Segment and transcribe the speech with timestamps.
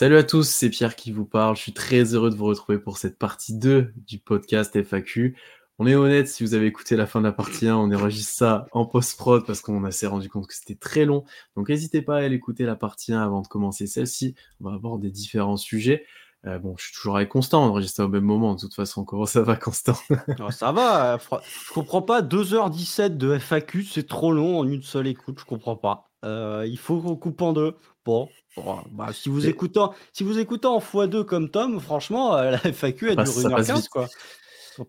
[0.00, 1.56] Salut à tous, c'est Pierre qui vous parle.
[1.56, 5.36] Je suis très heureux de vous retrouver pour cette partie 2 du podcast FAQ.
[5.78, 8.32] On est honnête, si vous avez écouté la fin de la partie 1, on enregistre
[8.32, 11.24] ça en post-prod parce qu'on s'est rendu compte que c'était très long.
[11.54, 14.34] Donc n'hésitez pas à aller écouter la partie 1 avant de commencer celle-ci.
[14.62, 16.06] On va aborder différents sujets.
[16.46, 18.54] Euh, bon, je suis toujours avec Constant, on enregistre au même moment.
[18.54, 19.98] De toute façon, comment ça va, Constant?
[20.40, 22.22] Oh, ça va, je comprends pas.
[22.22, 26.10] 2h17 de FAQ, c'est trop long en une seule écoute, je comprends pas.
[26.24, 27.76] Euh, il faut qu'on coupe en deux.
[28.04, 32.58] Bon, bon, bah, si, vous en- si vous en x2 comme Tom, franchement, euh, la
[32.72, 33.88] FAQ, passe- ça passe 1h15, vite.
[33.88, 34.08] quoi.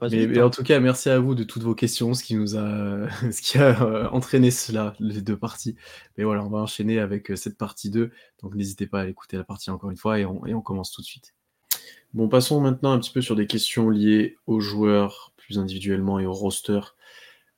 [0.09, 0.45] Mais, mais hein.
[0.45, 3.42] en tout cas, merci à vous de toutes vos questions, ce qui nous a, ce
[3.42, 5.76] qui a euh, entraîné cela, les deux parties.
[6.17, 8.12] Mais voilà, on va enchaîner avec euh, cette partie 2.
[8.42, 10.92] Donc n'hésitez pas à écouter la partie encore une fois et on, et on commence
[10.92, 11.34] tout de suite.
[12.14, 16.26] Bon, passons maintenant un petit peu sur des questions liées aux joueurs, plus individuellement et
[16.26, 16.80] au roster.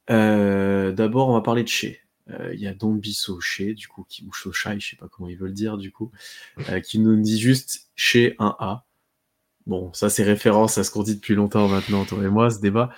[0.09, 1.97] Euh, D'abord, on va parler de Shea.
[2.29, 5.29] Euh, Il y a Don Bisso Shea, du coup, qui, ou je sais pas comment
[5.29, 6.11] ils veulent dire, du coup,
[6.69, 8.81] euh, qui nous dit juste Shea 1A.
[9.65, 12.59] Bon, ça c'est référence à ce qu'on dit depuis longtemps maintenant, toi et moi, ce
[12.59, 12.89] débat.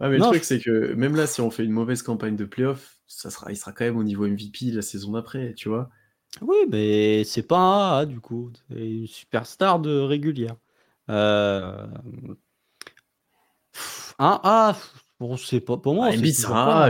[0.00, 2.36] mais Non, le truc, je- c'est que même là, si on fait une mauvaise campagne
[2.36, 5.68] de playoff, ça sera, il sera quand même au niveau MVP la saison d'après, tu
[5.68, 5.90] vois.
[6.42, 10.56] Oui, mais c'est pas un AA du coup, c'est une superstar de régulière.
[11.10, 11.86] Euh...
[14.18, 14.76] Un A,
[15.20, 16.06] bon, c'est pas pour moi.
[16.10, 16.34] Ah, Embiid,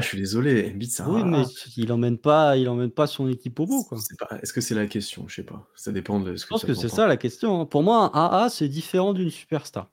[0.03, 0.71] je suis désolé.
[0.73, 1.43] Embiid, Oui, mais
[1.77, 3.99] il emmène pas, il emmène pas son équipe au bout, quoi.
[4.19, 5.27] Pas- Est-ce que c'est la question?
[5.29, 5.67] Je sais pas.
[5.75, 7.61] Ça dépend de ce Je pense que c'est ça la question.
[7.61, 7.67] hein.
[7.67, 9.91] Pour moi, un AA, c'est différent d'une superstar.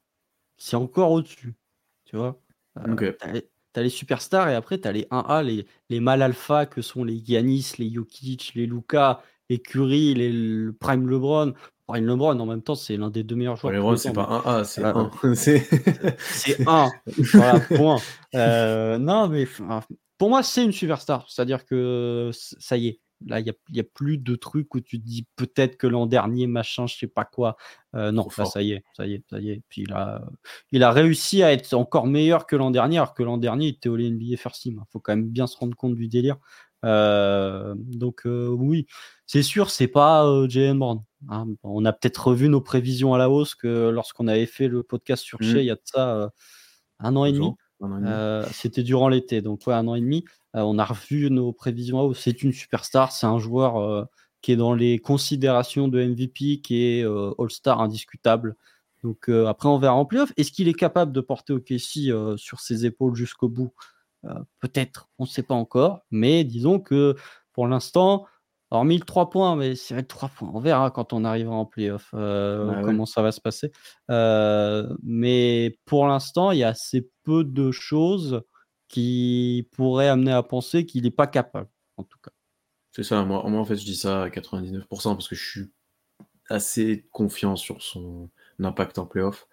[0.58, 1.54] C'est encore au-dessus.
[2.06, 2.40] Tu vois
[2.78, 3.12] Euh.
[3.20, 6.82] T'as les- t'as les superstars et après, t'as les 1A, les, les mâles alpha que
[6.82, 9.22] sont les Giannis, les Jokic, les Luca,
[9.54, 11.54] les Curry, les le Prime LeBron.
[11.88, 13.74] Prime LeBron, en même temps, c'est l'un des deux meilleurs joueurs.
[13.74, 15.12] Lebron, c'est pas un A, c'est Ah, un.
[15.36, 15.68] C'est-
[16.18, 16.90] c'est un.
[17.34, 17.98] voilà, point.
[18.36, 19.82] Euh, non, mais enfin,
[20.18, 21.26] pour moi, c'est une superstar.
[21.30, 23.00] C'est-à-dire que ça y est.
[23.26, 25.78] Là, il n'y a, il y a plus de trucs où tu te dis peut-être
[25.78, 27.56] que l'an dernier, machin, je sais pas quoi.
[27.96, 29.62] Euh, non, là, ça y est, ça y est, ça y est.
[29.70, 30.22] Puis il a,
[30.72, 33.76] il a réussi à être encore meilleur que l'an dernier, alors que l'an dernier, il
[33.76, 34.82] était au NBA First Team.
[34.86, 36.36] Il faut quand même bien se rendre compte du délire.
[36.84, 38.88] Euh, donc, euh, oui,
[39.26, 41.02] c'est sûr, c'est pas euh, Jalen Brown.
[41.30, 41.48] hein.
[41.64, 45.24] On a peut-être revu nos prévisions à la hausse que lorsqu'on avait fait le podcast
[45.24, 45.48] sur Mhm.
[45.52, 46.30] Shea, il y a de ça
[47.00, 47.46] un an et demi.
[48.08, 50.24] Euh, C'était durant l'été, donc ouais, un an et demi.
[50.56, 52.20] Euh, on a revu nos prévisions à hausse.
[52.20, 54.04] C'est une superstar, c'est un joueur euh,
[54.42, 57.04] qui est dans les considérations de MVP, qui est
[57.40, 58.56] All-Star indiscutable.
[59.04, 60.32] Donc après, on verra en playoff.
[60.38, 63.72] Est-ce qu'il est capable de porter OKC sur ses épaules jusqu'au bout?
[64.60, 66.02] Peut-être, on ne sait pas encore.
[66.12, 67.16] Mais disons que
[67.54, 68.26] pour l'instant,
[68.72, 71.66] hormis le 3 points, mais c'est vrai, 3 points, on verra quand on arrivera en
[71.66, 72.82] playoff euh, Bah ouais.
[72.84, 73.72] comment ça va se passer.
[74.10, 78.42] Euh, mais pour l'instant, il y a assez peu de choses
[78.88, 82.32] qui pourraient amener à penser qu'il n'est pas capable, en tout cas.
[82.92, 85.72] C'est ça, moi, moi en fait je dis ça à 99% parce que je suis
[86.50, 88.30] assez confiant sur son
[88.60, 89.48] impact en playoff.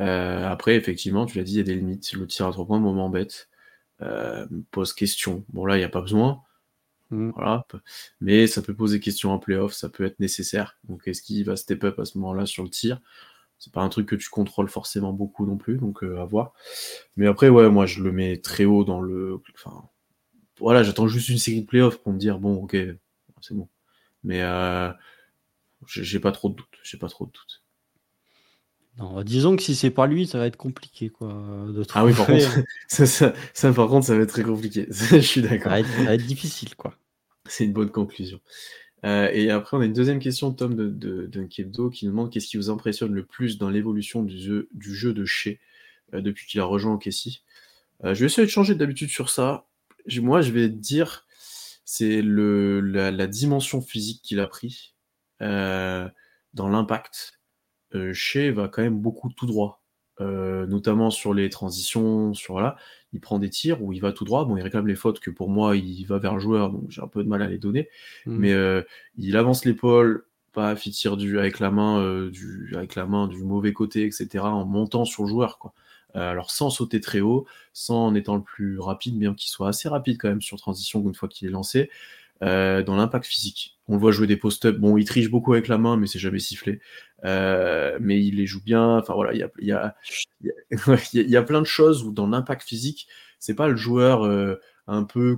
[0.00, 2.12] Euh, après, effectivement, tu l'as dit, il y a des limites.
[2.14, 3.49] Le tir à trois points, moi, m'embête.
[4.02, 5.44] Euh, pose question.
[5.50, 6.42] Bon, là, il n'y a pas besoin.
[7.10, 7.30] Mm.
[7.36, 7.66] Voilà.
[8.20, 10.78] Mais ça peut poser question en playoff, ça peut être nécessaire.
[10.84, 13.00] Donc, est-ce qu'il va step up à ce moment-là sur le tir?
[13.58, 16.54] C'est pas un truc que tu contrôles forcément beaucoup non plus, donc euh, à voir.
[17.16, 19.42] Mais après, ouais, moi, je le mets très haut dans le.
[19.54, 19.84] Enfin,
[20.58, 22.76] voilà, j'attends juste une série de playoffs pour me dire, bon, ok,
[23.42, 23.68] c'est bon.
[24.24, 24.90] Mais euh,
[25.86, 26.78] j'ai pas trop de doutes.
[26.82, 27.59] J'ai pas trop de doutes.
[29.00, 31.28] Non, disons que si c'est pas lui, ça va être compliqué quoi,
[31.72, 32.58] de Ah oui, par contre,
[32.88, 34.86] ça, ça- ça, par contre, ça va être très compliqué.
[34.90, 35.72] je suis d'accord.
[35.72, 36.94] ça va être difficile quoi.
[37.48, 38.40] C'est une bonne conclusion.
[39.06, 42.10] Euh, et après, on a une deuxième question de Tom de, de, d'Unkebdo qui nous
[42.12, 45.52] demande qu'est-ce qui vous impressionne le plus dans l'évolution du jeu, du jeu de Shea
[46.12, 47.42] euh, depuis qu'il a rejoint Kessie.
[48.04, 49.66] Euh, je vais essayer de changer d'habitude sur ça.
[50.04, 51.26] Je- Moi, je vais te dire,
[51.86, 54.94] c'est la, la dimension physique qu'il a pris
[55.40, 57.39] dans l'impact.
[57.94, 59.82] Euh, Shea va quand même beaucoup tout droit,
[60.20, 62.76] euh, notamment sur les transitions, sur là.
[63.12, 64.44] Il prend des tirs où il va tout droit.
[64.44, 67.02] Bon, il réclame les fautes que pour moi, il va vers le joueur, donc j'ai
[67.02, 67.88] un peu de mal à les donner.
[68.26, 68.36] Mm.
[68.36, 68.82] Mais euh,
[69.16, 73.26] il avance l'épaule, paf, il tire du, avec, la main, euh, du, avec la main
[73.26, 75.58] du mauvais côté, etc., en montant sur le joueur.
[75.58, 75.72] Quoi.
[76.14, 79.88] alors sans sauter très haut, sans en étant le plus rapide, bien qu'il soit assez
[79.88, 81.90] rapide quand même sur transition une fois qu'il est lancé.
[82.40, 83.78] dans l'impact physique.
[83.88, 84.76] On le voit jouer des post-up.
[84.76, 86.80] Bon, il triche beaucoup avec la main, mais c'est jamais sifflé.
[87.24, 88.98] Mais il les joue bien.
[88.98, 89.94] Enfin voilà, il y a, y, a,
[91.12, 93.08] y a, plein de choses où dans l'impact physique,
[93.38, 94.24] c'est pas le joueur
[94.86, 95.36] un peu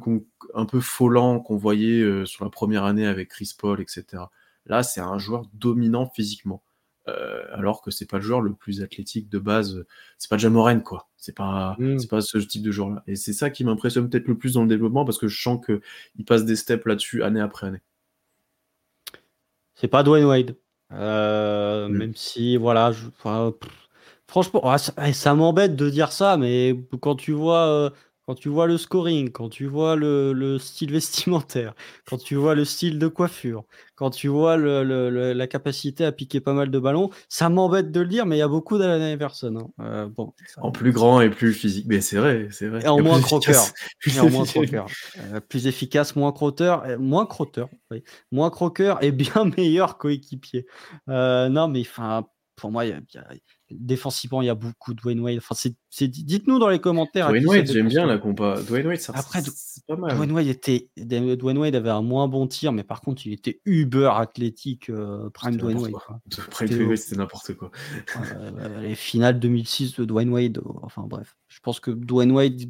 [0.54, 4.24] un peu folant qu'on voyait sur la première année avec Chris Paul, etc.
[4.66, 6.62] Là, c'est un joueur dominant physiquement.
[7.08, 9.84] Euh, alors que c'est pas le joueur le plus athlétique de base.
[10.18, 11.08] C'est pas Jamoran, quoi.
[11.16, 11.98] C'est pas, mm.
[11.98, 13.02] c'est pas ce type de joueur-là.
[13.06, 15.64] Et c'est ça qui m'impressionne peut-être le plus dans le développement parce que je sens
[15.64, 17.82] qu'il passe des steps là-dessus année après année.
[19.74, 20.56] C'est pas Dwayne Wade.
[20.92, 21.92] Euh, mm.
[21.92, 23.06] Même si, voilà, je,
[24.26, 27.90] franchement, ah, ça, ça m'embête de dire ça, mais quand tu vois euh,
[28.26, 31.74] quand tu vois le scoring, quand tu vois le, style vestimentaire,
[32.06, 33.64] quand tu vois le style de coiffure,
[33.96, 38.06] quand tu vois la capacité à piquer pas mal de ballons, ça m'embête de le
[38.06, 39.56] dire, mais il y a beaucoup d'Alan Iverson.
[39.56, 39.84] Hein.
[39.84, 42.84] Euh, bon, En plus grand et plus physique, mais c'est vrai, c'est vrai.
[42.84, 43.64] Et en moins croqueur.
[44.30, 44.86] moins croqueur.
[45.18, 47.68] Euh, plus efficace, moins crotteur, euh, moins crotteur,
[48.30, 50.66] moins croqueur et bien meilleur coéquipier.
[51.08, 52.26] non, mais enfin,
[52.56, 53.24] pour moi, il y a,
[53.78, 55.38] défensivement, il y a beaucoup de Dwayne Wade.
[55.38, 57.28] Enfin, c'est, dites-nous dans les commentaires.
[57.28, 58.60] Dwayne Wade, j'aime bien la compa.
[58.66, 60.16] Dwayne Wade, ça, Après, c'est pas mal.
[60.16, 63.60] Dwayne Wade, était, Dwayne Wade avait un moins bon tir, mais par contre, il était
[63.64, 64.90] uber athlétique.
[64.90, 65.92] Euh, prime Dwayne Wade.
[66.50, 67.70] Prime Dwayne Wade, c'était n'importe quoi.
[68.80, 70.58] les finales 2006 de Dwayne Wade.
[70.58, 71.36] Euh, enfin, bref.
[71.48, 72.62] Je pense que Dwayne Wade,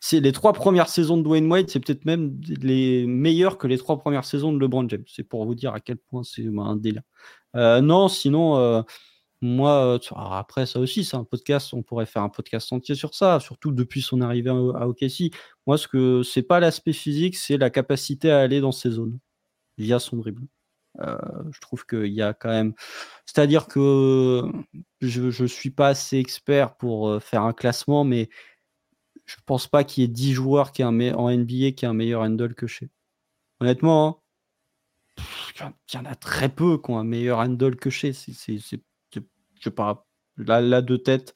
[0.00, 3.78] c'est les trois premières saisons de Dwayne Wade, c'est peut-être même les meilleures que les
[3.78, 5.04] trois premières saisons de LeBron James.
[5.06, 7.02] C'est pour vous dire à quel point c'est un délire.
[7.56, 8.84] Euh, non, sinon,
[9.40, 11.72] moi, après, ça aussi, c'est un podcast.
[11.72, 15.32] On pourrait faire un podcast entier sur ça, surtout depuis son arrivée à OKC.
[15.66, 19.18] Moi, ce que c'est pas l'aspect physique, c'est la capacité à aller dans ces zones
[19.78, 20.42] via son dribble.
[20.98, 22.74] je trouve qu'il y a quand même.
[23.26, 24.42] C'est-à-dire que
[25.00, 28.28] je ne suis pas assez expert pour faire un classement, mais
[29.26, 32.22] je pense pas qu'il y ait 10 joueurs qui en NBA qui aient un meilleur
[32.22, 32.90] handle que chez.
[33.60, 34.22] Honnêtement,
[35.60, 38.12] hein, il y en a très peu qui ont un meilleur handle que chez.
[39.60, 40.06] Je pas,
[40.36, 41.34] là, de tête.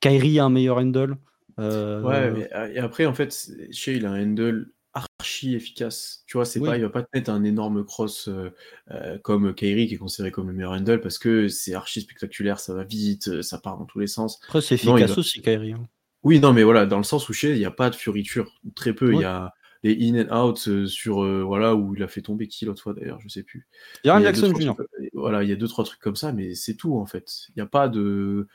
[0.00, 1.16] Kyrie a un meilleur handle.
[1.58, 6.22] Euh, ouais, euh, et après, en fait, chez il a un handle archi efficace.
[6.26, 9.88] Tu vois, c'est pas, il va pas te mettre un énorme cross euh, comme Kyrie
[9.88, 13.42] qui est considéré comme le meilleur handle parce que c'est archi spectaculaire, ça va vite,
[13.42, 14.40] ça part dans tous les sens.
[14.44, 15.72] Après, c'est efficace aussi, Kyrie.
[15.72, 15.86] Hein.
[16.22, 18.50] Oui, non, mais voilà, dans le sens où chez il n'y a pas de fioriture,
[18.74, 19.12] très peu.
[19.12, 19.52] Il y a
[19.82, 23.20] les in and out sur voilà où il a fait tomber qui l'autre fois d'ailleurs,
[23.20, 23.68] je sais plus.
[24.02, 24.72] Il y a Jackson Jr.
[25.16, 27.46] Voilà, il y a deux trois trucs comme ça, mais c'est tout en fait.
[27.48, 28.46] Il n'y a pas de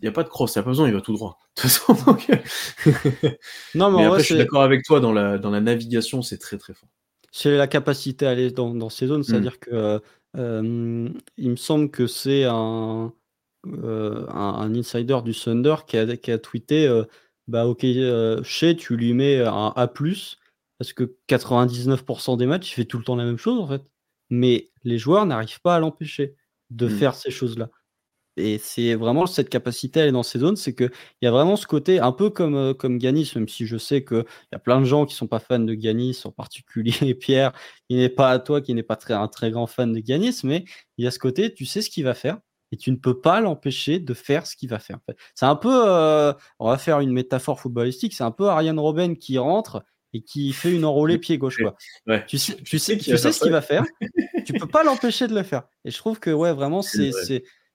[0.00, 1.38] il a pas de cross, il n'y a pas besoin, il va tout droit.
[1.56, 1.94] De toute façon,
[3.74, 6.56] non, mais, après, je suis d'accord avec toi dans la, dans la navigation, c'est très
[6.56, 6.88] très fort.
[7.32, 9.70] C'est la capacité à aller dans, dans ces zones, c'est-à-dire mmh.
[9.70, 10.00] que
[11.36, 13.12] il me semble que c'est un,
[13.64, 16.88] un, insider du Thunder qui a, qui a tweeté
[17.48, 17.84] bah ok,
[18.44, 19.88] chez tu lui mets un A,
[20.78, 23.82] parce que 99% des matchs, il fait tout le temps la même chose, en fait.
[24.30, 26.34] Mais les joueurs n'arrivent pas à l'empêcher
[26.70, 26.90] de mmh.
[26.90, 27.70] faire ces choses-là.
[28.38, 30.90] Et c'est vraiment cette capacité à aller dans ces zones, c'est qu'il
[31.22, 34.04] y a vraiment ce côté, un peu comme, euh, comme Ganis, même si je sais
[34.04, 37.52] qu'il y a plein de gens qui sont pas fans de Ganis, en particulier Pierre,
[37.88, 40.40] qui n'est pas à toi, qui n'est pas très, un très grand fan de Ganis,
[40.44, 40.64] mais
[40.96, 42.38] il y a ce côté, tu sais ce qu'il va faire,
[42.70, 44.98] et tu ne peux pas l'empêcher de faire ce qu'il va faire.
[45.34, 49.16] C'est un peu, euh, on va faire une métaphore footballistique, c'est un peu Ariane Robben
[49.16, 51.58] qui rentre et qui fait une enrôlée pied gauche.
[51.58, 51.76] Quoi.
[52.26, 53.84] Tu sais, tu sais, tu sais ce qu'il va faire,
[54.46, 55.64] tu peux pas l'empêcher de le faire.
[55.84, 57.12] Et je trouve que ouais, vraiment, c'est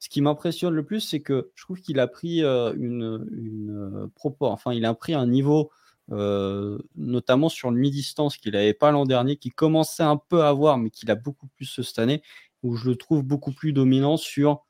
[0.03, 3.71] ce qui m'impressionne le plus, c'est que je trouve qu'il a pris euh, une, une
[4.03, 5.71] euh, enfin, il a pris un niveau,
[6.11, 10.49] euh, notamment sur le mi-distance qu'il n'avait pas l'an dernier, qui commençait un peu à
[10.49, 12.21] avoir, mais qu'il a beaucoup plus cette année,
[12.63, 14.65] où je le trouve beaucoup plus dominant sur,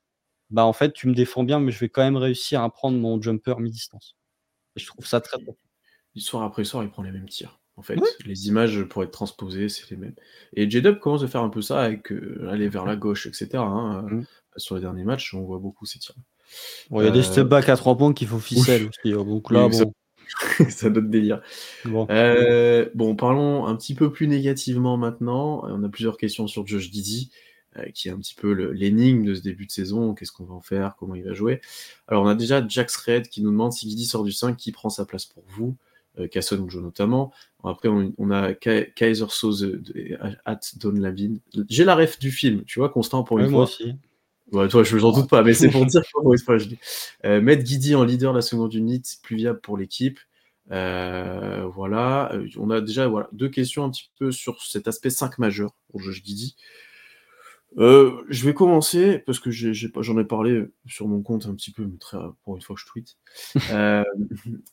[0.51, 2.99] bah en fait, tu me défends bien, mais je vais quand même réussir à prendre
[2.99, 4.15] mon jumper mi-distance.
[4.75, 5.57] Je trouve ça très bon
[6.21, 7.59] soir après soir, il prend les mêmes tirs.
[7.75, 10.13] En fait, les images pour être transposées, c'est les mêmes.
[10.55, 13.49] Et J-Dub commence à faire un peu ça avec euh, aller vers la gauche, etc.
[13.55, 14.25] Hein, euh, mm.
[14.57, 16.13] Sur les derniers matchs, on voit beaucoup ces tirs.
[16.91, 19.13] il y a des euh, step back à trois points qu'il faut ficelle aussi.
[19.13, 19.93] Hein, donc là, bon.
[20.69, 21.41] Ça, donne délire.
[21.85, 22.07] Bon.
[22.93, 23.15] bon.
[23.15, 25.63] parlons un petit peu plus négativement maintenant.
[25.63, 27.31] On a plusieurs questions sur Josh Didi,
[27.93, 30.13] qui est un petit peu l'énigme de ce début de saison.
[30.13, 30.95] Qu'est-ce qu'on va en faire?
[30.97, 31.59] Comment il va jouer?
[32.07, 34.71] Alors, on a déjà Jax Red qui nous demande si Didi sort du 5, qui
[34.71, 35.75] prend sa place pour vous?
[35.75, 35.92] euh,
[36.31, 37.31] Casson joue notamment.
[37.63, 39.79] Après, on, a Kaiser Soze
[40.45, 41.35] at Don Lavin.
[41.69, 43.51] J'ai la ref du film, tu vois, Constant, pour une fois.
[43.51, 43.95] Moi aussi.
[44.51, 46.77] Ouais, toi, je n'en doute pas, mais c'est pour dire comment je dis.
[47.25, 50.19] Euh, mettre Guidi en leader de la seconde unité, plus viable pour l'équipe.
[50.71, 55.09] Euh, voilà, euh, on a déjà voilà, deux questions un petit peu sur cet aspect
[55.09, 56.55] 5 majeur pour Josh Guidi.
[57.77, 61.85] Euh, je vais commencer parce que j'en ai, parlé sur mon compte un petit peu,
[61.85, 63.17] mais très, pour une fois que je tweet.
[63.71, 64.03] Euh,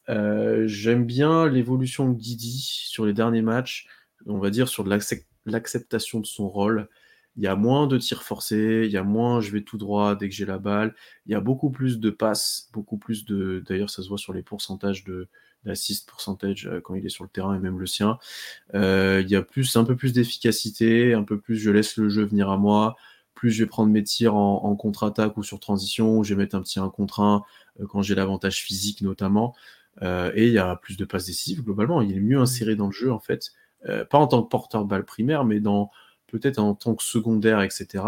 [0.09, 3.87] euh, j'aime bien l'évolution de Guidi sur les derniers matchs,
[4.27, 6.89] on va dire sur l'acceptation de son rôle.
[7.37, 10.17] Il y a moins de tirs forcés, il y a moins je vais tout droit
[10.17, 10.95] dès que j'ai la balle,
[11.27, 13.63] il y a beaucoup plus de passes, beaucoup plus de.
[13.67, 15.29] D'ailleurs, ça se voit sur les pourcentages de,
[15.65, 18.19] l'assist pourcentage euh, quand il est sur le terrain et même le sien.
[18.75, 22.09] Euh, il y a plus, un peu plus d'efficacité, un peu plus je laisse le
[22.09, 22.97] jeu venir à moi,
[23.35, 26.57] plus je vais prendre mes tirs en, contre-attaque ou sur transition, ou je vais mettre
[26.57, 27.43] un petit 1 contre 1
[27.81, 29.55] euh, quand j'ai l'avantage physique notamment.
[30.03, 32.01] et il y a plus de passes décisives globalement.
[32.03, 33.53] Il est mieux inséré dans le jeu en fait,
[33.85, 35.91] pas en tant que porteur de balle primaire, mais dans
[36.27, 38.05] peut-être en tant que secondaire, etc.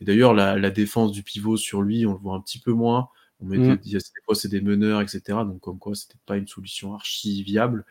[0.00, 2.72] Et d'ailleurs, la, la, défense du pivot sur lui, on le voit un petit peu
[2.72, 3.08] moins.
[3.44, 3.78] On mettait, mmh.
[3.92, 5.20] des fois, c'est des meneurs, etc.
[5.28, 7.84] Donc, comme quoi, c'était pas une solution archi viable.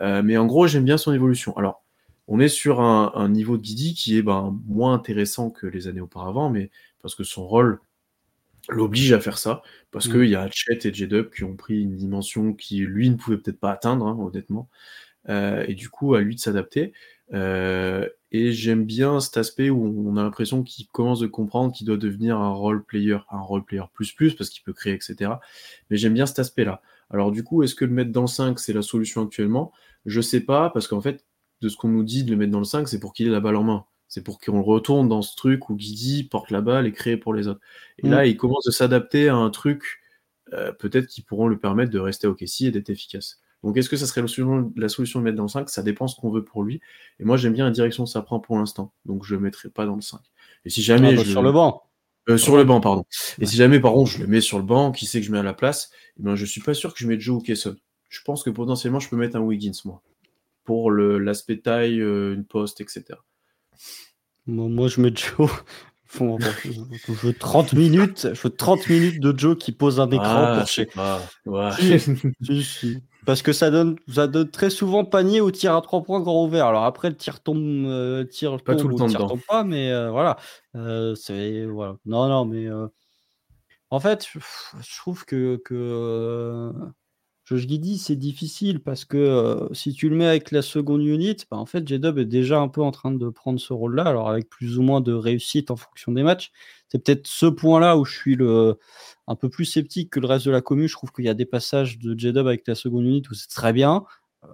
[0.00, 1.56] Euh, mais en gros, j'aime bien son évolution.
[1.56, 1.84] Alors,
[2.26, 6.00] on est sur un, niveau de Guidi qui est ben, moins intéressant que les années
[6.00, 6.70] auparavant, mais
[7.02, 7.80] parce que son rôle
[8.70, 10.12] l'oblige à faire ça, parce mmh.
[10.12, 13.36] qu'il y a Chet et J-Dub qui ont pris une dimension qui, lui, ne pouvait
[13.36, 14.70] peut-être pas atteindre, hein, honnêtement.
[15.28, 16.92] Euh, et du coup, à lui de s'adapter.
[17.32, 21.86] Euh, et j'aime bien cet aspect où on a l'impression qu'il commence de comprendre qu'il
[21.86, 25.32] doit devenir un role player, un role player plus plus, parce qu'il peut créer, etc.
[25.88, 26.82] Mais j'aime bien cet aspect-là.
[27.10, 29.72] Alors du coup, est-ce que le mettre dans le 5, c'est la solution actuellement?
[30.04, 31.24] Je sais pas, parce qu'en fait,
[31.60, 33.30] de ce qu'on nous dit de le mettre dans le 5, c'est pour qu'il ait
[33.30, 33.84] la balle en main.
[34.08, 37.34] C'est pour qu'on retourne dans ce truc où Guidi porte la balle et crée pour
[37.34, 37.60] les autres.
[37.98, 38.26] Et là, mm.
[38.26, 40.00] il commence à s'adapter à un truc,
[40.52, 43.40] euh, peut-être qui pourront lui permettre de rester au Kessie et d'être efficace.
[43.64, 45.82] Donc est-ce que ça serait la solution, la solution de mettre dans le 5 Ça
[45.82, 46.80] dépend ce qu'on veut pour lui.
[47.18, 48.92] Et moi j'aime bien la direction que ça prend pour l'instant.
[49.06, 50.20] Donc je ne mettrai pas dans le 5.
[50.64, 51.14] Et si jamais.
[51.14, 51.82] Ah, bah, sur le banc.
[52.28, 53.04] Euh, sur le banc, pardon.
[53.38, 55.32] Et si jamais, par contre, je le mets sur le banc, qui sait que je
[55.32, 57.40] mets à la place, eh ben, je suis pas sûr que je mette Joe ou
[57.40, 57.76] Kesson.
[58.08, 60.00] Je pense que potentiellement, je peux mettre un Wiggins, moi.
[60.64, 63.04] Pour l'aspect taille, euh, une poste, etc.
[64.46, 65.50] moi, je mets Joe.
[66.18, 70.56] je veux 30 minutes, je veux 30 minutes de Joe qui pose un écran ah,
[70.58, 70.88] pour chez.
[71.44, 71.98] Ouais.
[73.26, 76.44] Parce que ça donne, ça donne très souvent panier au tir à 3 points grand
[76.44, 76.66] ouvert.
[76.66, 80.10] Alors après, le tir tombe, euh, tir pas tout le temps tombe pas, mais euh,
[80.10, 80.36] voilà.
[80.74, 81.96] Euh, c'est voilà.
[82.04, 82.68] Non, non, mais
[83.90, 86.72] en fait, je, trouve que, que
[87.46, 91.58] Josh Giddy, c'est difficile parce que si tu le mets avec la seconde unit, bah,
[91.58, 94.48] en fait, J-Dub est déjà un peu en train de prendre ce rôle-là, alors avec
[94.48, 96.52] plus ou moins de réussite en fonction des matchs.
[96.88, 98.38] C'est peut-être ce point-là où je suis
[99.26, 100.88] un peu plus sceptique que le reste de la commune.
[100.88, 103.48] Je trouve qu'il y a des passages de J-Dub avec la seconde unit où c'est
[103.48, 104.04] très bien.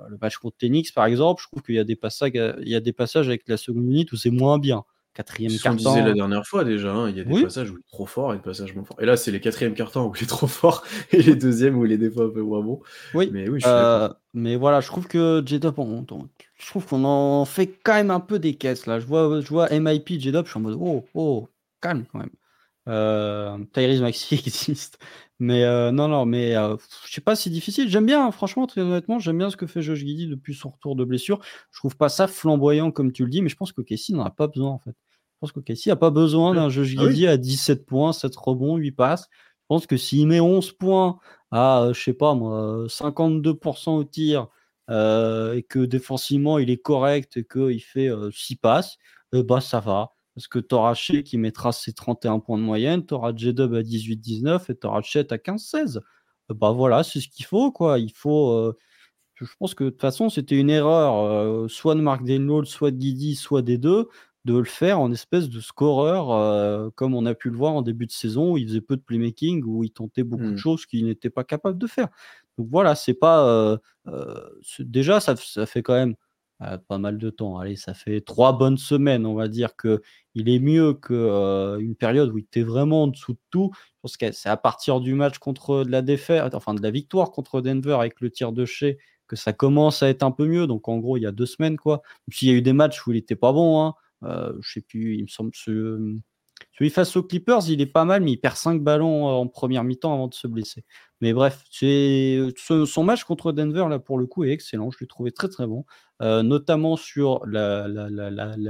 [0.09, 2.75] le match contre Tenix, par exemple, je trouve qu'il y, a des passages, il y
[2.75, 5.76] a des passages avec la seconde unit où c'est moins bien quatrième carton.
[5.76, 8.07] disait la dernière fois déjà, hein, il y a des passages où il est trop
[8.07, 9.00] fort et des passages moins forts.
[9.00, 11.85] Et là, c'est les quatrièmes cartons où il est trop fort et les deuxièmes où
[11.85, 12.81] il est des fois un peu moins bon.
[13.14, 17.79] Oui, mais, oui, euh, mais voilà, je trouve que J-Dub, je trouve qu'on en fait
[17.83, 19.00] quand même un peu des caisses là.
[19.00, 21.49] Je vois, je vois MIP, J-Dub, je suis en mode oh, oh,
[21.81, 22.31] calme quand même.
[22.89, 24.99] Euh, Tyrese Maxi existe.
[25.39, 27.89] Mais euh, non, non, mais euh, je sais pas, c'est difficile.
[27.89, 30.71] J'aime bien, hein, franchement, très honnêtement, j'aime bien ce que fait Josh Giddy depuis son
[30.71, 31.41] retour de blessure.
[31.73, 34.25] Je trouve pas ça flamboyant comme tu le dis, mais je pense que Casey n'en
[34.25, 34.91] a pas besoin en fait.
[34.91, 38.35] Je pense que Casey n'a pas besoin d'un Josh ah Giddy à 17 points, 7
[38.37, 39.29] rebonds, 8 passes.
[39.33, 41.19] Je pense que s'il met 11 points
[41.51, 44.49] à, je sais pas moi, 52% au tir
[44.91, 48.99] et que défensivement il est correct et qu'il fait 6 passes,
[49.33, 50.13] bah ça va.
[50.40, 53.75] Parce que tu auras Shea qui mettra ses 31 points de moyenne, tu auras J-Dub
[53.75, 55.99] à 18-19 et tu auras Chet à 15-16.
[55.99, 57.70] Euh, bah voilà, c'est ce qu'il faut.
[57.70, 57.99] quoi.
[57.99, 58.52] Il faut.
[58.52, 58.75] Euh,
[59.35, 62.90] je pense que de toute façon, c'était une erreur, euh, soit de Mark Denlow, soit
[62.90, 64.09] de Guidi, soit des deux,
[64.47, 68.06] de le faire en espèce de scoreur, comme on a pu le voir en début
[68.06, 70.56] de saison, où il faisait peu de playmaking, où il tentait beaucoup de mmh.
[70.56, 72.09] choses qu'il n'était pas capable de faire.
[72.56, 73.78] Donc voilà, c'est pas.
[74.78, 76.14] déjà, ça, ça fait quand même
[76.88, 77.59] pas mal de temps.
[77.59, 80.02] Allez, ça fait trois bonnes semaines, on va dire que
[80.35, 83.71] il est mieux que une période où il était vraiment en dessous de tout.
[84.05, 87.31] Je que c'est à partir du match contre de la défaite, enfin de la victoire
[87.33, 90.67] contre Denver avec le tir de chez que ça commence à être un peu mieux.
[90.67, 92.03] Donc en gros, il y a deux semaines quoi.
[92.31, 93.83] Puis y a eu des matchs où il était pas bon.
[93.83, 93.95] Hein.
[94.61, 96.17] je sais plus, il me semble ce,
[96.89, 100.15] face aux Clippers, il est pas mal, mais il perd 5 ballons en première mi-temps
[100.15, 100.85] avant de se blesser.
[101.21, 104.91] Mais bref, son match contre Denver, là, pour le coup, est excellent.
[104.91, 105.85] Je l'ai trouvé très, très bon.
[106.23, 107.87] Euh, notamment sur la,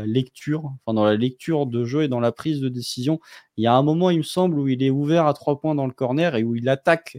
[0.07, 3.21] lecture, enfin, dans la lecture de jeu et dans la prise de décision.
[3.57, 5.77] Il y a un moment, il me semble, où il est ouvert à trois points
[5.77, 7.19] dans le corner et où il attaque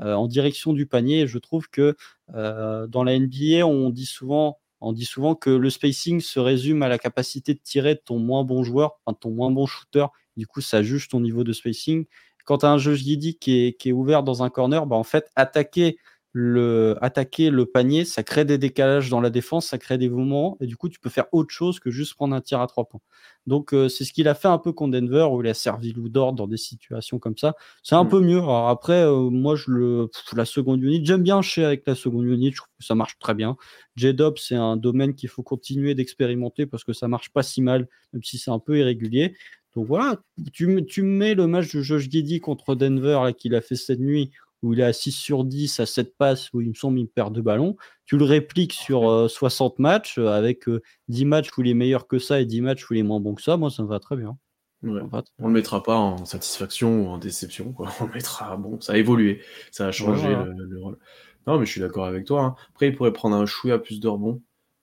[0.00, 1.28] euh, en direction du panier.
[1.28, 1.96] je trouve que
[2.34, 6.82] euh, dans la NBA, on dit souvent on dit souvent que le spacing se résume
[6.82, 10.06] à la capacité de tirer de ton moins bon joueur, enfin ton moins bon shooter.
[10.36, 12.06] Du coup, ça juge ton niveau de spacing.
[12.44, 14.96] Quand tu as un jeu Giddy qui est, qui est ouvert dans un corner, bah
[14.96, 15.96] en fait, attaquer
[16.34, 20.56] le, attaquer le panier, ça crée des décalages dans la défense, ça crée des mouvements,
[20.60, 22.86] et du coup, tu peux faire autre chose que juste prendre un tir à trois
[22.86, 23.02] points.
[23.46, 25.92] Donc, euh, c'est ce qu'il a fait un peu contre Denver, où il a servi
[25.92, 27.54] Lou d'ordre dans des situations comme ça.
[27.82, 28.08] C'est un Mm.
[28.08, 28.38] peu mieux.
[28.38, 31.94] Alors après, euh, moi, je le, pff, la seconde unit, j'aime bien chez avec la
[31.94, 33.56] seconde unit, je trouve que ça marche très bien.
[33.96, 37.88] J-Dub, c'est un domaine qu'il faut continuer d'expérimenter parce que ça marche pas si mal,
[38.14, 39.34] même si c'est un peu irrégulier.
[39.74, 40.20] Donc voilà,
[40.52, 43.76] tu, me- tu me mets le match de Josh Giddy contre Denver qu'il a fait
[43.76, 44.30] cette nuit,
[44.62, 47.08] où il est à 6 sur 10 à 7 passes, où il me semble il
[47.08, 47.76] perd deux ballons.
[48.04, 51.74] Tu le répliques sur euh, 60 matchs, euh, avec euh, 10 matchs où il est
[51.74, 53.56] meilleur que ça et 10 matchs où il est moins bon que ça.
[53.56, 54.36] Moi, ça me va très bien.
[54.82, 55.00] Ouais.
[55.10, 57.72] Va très On le mettra pas en satisfaction ou en déception.
[57.72, 57.88] Quoi.
[58.00, 60.44] On le mettra, bon, ça a évolué, ça a changé Voilà.
[60.44, 60.98] le, le rôle.
[61.46, 62.42] Non, mais je suis d'accord avec toi.
[62.44, 62.54] hein.
[62.70, 64.42] Après, il pourrait prendre un chouïa plus de rebonds.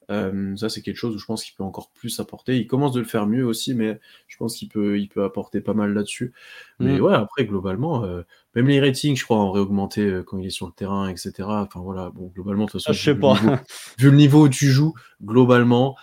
[0.10, 2.58] Euh, ça, c'est quelque chose où je pense qu'il peut encore plus apporter.
[2.58, 5.62] Il commence de le faire mieux aussi, mais je pense qu'il peut, il peut apporter
[5.62, 6.34] pas mal là-dessus.
[6.80, 7.04] Mais Mm.
[7.04, 8.24] ouais, après, globalement, euh,
[8.56, 11.62] même les ratings, je crois, ont réaugmenté euh, quand il est sur le terrain, etc.
[11.64, 13.36] Enfin voilà, bon, globalement, de toute façon, Ah, je sais vu, pas.
[13.36, 13.56] Le niveau,
[14.00, 15.96] vu le niveau où tu joues, globalement,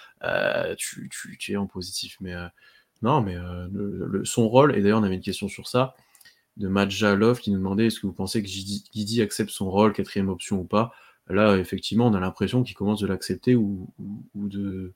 [0.78, 2.16] tu, tu, tu es en positif.
[2.20, 2.34] Mais
[3.02, 5.94] non, mais le- le- son rôle, et d'ailleurs, on avait une question sur ça,
[6.56, 9.92] de Madja Love qui nous demandait est-ce que vous pensez que Guidi accepte son rôle,
[9.92, 10.92] quatrième option ou pas?
[11.28, 14.94] Là, effectivement, on a l'impression qu'il commence de l'accepter ou, ou, ou de,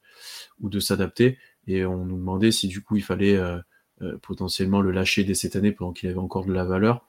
[0.60, 1.38] ou de s'adapter.
[1.66, 3.58] Et on nous demandait si du coup il fallait euh,
[4.02, 7.04] euh, potentiellement le lâcher dès cette année pendant qu'il avait encore de la valeur.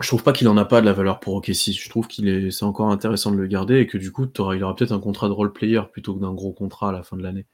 [0.00, 1.72] Je trouve pas qu'il en a pas de la valeur pour OKC.
[1.72, 4.54] Je trouve qu'il est, c'est encore intéressant de le garder et que du coup, t'auras-
[4.56, 7.02] il aura peut-être un contrat de role player plutôt que d'un gros contrat à la
[7.02, 7.46] fin de l'année.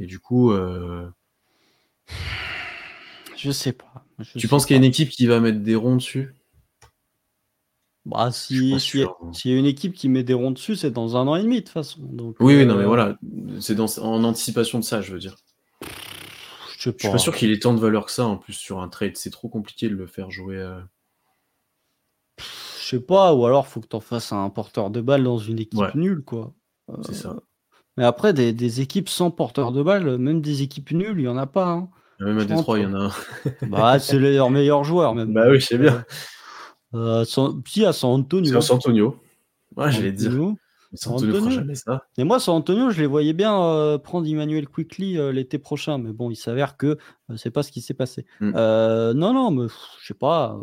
[0.00, 1.08] Et du coup, euh,
[3.36, 4.06] Je sais pas.
[4.18, 6.34] Je tu sais penses qu'il y a une équipe qui va mettre des ronds dessus?
[8.06, 9.16] Bah, si, s'il y, moi.
[9.32, 11.42] s'il y a une équipe qui met des ronds dessus, c'est dans un an et
[11.42, 12.00] demi de toute façon.
[12.02, 13.18] Donc, Oui, oui, non, mais euh, voilà,
[13.60, 15.36] c'est en anticipation de ça, je veux dire.
[16.76, 17.16] Je suis pas.
[17.18, 19.16] sûr qu'il ait tant de valeur que ça en plus sur un trade.
[19.16, 20.56] C'est trop compliqué de le faire jouer.
[20.58, 20.80] euh,
[22.38, 25.38] Je sais pas, ou alors faut que tu en fasses un porteur de balle dans
[25.38, 25.90] une équipe Ouais.
[25.94, 26.52] nulle, quoi.
[26.90, 27.36] Euh, C'est ça.
[27.96, 31.28] Mais après, des, des équipes sans porteur de balle, même des équipes nulles, il y
[31.28, 31.68] en a pas.
[31.70, 31.88] hein.
[32.20, 33.10] Même à Détroit, il y en a un.
[33.68, 35.32] Bah, c'est leurs meilleurs joueurs, même.
[35.32, 36.04] Bah oui, je sais bien.
[36.94, 38.60] Euh, San- Si, à San Antonio.
[38.60, 39.16] C'est San Antonio.
[39.76, 40.30] Ouais, j'allais dire.
[40.94, 41.50] San Antonio Antonio.
[41.50, 42.04] jamais ça.
[42.18, 45.98] Et moi, San Antonio, je les voyais bien euh, prendre Emmanuel Quickly euh, l'été prochain,
[45.98, 46.98] mais bon, il s'avère que
[47.30, 48.24] euh, c'est pas ce qui s'est passé.
[48.40, 48.52] Mm.
[48.54, 49.66] Euh, non, non, mais
[50.00, 50.56] je sais pas.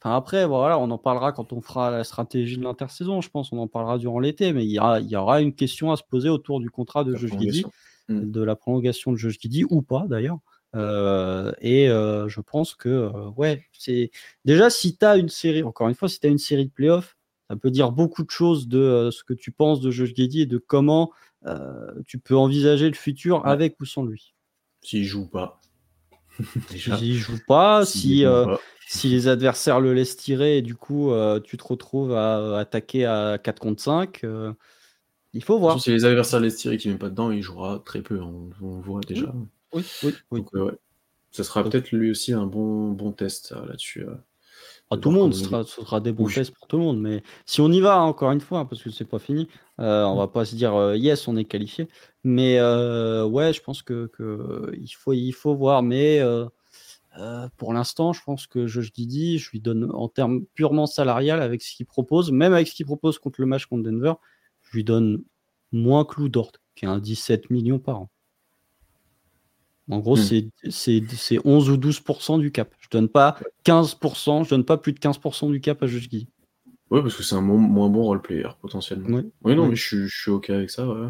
[0.00, 3.50] Enfin, après, voilà, on en parlera quand on fera la stratégie de l'intersaison, je pense.
[3.50, 5.96] On en parlera durant l'été, mais il y, aura, il y aura une question à
[5.96, 7.64] se poser autour du contrat de Josh Giddy.
[8.10, 8.30] Mm.
[8.30, 10.38] de la prolongation de Josh Giddy, ou pas d'ailleurs.
[10.76, 14.10] Euh, et euh, je pense que, euh, ouais, c'est
[14.44, 16.70] déjà si tu as une série, encore une fois, si tu as une série de
[16.70, 17.16] playoffs,
[17.48, 20.46] ça peut dire beaucoup de choses de ce que tu penses de Josh Giddy et
[20.46, 21.10] de comment
[22.06, 23.50] tu peux envisager le futur Ouais.
[23.50, 24.34] avec ou sans lui.
[24.82, 25.60] S'il joue pas.
[26.76, 28.60] S'il joue pas, S'il si, joue pas.
[28.86, 31.10] si les adversaires le laissent tirer et du coup
[31.44, 34.52] tu te retrouves à attaquer à 4 contre 5, euh,
[35.32, 35.80] il faut voir.
[35.80, 38.20] Si les adversaires tirent et qui ne met pas dedans, il jouera très peu.
[38.20, 39.32] On, on voit déjà.
[39.34, 40.12] Oui, oui, oui.
[40.32, 40.78] Donc, euh, ouais.
[41.30, 44.02] Ça sera Donc- peut-être lui aussi un bon, bon test euh, là-dessus.
[44.04, 44.14] euh.
[44.90, 46.98] Ah, tout le monde, ce sera, ce sera des bons tests pour tout le monde.
[46.98, 49.46] Mais si on y va, hein, encore une fois, parce que c'est pas fini,
[49.80, 51.88] euh, on va pas se dire euh, yes, on est qualifié.
[52.24, 55.82] Mais euh, ouais, je pense que, que il, faut, il faut voir.
[55.82, 56.46] Mais euh,
[57.18, 61.42] euh, pour l'instant, je pense que Josh Didi, je lui donne en termes purement salarial
[61.42, 64.14] avec ce qu'il propose, même avec ce qu'il propose contre le match contre Denver,
[64.62, 65.22] je lui donne
[65.70, 68.10] moins que Lou Dort, qui est un 17 millions par an.
[69.90, 70.20] En gros, Hmm.
[70.22, 72.70] c'est- c'est c'est 11 ou 12% du cap.
[72.80, 76.28] Je donne pas 15%, je donne pas plus de 15% du cap à Josh Giddy.
[76.90, 79.18] Ouais, parce que c'est un mo- moins bon role player potentiellement.
[79.18, 79.22] Oui.
[79.44, 79.68] Oui, non, Oui.
[79.70, 80.86] mais je, suis- je suis OK avec ça.
[80.86, 81.08] ouais.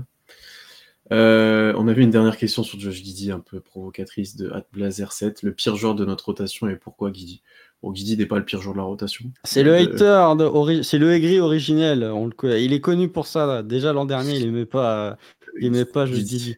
[1.11, 5.39] Euh, on avait une dernière question sur Josh Giddy, un peu provocatrice de Blazer7.
[5.43, 7.43] Le pire joueur de notre rotation et pourquoi Giddy
[7.83, 9.25] Bon, Giddy n'est pas le pire joueur de la rotation.
[9.45, 12.05] C'est le Euh, hater, ori- c'est le aigri originel.
[12.05, 12.63] On le connaît.
[12.65, 13.47] Il est connu pour ça.
[13.47, 13.63] là.
[13.63, 15.17] Déjà l'an dernier, il aimait pas,
[15.61, 16.57] il aimait pas Josh Giddy.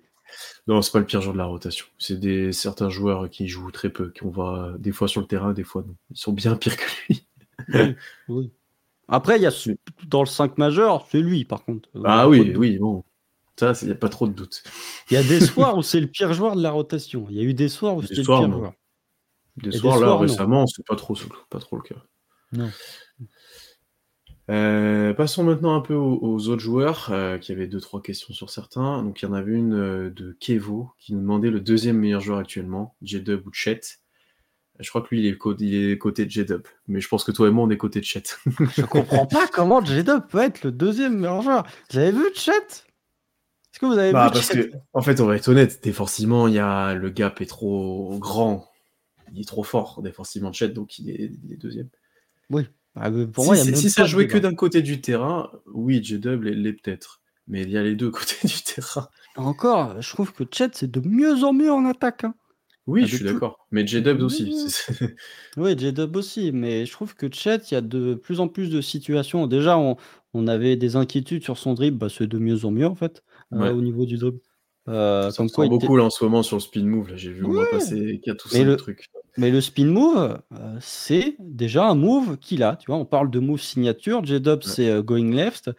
[0.66, 1.86] Non, c'est pas le pire joueur de la rotation.
[1.98, 5.52] C'est des certains joueurs qui jouent très peu, qu'on voit des fois sur le terrain,
[5.52, 5.94] des fois non.
[6.10, 7.26] Ils sont bien pires que lui.
[7.68, 7.94] Oui,
[8.28, 8.52] oui.
[9.08, 9.52] Après, il y a
[10.06, 11.88] dans le 5 majeur, c'est lui par contre.
[12.04, 13.04] Ah oui, oui, bon.
[13.58, 14.62] Ça, il n'y a pas trop de doute.
[15.10, 17.26] Il y a des soirs où c'est le pire joueur de la rotation.
[17.28, 18.58] Il y a eu des soirs où c'était le pire non.
[18.58, 18.72] joueur.
[19.56, 21.14] Des soirs, là, soirs, récemment, c'est pas trop,
[21.50, 22.00] pas trop le cas.
[22.52, 22.70] Non.
[24.50, 28.34] Euh, passons maintenant un peu aux, aux autres joueurs, euh, qui avaient deux, trois questions
[28.34, 29.02] sur certains.
[29.02, 32.20] Donc, il y en avait une euh, de Kevo, qui nous demandait le deuxième meilleur
[32.20, 33.80] joueur actuellement, J-Dub ou Chet.
[34.80, 36.62] Je crois que lui, il est, co- il est côté de J-Dub.
[36.88, 38.22] Mais je pense que toi et moi, on est côté de Chet.
[38.76, 41.66] Je comprends pas comment J-Dub peut être le deuxième meilleur joueur.
[41.92, 45.20] Vous avez vu Chet Est-ce que vous avez Bah, vu parce Chet que, en fait,
[45.20, 48.66] on va être honnête, défensivement, il y a, le gap est trop grand.
[49.32, 51.88] Il est trop fort, défensivement, Chet, donc il est, il est deuxième.
[52.48, 52.66] Oui.
[52.96, 54.54] Ah, mais pour si moi, il y a si- même si ça jouait que d'un
[54.54, 57.20] côté du terrain, oui, J-Dub l'est l'est peut-être.
[57.46, 59.08] Mais il y a les deux côtés du terrain.
[59.36, 62.24] Encore, je trouve que Chet, c'est de mieux en mieux en attaque.
[62.24, 62.34] hein.
[62.86, 63.66] Oui, Ah, je suis plus- d'accord.
[63.70, 64.52] Mais J-Dub aussi.
[65.56, 68.70] Oui, J-Dub aussi, mais je trouve que Chet, il y a de plus en plus
[68.70, 69.46] de situations.
[69.46, 69.96] Déjà, on,
[70.34, 73.22] on avait des inquiétudes sur son dribble, bah, c'est de mieux en mieux en fait,
[73.52, 74.40] euh, au niveau du dribble.
[74.88, 76.84] Euh, Ça comme ressort quoi, il était- beaucoup là en ce moment sur le spin
[76.84, 77.12] move.
[77.14, 77.64] J'ai vu Ouais.
[77.70, 79.06] passer 4 ou Mais 5 le- trucs.
[79.36, 82.76] Mais le spin move, euh, c'est déjà un move qu'il a.
[82.76, 84.24] Tu vois, on parle de move signature.
[84.24, 85.70] J-Dub, c'est euh, going left.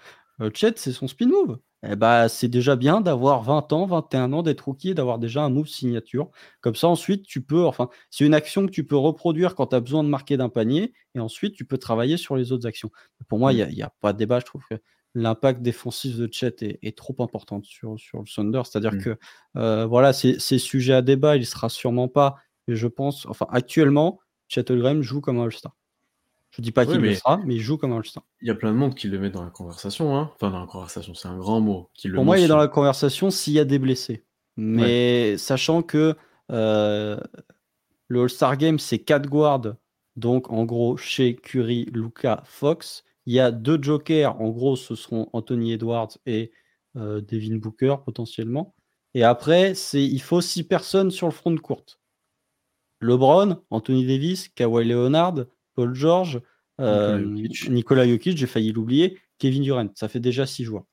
[0.41, 1.59] Euh, Chet, c'est son spin move.
[1.83, 5.43] Eh bah, c'est déjà bien d'avoir 20 ans, 21 ans, d'être rookie et d'avoir déjà
[5.43, 6.29] un move signature.
[6.61, 7.65] Comme ça, ensuite, tu peux.
[7.65, 10.49] Enfin, c'est une action que tu peux reproduire quand tu as besoin de marquer d'un
[10.49, 10.93] panier.
[11.15, 12.91] Et ensuite, tu peux travailler sur les autres actions.
[13.27, 13.69] Pour moi, il Mm.
[13.69, 14.39] n'y a, pas de débat.
[14.39, 14.75] Je trouve que
[15.15, 18.61] l'impact défensif de Chet est, est trop important sur, sur le Thunder.
[18.63, 19.01] C'est-à-dire Mm.
[19.03, 19.17] que,
[19.57, 21.35] euh, voilà, c'est sujet à débat.
[21.35, 22.35] Il sera sûrement pas.
[22.67, 25.75] Mais je pense, enfin, actuellement, Chet Holmgren joue comme un All-Star.
[26.51, 28.23] Je dis pas Oui, qu'il le sera, mais il joue comme un All-Star.
[28.41, 30.17] Il y a plein de monde qui le met dans la conversation.
[30.17, 30.31] Hein.
[30.35, 31.89] Enfin, dans la conversation, c'est un grand mot.
[31.93, 34.25] Qui le Pour moi, il est dans la conversation s'il y a des blessés.
[34.57, 36.15] Mais sachant que
[36.51, 37.17] euh,
[38.09, 39.75] le All-Star Game, c'est 4 guards.
[40.17, 43.05] Donc, en gros, chez Curry, Luca, Fox.
[43.25, 44.39] Il y a deux jokers.
[44.41, 46.51] En gros, ce seront Anthony Edwards et
[46.97, 48.75] euh, Devin Booker, potentiellement.
[49.13, 52.00] Et après, c'est il faut 6 personnes sur le front de courte.
[53.01, 56.41] LeBron, Anthony Davis, Kawhi Leonard, Paul George,
[56.79, 57.19] euh,
[57.69, 58.37] Nikola Jokic.
[58.37, 59.89] J'ai failli l'oublier, Kevin Durant.
[59.95, 60.83] Ça fait déjà 6 joueurs.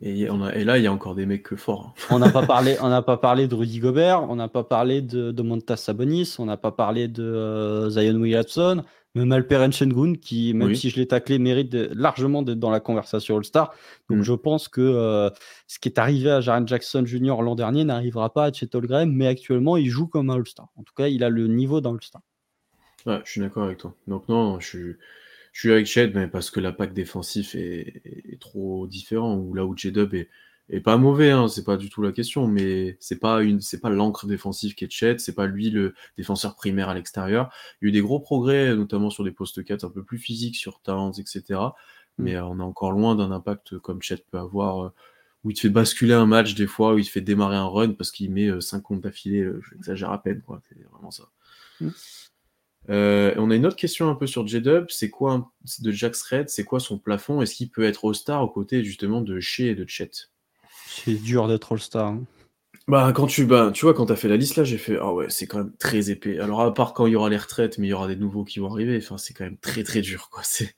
[0.00, 1.94] Et, on a, et là, il y a encore des mecs forts.
[1.96, 2.06] hein.
[2.10, 5.02] On n'a pas parlé, on n'a pas parlé de Rudy Gobert, on n'a pas parlé
[5.02, 8.82] de, de Montas Sabonis, on n'a pas parlé de euh, Zion Williamson,
[9.14, 10.76] même Alperen Sengun qui, même Oui.
[10.76, 13.72] si je l'ai taclé, mérite de- largement d'être dans la conversation All-Star.
[14.10, 14.22] Donc Mm.
[14.22, 15.30] je pense que euh,
[15.68, 17.40] ce qui est arrivé à Jaren Jackson Jr.
[17.42, 20.68] l'an dernier n'arrivera pas à Chet Holmgren, mais actuellement il joue comme un All-Star.
[20.76, 22.22] En tout cas, il a le niveau d'un All-Star.
[23.06, 23.94] Ouais, je suis d'accord avec toi.
[24.08, 24.96] Donc non, je suis,
[25.52, 29.36] je suis avec Chet, mais parce que l'impact défensif est, est trop différent.
[29.36, 30.28] Ou là où J-Dub est,
[30.68, 33.80] est pas mauvais, hein, c'est pas du tout la question, mais c'est pas une, c'est
[33.80, 37.50] pas l'encre défensive qui est Chet, c'est pas lui le défenseur primaire à l'extérieur.
[37.80, 40.18] Il y a eu des gros progrès, notamment sur des postes 4 un peu plus
[40.18, 41.60] physiques, sur Towns, etc.
[42.18, 44.92] Mais euh, on est encore loin d'un impact comme Chet peut avoir, euh,
[45.44, 47.66] où il te fait basculer un match des fois, où il te fait démarrer un
[47.66, 50.60] run parce qu'il met 5 comptes d'affilée, euh, j'exagère à peine, quoi.
[50.68, 51.24] C'est vraiment ça.
[51.80, 51.90] Mm.
[52.90, 55.50] Euh, on a une autre question un peu sur J-Dub, c'est quoi
[55.80, 57.40] de Jax Red, c'est quoi son plafond?
[57.40, 60.10] Est-ce qu'il peut être All-Star aux côtés justement de Shea et de Chet?
[60.96, 62.06] C'est dur d'être All-Star.
[62.08, 62.24] hein.
[62.86, 65.12] Bah quand tu bah, tu vois quand t'as fait la liste là, j'ai fait ah
[65.12, 66.38] ouais, c'est quand même très épais.
[66.38, 68.44] Alors à part quand il y aura les retraites, mais il y aura des nouveaux
[68.44, 70.74] qui vont arriver, enfin c'est quand même très très dur quoi, c'est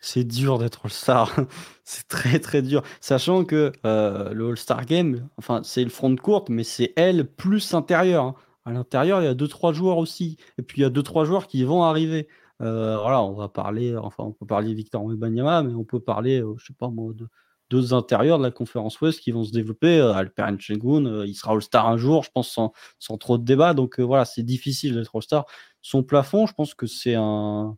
[0.00, 1.34] C'est dur d'être All-Star.
[1.84, 2.82] c'est très très dur.
[3.00, 7.26] Sachant que euh, le All-Star Game, enfin, c'est le front de courte, mais c'est elle
[7.26, 8.24] plus intérieur.
[8.24, 8.34] hein.
[8.64, 10.36] À l'intérieur, il y a 2-3 joueurs aussi.
[10.58, 12.28] Et puis il y a 2-3 joueurs qui vont arriver.
[12.60, 16.00] Euh, voilà, on va parler, enfin, on peut parler de Victor Wembanyama, mais on peut
[16.00, 17.26] parler, euh, je sais pas moi, de
[17.70, 19.98] d'autres intérieurs de la conférence Ouest qui vont se développer.
[19.98, 23.44] Euh, Alperen Sengun, euh, il sera All-Star un jour, je pense, sans, sans trop de
[23.44, 23.74] débat.
[23.74, 25.44] Donc euh, voilà, c'est difficile d'être All-Star.
[25.82, 27.76] Son plafond, je pense que c'est un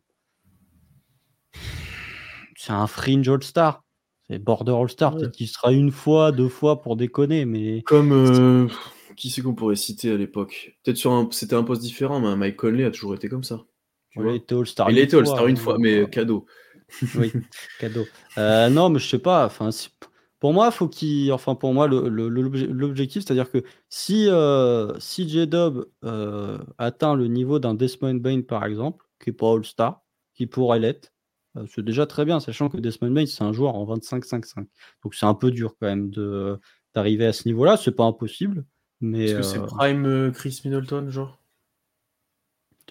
[2.55, 3.83] c'est un fringe All-Star.
[4.29, 5.13] C'est border All-Star.
[5.13, 5.21] Ouais.
[5.21, 8.67] Peut-être qu'il sera une fois, deux fois pour déconner, mais comme euh,
[9.17, 10.77] qui c'est qu'on pourrait citer à l'époque?
[10.83, 13.65] Peut-être sur un c'était un poste différent, mais Mike Conley a toujours été comme ça.
[14.11, 14.31] tu il vois?
[14.31, 14.89] a été All-Star.
[14.89, 16.45] il a été All-Star une fois, mais cadeau.
[17.15, 17.31] oui,
[17.79, 18.05] cadeau.
[18.37, 19.45] Euh, non, mais je sais pas.
[19.45, 19.69] Enfin,
[20.39, 21.31] pour moi, faut qu'il.
[21.31, 27.73] Enfin, pour moi, l'objectif, c'est-à-dire que si euh, si J-Dub euh, atteint le niveau d'un
[27.73, 30.01] Desmond Bain, par exemple, qui est pas All-Star,
[30.33, 31.13] qui pourrait l'être,
[31.67, 34.65] c'est déjà très bien, sachant que Desmond Bain, c'est un joueur en 25-5-5.
[35.03, 36.59] Donc c'est un peu dur quand même de
[36.93, 37.77] d'arriver à ce niveau-là.
[37.77, 38.65] C'est pas impossible,
[38.99, 41.40] mais Est-ce que c'est prime Chris Middleton genre?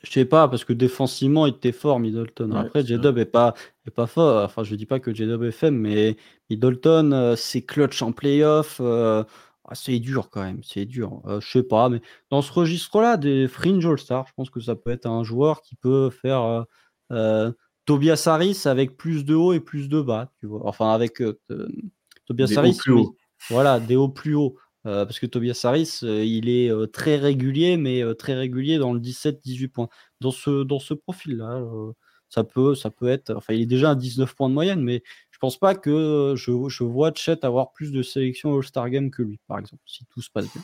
[0.02, 2.52] Je sais pas, parce que défensivement, il était fort, Middleton.
[2.52, 3.54] Après, J-Dub est pas,
[3.86, 4.44] est pas fort.
[4.44, 6.16] Enfin, je dis pas que J-Dub est faible, mais
[6.48, 8.78] Middleton, euh, c'est clutch en playoff.
[8.80, 9.24] euh,
[9.64, 11.20] ah, c'est dur quand même, c'est dur.
[11.26, 14.74] Euh, je sais pas, mais dans ce registre-là, des fringe All-Star, je pense que ça
[14.74, 16.64] peut être un joueur qui peut faire
[17.12, 17.52] euh,
[17.84, 20.32] Tobias Harris avec plus de haut et plus de bas.
[20.40, 20.62] Tu vois.
[20.64, 21.22] Enfin, avec
[22.26, 23.02] Tobias Des Harris, plus oui.
[23.02, 23.16] hauts.
[23.48, 24.56] Voilà, des hauts plus hauts.
[24.86, 28.92] Euh, parce que Tobias Harris, euh, il est euh, très régulier, mais très régulier dans
[28.92, 29.88] le 17-18 points.
[30.20, 31.62] Dans ce, dans ce profil-là,
[32.28, 33.34] ça, peut, ça peut être.
[33.34, 36.68] Enfin, il est déjà à 19 points de moyenne, mais je pense pas que je,
[36.68, 40.22] je vois Chet avoir plus de sélections All-Star Game que lui, par exemple, si tout
[40.22, 40.62] se passe bien.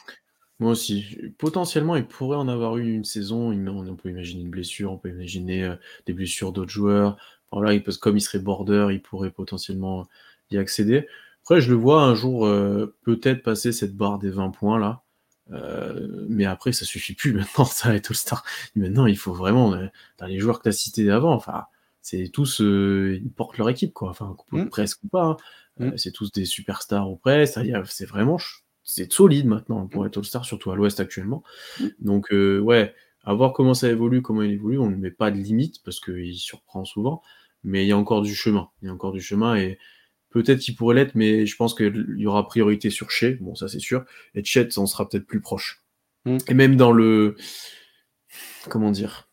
[0.58, 1.18] Moi aussi.
[1.36, 3.52] Potentiellement, il pourrait en avoir eu une saison.
[3.52, 5.74] On peut imaginer une blessure, on peut imaginer
[6.06, 7.18] des blessures d'autres joueurs.
[7.52, 10.06] Il peut, comme il serait border, il pourrait potentiellement
[10.50, 11.06] y accéder.
[11.46, 15.02] Après, je le vois un jour euh, peut-être passer cette barre des 20 points là.
[15.52, 18.44] Euh, mais après, ça suffit plus maintenant, ça va être All-Star.
[18.74, 19.86] Maintenant, il faut vraiment, euh,
[20.18, 21.64] dans les joueurs que tu as cités avant, enfin,
[22.02, 24.10] c'est tous, euh, ils portent leur équipe, quoi.
[24.10, 24.66] Enfin, Mm.
[24.70, 25.24] presque ou pas.
[25.24, 25.36] hein.
[25.80, 25.98] Euh, Mm.
[25.98, 27.60] c'est tous des superstars ou presque.
[27.86, 28.38] C'est vraiment,
[28.82, 31.44] c'est solide maintenant pour être All-Star, surtout à l'Ouest actuellement.
[32.00, 32.92] Donc, euh, ouais,
[33.24, 34.78] à voir comment ça évolue, comment il évolue.
[34.78, 37.22] On ne met pas de limite parce qu'il surprend souvent,
[37.62, 38.68] mais il y a encore du chemin.
[38.82, 39.78] Il y a encore du chemin et
[40.42, 43.36] peut-être qu'il pourrait l'être, mais je pense qu'il y aura priorité sur Shea.
[43.40, 44.04] Bon, ça c'est sûr.
[44.34, 45.82] Et Chet, en sera peut-être plus proche.
[46.24, 46.38] Mm.
[46.48, 47.36] Et même dans le,
[48.68, 49.28] comment dire,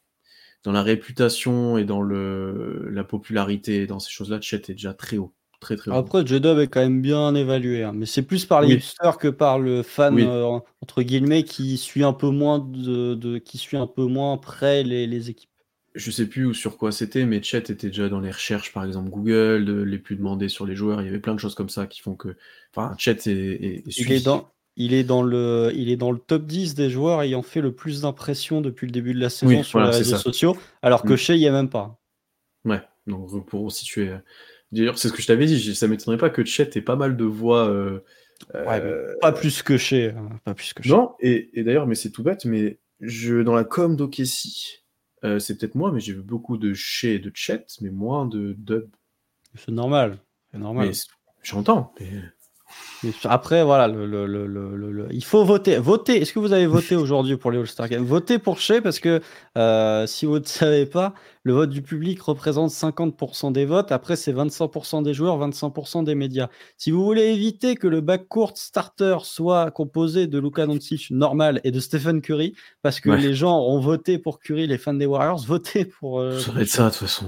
[0.63, 5.17] dans la réputation et dans le, la popularité, dans ces choses-là, Chet est déjà très
[5.17, 5.33] haut.
[5.59, 5.95] Très, très haut.
[5.95, 8.73] Après, J-Dub est quand même bien évalué, hein, mais c'est plus par les Oui.
[8.75, 10.25] hipsters que par le fan Oui.
[10.27, 14.37] euh, entre guillemets qui suit un peu moins de, de- qui suit un peu moins
[14.37, 15.49] près les, les équipes.
[15.95, 18.83] Je sais plus où- sur quoi c'était, mais Chet était déjà dans les recherches, par
[18.85, 21.01] exemple Google, de les plus demandés sur les joueurs.
[21.01, 22.35] Il y avait plein de choses comme ça qui font que.
[22.75, 26.11] Enfin, Chet est, est- est Il est dans il est dans le il est dans
[26.11, 29.29] le top 10 des joueurs ayant fait le plus d'impressions depuis le début de la
[29.29, 30.17] saison Oui, sur voilà, les réseaux ça.
[30.17, 31.17] sociaux, alors que Mm.
[31.17, 31.99] chez il y a même pas.
[32.65, 34.09] Ouais, donc pour situer.
[34.09, 34.17] euh,
[34.71, 37.15] D'ailleurs, c'est ce que je t'avais dit, ça m'étonnerait pas que Chet ait pas mal
[37.15, 37.67] de voix.
[37.69, 37.99] euh,
[38.55, 40.89] Ouais, euh, pas plus que chez, hein, pas plus que chez.
[40.89, 44.82] Non, et, et d'ailleurs, mais c'est tout bête, mais je, dans la com d'Okessi,
[45.23, 48.53] euh, c'est peut-être moi, mais j'ai vu beaucoup de et de Chet, mais moins de
[48.57, 48.89] Dub.
[49.55, 50.19] C'est normal,
[50.51, 50.91] c'est normal.
[51.41, 51.93] J'entends.
[51.99, 52.11] Mais
[53.25, 55.77] après, voilà, le, le- le- il faut voter.
[55.77, 56.21] Voter.
[56.21, 58.03] Est-ce que vous avez voté aujourd'hui pour les All-Star Games?
[58.05, 59.19] Votez pour Shea parce que
[59.57, 63.91] euh, si vous ne savez pas, le vote du public représente 50% des votes.
[63.91, 66.47] Après, c'est 25% des joueurs, 25% des médias.
[66.77, 71.71] Si vous voulez éviter que le backcourt starter soit composé de Luka Doncic normal et
[71.71, 73.17] de Stephen Curry, parce que Ouais.
[73.19, 76.21] les gens ont voté pour Curry, les fans des Warriors, votez pour.
[76.21, 77.25] euh, Ça va être ça, de toute façon.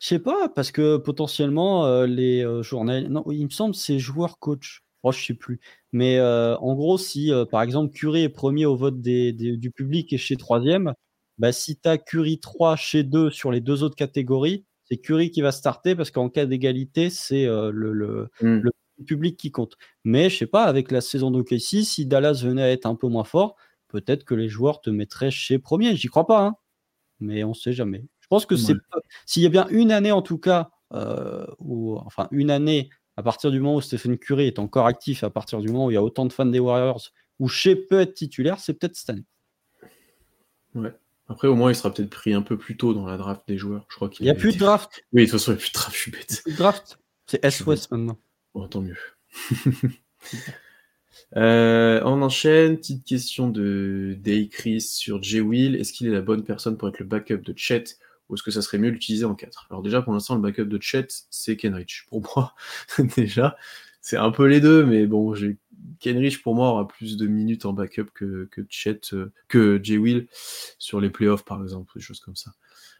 [0.00, 2.62] Je sais pas, parce que potentiellement, euh, les euh.
[3.08, 4.82] Non, il me semble que c'est joueur-coach.
[5.02, 5.60] Oh, je sais plus.
[5.92, 9.56] Mais euh, en gros, si euh, par exemple Curry est premier au vote des, des-
[9.56, 10.94] du public et chez troisième,
[11.38, 15.30] bah, si tu as Curry 3 chez 2 sur les deux autres catégories, c'est Curry
[15.30, 18.60] qui va starter parce qu'en cas d'égalité, c'est le, le- Hmm.
[18.62, 18.72] le
[19.06, 19.76] public qui compte.
[20.04, 23.08] Mais je sais pas, avec la saison d'OKC, si Dallas venait à être un peu
[23.08, 23.56] moins fort,
[23.88, 25.96] peut-être que les joueurs te mettraient chez premier.
[25.96, 26.54] J'y crois pas, hein.
[27.20, 28.04] mais on sait jamais.
[28.24, 28.72] Je pense que c'est
[29.26, 33.22] s'il y a bien une année en tout cas, euh, où, enfin une année à
[33.22, 35.94] partir du moment où Stephen Curry est encore actif, à partir du moment où il
[35.94, 39.10] y a autant de fans des Warriors, où Shea peut être titulaire, c'est peut-être cette
[39.10, 39.26] année.
[40.74, 40.92] Ouais.
[41.28, 43.58] Après, au moins, il sera peut-être pris un peu plus tôt dans la draft des
[43.58, 43.86] joueurs.
[43.90, 45.04] Je crois qu'il Il n'y a plus de draft.
[45.12, 46.40] Oui, de toute façon, il n'y a plus de draft, je suis bête.
[46.42, 46.98] Plus de draft.
[47.26, 48.18] C'est S-West maintenant.
[48.54, 48.98] Bon, tant mieux.
[51.36, 52.76] Euh, on enchaîne.
[52.76, 55.40] Petite question de Day Chris sur J.
[55.40, 55.76] Will.
[55.76, 57.84] Est-ce qu'il est la bonne personne pour être le backup de Chet
[58.34, 60.64] ou est-ce que ça serait mieux l'utiliser en 4 Alors déjà, pour l'instant, le backup
[60.66, 62.04] de Chet, c'est Kenrich.
[62.08, 62.54] Pour moi,
[63.16, 63.56] déjà,
[64.00, 65.56] c'est un peu les deux, mais bon, j'ai-
[66.00, 69.98] Kenrich, pour moi, aura plus de minutes en backup que, que Chet, euh, que J.
[69.98, 70.26] Will
[70.78, 72.52] sur les playoffs, par exemple, des choses comme ça.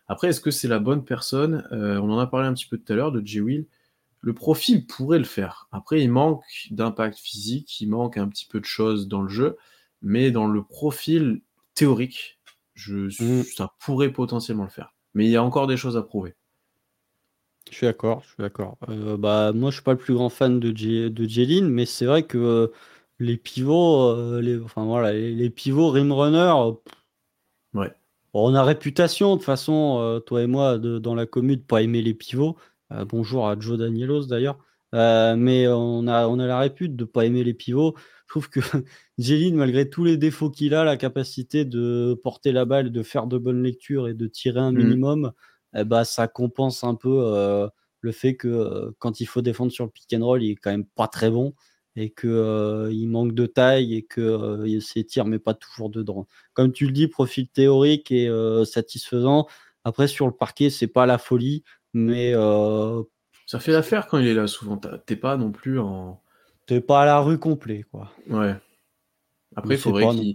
[0.07, 1.67] Après, est-ce que c'est la bonne personne?
[1.73, 3.41] Euh, On en a parlé un petit peu tout à l'heure de J.
[3.41, 3.67] Will.
[4.21, 5.69] Le profil pourrait le faire.
[5.73, 9.57] Après, il manque d'impact physique, il manque un petit peu de choses dans le jeu,
[10.03, 11.41] mais dans le profil
[11.75, 12.39] théorique,
[12.75, 13.45] je, Mm.
[13.45, 14.94] ça pourrait potentiellement le faire.
[15.15, 16.35] Mais il y a encore des choses à prouver.
[17.71, 18.79] Je suis d'accord, je suis d'accord.
[18.89, 21.87] Euh, bah, moi, je suis pas le plus grand fan de, J- de Jeline, mais
[21.87, 22.69] c'est vrai que euh,
[23.19, 26.53] les pivots, euh, les, enfin, voilà, les, les pivots rim runner,
[26.85, 26.95] pff,
[27.75, 27.95] Ouais.
[28.33, 31.57] bon, on a réputation, de toute façon, euh, toi et moi, de- dans la commune,
[31.57, 32.57] de pas aimer les pivots.
[32.93, 34.59] Euh, bonjour à Joe Danielos d'ailleurs.
[34.95, 37.95] Euh, mais on a, on a la répute de pas aimer les pivots.
[38.27, 38.61] Je trouve que
[39.19, 43.27] Jeline, malgré tous les défauts qu'il a, la capacité de porter la balle, de faire
[43.27, 44.79] de bonnes lectures et de tirer un Mhm.
[44.79, 45.33] minimum,
[45.77, 47.69] eh bah, ça compense un peu euh,
[48.01, 50.57] le fait que euh, quand il faut défendre sur le pick and roll, il est
[50.57, 51.55] quand même pas très bon
[51.97, 56.27] et que euh, il manque de taille et que ses tirs mais pas toujours dedans.
[56.53, 58.29] Comme tu le dis, profil théorique et
[58.65, 59.47] satisfaisant.
[59.85, 62.33] Après sur le parquet, c'est pas la folie, mais
[63.47, 64.77] Ça fait l'affaire quand il est là, souvent.
[64.79, 66.21] T'es pas non plus en.
[66.67, 68.11] T'es pas à la rue complet quoi.
[68.29, 68.57] Ouais.
[69.57, 70.35] Après, Mais il faudrait qu'il.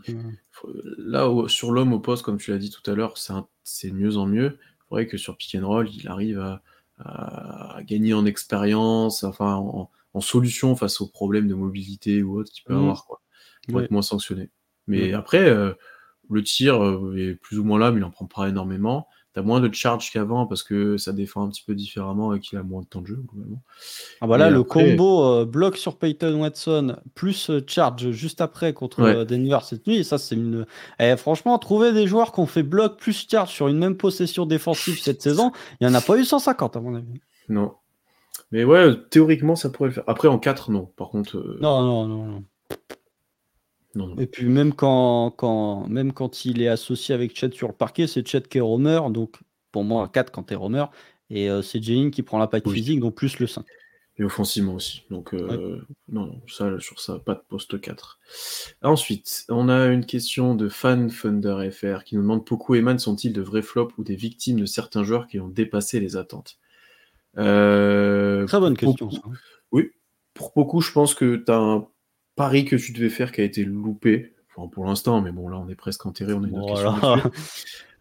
[0.97, 3.89] Là, sur l'homme au poste, comme tu l'as dit tout à l'heure, c'est un- c'est
[3.89, 4.57] de mieux en mieux.
[4.61, 6.61] Il faudrait que sur pick and roll, il arrive à,
[7.83, 12.63] gagner en expérience, enfin en, en solution face aux problèmes de mobilité ou autre qu'il
[12.65, 12.79] peut Mhm.
[12.81, 13.21] avoir, quoi,
[13.67, 13.85] pour Ouais.
[13.85, 14.49] être moins sanctionné.
[14.87, 15.13] Mais Ouais.
[15.13, 15.73] après, euh,
[16.29, 19.07] le tir euh, est plus ou moins là, mais il en prend pas énormément.
[19.33, 22.57] T'as moins de charge qu'avant parce que ça défend un petit peu différemment et qu'il
[22.57, 23.61] a moins de temps de jeu, globalement.
[24.21, 28.09] Ah bah là, Et le après- combo euh, bloc sur Peyton Watson plus euh, charge
[28.09, 29.15] juste après contre Ouais.
[29.15, 30.65] euh, Denver cette nuit, ça c'est une.
[30.99, 34.47] Eh, franchement, trouver des joueurs qui ont fait bloc plus charge sur une même possession
[34.47, 37.21] défensive cette saison, il n'y en a pas eu 150 à mon avis.
[37.49, 37.73] Non.
[38.51, 40.03] Mais ouais, théoriquement, ça pourrait le faire.
[40.07, 40.85] Après, en 4, non.
[40.97, 42.43] Par contre, euh, Non, non, non, non.
[43.95, 44.17] Non, non.
[44.17, 48.07] Et puis même quand, quand, même quand il est associé avec Chet sur le parquet,
[48.07, 49.37] c'est Chet qui est roamer, donc
[49.71, 50.85] pour moi un 4 quand tu es roamer.
[51.31, 52.73] Et euh, c'est Jalen qui prend la patte Oui.
[52.75, 53.63] physique, donc plus le 5.
[54.17, 55.03] Et offensivement aussi.
[55.09, 58.19] Donc, euh, non, non, ça, sur ça, pas de poste 4.
[58.81, 62.99] Ensuite, on a une question de Fan Thunder FR qui nous demande Poku et Man
[62.99, 66.57] sont-ils de vrais flops ou des victimes de certains joueurs qui ont dépassé les attentes?
[67.37, 69.07] Euh, Très bonne question.
[69.07, 69.21] Poku- ça.
[69.71, 69.91] Oui,
[70.33, 71.87] pour beaucoup, je pense que tu as un
[72.39, 74.33] pari que tu devais faire qui a été loupé.
[74.55, 77.23] Enfin, pour l'instant, mais bon, là, on est presque enterré, on a une autre Voilà.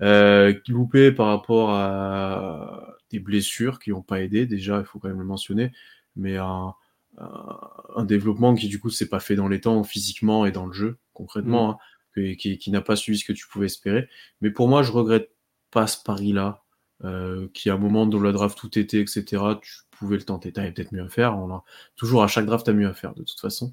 [0.00, 5.08] Euh, loupé par rapport à des blessures qui n'ont pas aidé, déjà, il faut quand
[5.08, 5.72] même le mentionner,
[6.14, 6.72] mais un,
[7.16, 10.72] un- développement qui, du coup, s'est pas fait dans les temps, physiquement et dans le
[10.72, 11.78] jeu, concrètement, hein,
[12.14, 14.08] que- qui, qui n'a pas suivi ce que tu pouvais espérer.
[14.40, 15.30] Mais pour moi, je regrette
[15.72, 16.62] pas ce pari-là,
[17.02, 20.52] euh, qui à un moment dans la draft tout était, etc., tu pouvais le tenter.
[20.52, 21.36] T'avais peut-être mieux à faire.
[21.38, 21.64] On a,
[21.96, 23.72] toujours à chaque draft, t'as mieux à faire, de toute façon.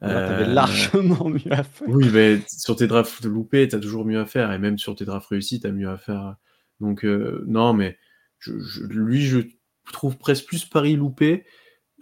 [0.00, 1.88] Là, t'avais Euh, largement mieux à faire.
[1.88, 5.04] oui, mais sur tes drafts loupés, t'as toujours mieux à faire, et même sur tes
[5.04, 6.36] drafts réussis, t'as mieux à faire.
[6.80, 7.98] Donc, euh, non, mais
[8.38, 9.40] je, je- lui, je
[9.92, 11.44] trouve presque plus pari loupé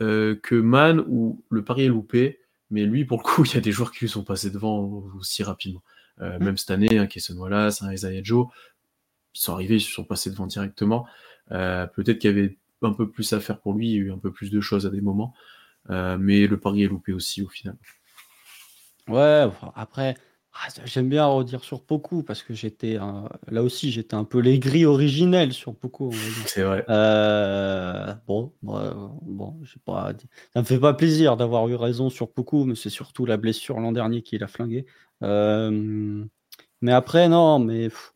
[0.03, 3.59] euh, que Man, où le pari est loupé, mais lui, pour le coup, il y
[3.59, 4.79] a des joueurs qui lui sont passés devant
[5.19, 5.83] aussi rapidement.
[6.21, 6.45] Euh, Mm.
[6.45, 8.47] Même cette année, un Kesson Wallace, un Isaiah Joe,
[9.35, 11.07] ils sont arrivés, ils se sont passés devant directement.
[11.53, 14.03] Euh, Peut-être qu'il y avait un peu plus à faire pour lui, il y a
[14.03, 15.35] eu un peu plus de choses à des moments,
[15.91, 17.77] Euh, mais le pari est loupé aussi au final.
[19.09, 20.17] Ouais, après,
[20.53, 24.41] ah, j'aime bien redire sur Poku parce que j'étais un- là aussi, j'étais un peu
[24.41, 26.11] l'aigri originel sur Poku.
[26.47, 26.85] C'est vrai.
[26.89, 28.91] Euh, bon, ouais,
[29.23, 30.13] bon, pas,
[30.55, 33.79] ça me fait pas plaisir d'avoir eu raison sur Poku, mais c'est surtout la blessure
[33.79, 34.87] l'an dernier qui l'a flingué.
[35.23, 36.25] Euh,
[36.81, 38.13] mais après, non, mais pff,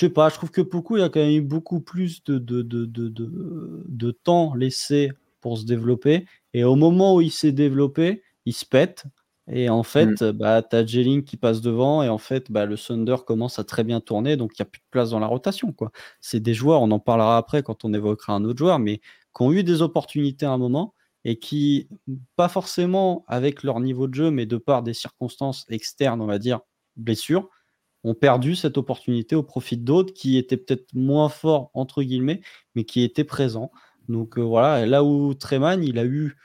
[0.00, 2.38] je sais pas, je trouve que Poku, il a quand même eu beaucoup plus de,
[2.38, 6.24] de, de, de, de, de temps laissé pour se développer.
[6.54, 9.04] Et au moment où il s'est développé, il se pète.
[9.46, 12.02] Et en fait, bah, tu as Jelling qui passe devant.
[12.02, 14.38] Et en fait, bah, le Thunder commence à très bien tourner.
[14.38, 15.70] Donc, il n'y a plus de place dans la rotation.
[15.70, 15.92] quoi.
[16.22, 19.00] C'est des joueurs, on en parlera après quand on évoquera un autre joueur, mais
[19.36, 20.94] qui ont eu des opportunités à un moment
[21.26, 21.88] et qui,
[22.36, 26.38] pas forcément avec leur niveau de jeu, mais de par des circonstances externes, on va
[26.38, 26.60] dire,
[26.96, 27.50] blessures,
[28.04, 32.40] ont perdu cette opportunité au profit d'autres qui étaient peut-être moins forts, entre guillemets,
[32.74, 33.70] mais qui étaient présents.
[34.08, 36.36] Donc euh, voilà, là où Treman, il a eu,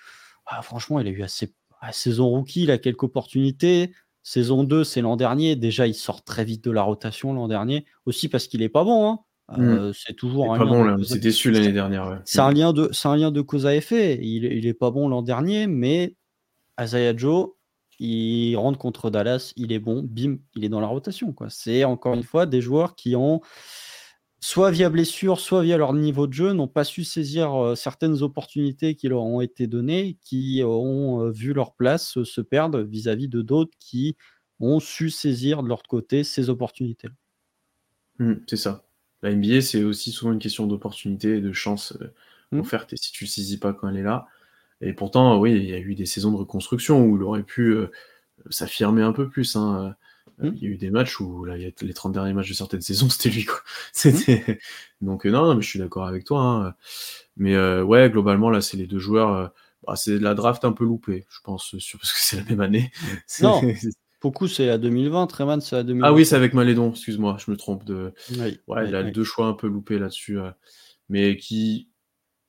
[0.46, 3.92] ah, franchement, il a eu assez, à saison rookie, il a quelques opportunités.
[4.24, 5.56] Saison 2, c'est l'an dernier.
[5.56, 7.86] Déjà, il sort très vite de la rotation l'an dernier.
[8.08, 9.12] Aussi parce qu'il est pas bon.
[9.12, 9.20] hein.
[9.60, 12.08] Euh, C'est toujours un pas lien bon de là, c'est déçu l'année dernière.
[12.08, 12.18] ouais.
[12.26, 14.18] c'est un lien de, c'est un lien de cause à effet.
[14.24, 16.16] Il, il est pas bon l'an dernier, mais
[16.82, 17.52] Isaiah Joe,
[18.00, 21.34] il rentre contre Dallas, il est bon, bim, il est dans la rotation.
[21.34, 21.50] Quoi.
[21.50, 23.42] C'est encore une fois des joueurs qui ont,
[24.40, 28.22] soit via blessure, soit via leur niveau de jeu, n'ont pas su saisir euh, certaines
[28.22, 32.82] opportunités qui leur ont été données, qui ont euh, vu leur place euh, se perdre
[32.82, 34.18] vis-à-vis de d'autres qui
[34.60, 37.10] ont su saisir de leur côté ces opportunités.
[38.20, 38.86] Hmm, c'est ça.
[39.22, 41.98] La NBA, c'est aussi souvent une question d'opportunité et de chance
[42.52, 44.28] offerte, et si tu ne saisis pas quand elle est là.
[44.82, 47.72] Et pourtant, oui, il y a eu des saisons de reconstruction où il aurait pu
[47.74, 47.88] euh,
[48.50, 49.56] s'affirmer un peu plus.
[49.56, 49.86] hein.
[49.88, 49.92] Euh,
[50.38, 50.52] Hmm.
[50.58, 52.50] Il y a eu des matchs où là, il y a les 30 derniers matchs
[52.50, 53.46] de certaines saisons, c'était lui.
[53.46, 53.62] Quoi.
[53.94, 54.60] C'était...
[55.02, 56.42] Donc, euh, non, non, mais je suis d'accord avec toi.
[56.42, 56.76] hein.
[57.38, 59.32] Mais euh, ouais, globalement, là, c'est les deux joueurs.
[59.34, 59.48] euh,
[59.88, 62.44] bah, c'est de la draft un peu loupée, je pense, sur- parce que c'est la
[62.44, 62.92] même année.
[63.28, 63.62] C'est- Non.
[64.22, 66.06] Beaucoup, c'est la 2020, Treman, c'est la 2020.
[66.06, 68.12] Ah oui, c'est avec Malédon, excuse-moi, je me trompe de.
[68.32, 69.12] Oui, Ouais, oui, il a oui.
[69.14, 70.38] deux choix un peu loupés là-dessus,
[71.08, 71.88] mais qui,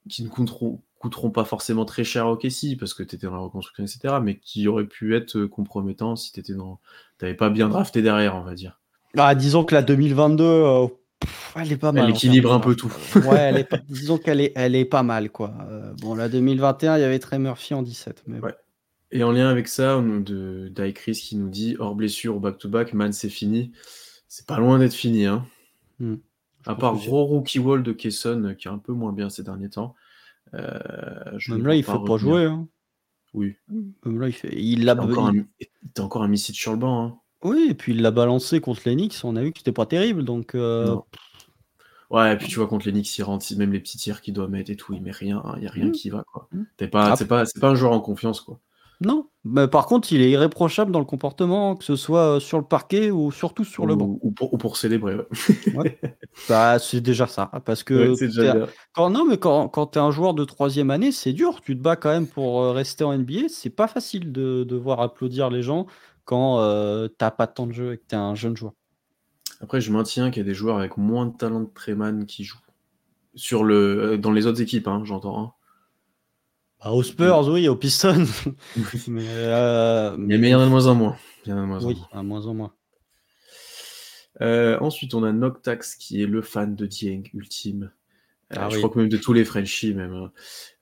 [0.09, 3.35] qui ne coûteront, coûteront pas forcément très cher au Kessie parce que tu étais dans
[3.35, 6.81] la reconstruction, etc., mais qui auraient pu être euh, compromettants si tu dans...
[7.19, 8.81] t'avais pas bien drafté derrière, on va dire.
[9.17, 10.87] Ah, disons que la 2022, euh,
[11.21, 12.05] pff, elle est pas mal.
[12.05, 12.93] Elle équilibre termes un peu tout.
[13.15, 15.55] ouais, elle est pas- disons qu'elle est, elle est pas mal, quoi.
[15.69, 18.25] Euh, bon, la 2021, il y avait Trey Murphy en 17.
[18.27, 18.41] Mais.
[18.41, 18.55] Ouais.
[19.13, 23.29] Et en lien avec ça, de Chris qui nous dit hors blessure back-to-back, man, c'est
[23.29, 23.73] fini.
[24.29, 25.47] C'est pas loin d'être fini, hein.
[26.01, 26.17] Hmm.
[26.67, 29.45] À part gros rookie wall de Kesson euh, qui est un peu moins bien ces
[29.45, 29.95] derniers temps.
[30.55, 32.45] Euh, je Même là, il faut pas jouer.
[32.45, 32.69] hein.
[33.35, 33.57] Oui.
[34.05, 34.55] Même là, il fait.
[34.57, 34.95] Il l'a.
[35.01, 35.45] Encore, un...
[36.03, 37.05] encore un Missy sur le banc.
[37.05, 37.19] Hein.
[37.43, 39.23] Oui, et puis il l'a balancé contre l'Enix.
[39.25, 40.25] On a vu que c'était pas terrible.
[40.25, 40.97] Donc, euh.
[42.09, 44.47] Ouais, et puis tu vois, contre Knicks, il rentre, même les petits tirs qu'il doit
[44.47, 45.93] mettre et tout, il met rien, il n'y a rien Mm.
[45.93, 46.49] qui va, quoi.
[46.53, 46.62] Mm.
[46.77, 47.16] T'es pas, Ah.
[47.16, 48.61] c'est pas, c'est pas un joueur en confiance, quoi.
[49.01, 49.28] Non.
[49.44, 52.64] Mais par contre, il est irréprochable dans le comportement, que ce soit euh, sur le
[52.64, 54.18] parquet ou surtout sur le banc.
[54.22, 55.26] Ou pour, ou pour célébrer, ouais.
[56.49, 57.51] Bah, c'est déjà ça.
[57.64, 58.66] Parce que Ouais, déjà.
[58.92, 61.61] Quand, non, mais quand, quand tu es un joueur de troisième année, c'est dur.
[61.61, 63.49] Tu te bats quand même pour euh, rester en NBA.
[63.49, 65.86] C'est pas facile de, de voir applaudir les gens
[66.24, 68.72] quand euh, t'as pas de temps de jeu et que tu es un jeune joueur.
[69.61, 72.44] Après, je maintiens qu'il y a des joueurs avec moins de talent de Treman qui
[72.44, 72.59] jouent.
[73.34, 75.40] Sur le, dans les autres équipes, hein, j'entends.
[75.42, 75.53] hein.
[76.87, 78.26] Bah, aux Spurs, oui, aux Pistons.
[79.09, 81.16] mais, euh, Mais mais il y en a de moins en moins.
[81.45, 82.09] Il y en a de moins en oui, moins.
[82.12, 82.72] à moins en moins.
[84.41, 87.91] Euh, ensuite, on a Noctax qui est le fan de Dieng ultime.
[88.53, 88.82] Euh, Ah je oui.
[88.82, 90.32] crois que même de tous les Frenchies, même, hein,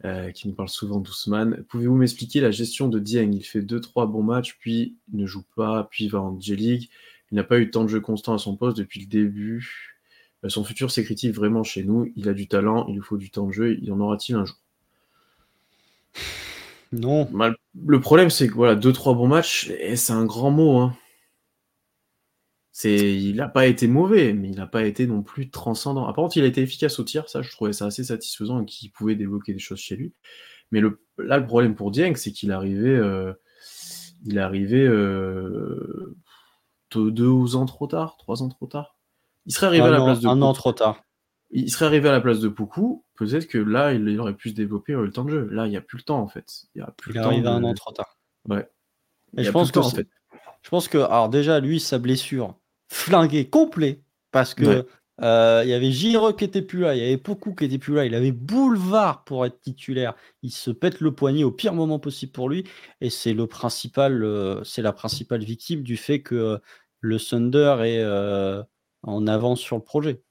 [0.05, 1.65] euh, qui nous parlent souvent d'Ousmane.
[1.71, 3.33] Pouvez-vous m'expliquer la gestion de Dieng?
[3.33, 6.91] Il fait 2-3 bons matchs, puis il ne joue pas, puis il va en J-League.
[7.33, 9.97] Il n'a pas eu de temps de jeu constant à son poste depuis le début.
[10.45, 13.31] Euh, Son futur s'écrit-il vraiment chez nous Il a du talent, il lui faut du
[13.31, 14.59] temps de jeu, il en aura-t-il un jour?
[16.93, 17.29] Non.
[17.33, 17.53] Bah,
[17.87, 20.79] Le problème, c'est que voilà, 2-3 bons matchs, et c'est un grand mot.
[20.79, 20.97] Hein.
[22.77, 26.05] C'est, il n'a pas été mauvais, mais il n'a pas été non plus transcendant.
[26.07, 28.65] Par contre, il a été efficace au tir, ça, je trouvais ça assez satisfaisant et
[28.65, 30.13] qu'il pouvait débloquer des choses chez lui.
[30.73, 33.33] Mais le, là, le problème pour Dieng, c'est qu'il arrivait, euh,
[34.25, 36.17] il arrivait euh,
[36.91, 38.97] deux, deux ans trop tard, trois ans trop tard.
[39.47, 41.05] Il serait arrivé à un la an, place de un an trop tard.
[41.51, 43.04] Il serait arrivé à la place de Poku.
[43.17, 45.49] Peut-être que là, il, aurait pu se développer, le temps de jeu.
[45.51, 46.65] Là, il n'y a plus le temps en fait.
[46.75, 47.41] Il y a plus Il le temps.
[47.41, 48.19] de- un an trop tard.
[48.49, 48.69] Ouais.
[49.37, 50.09] Et Il y je pense temps, que en fait.
[50.63, 52.57] Je pense que, alors déjà, lui, sa blessure,
[52.91, 54.01] flingué complet,
[54.33, 54.87] parce que Ouais.
[55.23, 57.79] euh, il y avait Gire qui était plus là, il y avait Poku qui était
[57.79, 60.15] plus là, il avait boulevard pour être titulaire.
[60.43, 62.65] Il se pète le poignet au pire moment possible pour lui,
[63.01, 66.59] et c'est le principal, euh, c'est la principale victime du fait que euh,
[67.01, 68.65] le Thunder est
[69.03, 70.23] en avance sur le projet.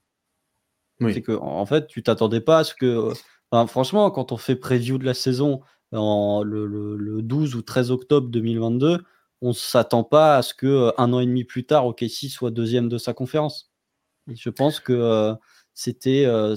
[1.13, 3.11] C'est que en fait, tu t'attendais pas à ce que.
[3.51, 7.61] enfin, franchement, quand on fait preview de la saison en, le, le- le 12 ou
[7.61, 9.03] 13 octobre 2022,
[9.41, 12.51] on s'attend pas à ce que euh, un an et demi plus tard, OKC soit
[12.51, 13.71] deuxième de sa conférence.
[14.27, 15.33] Je pense que euh,
[15.73, 16.25] c'était.
[16.25, 16.55] euh,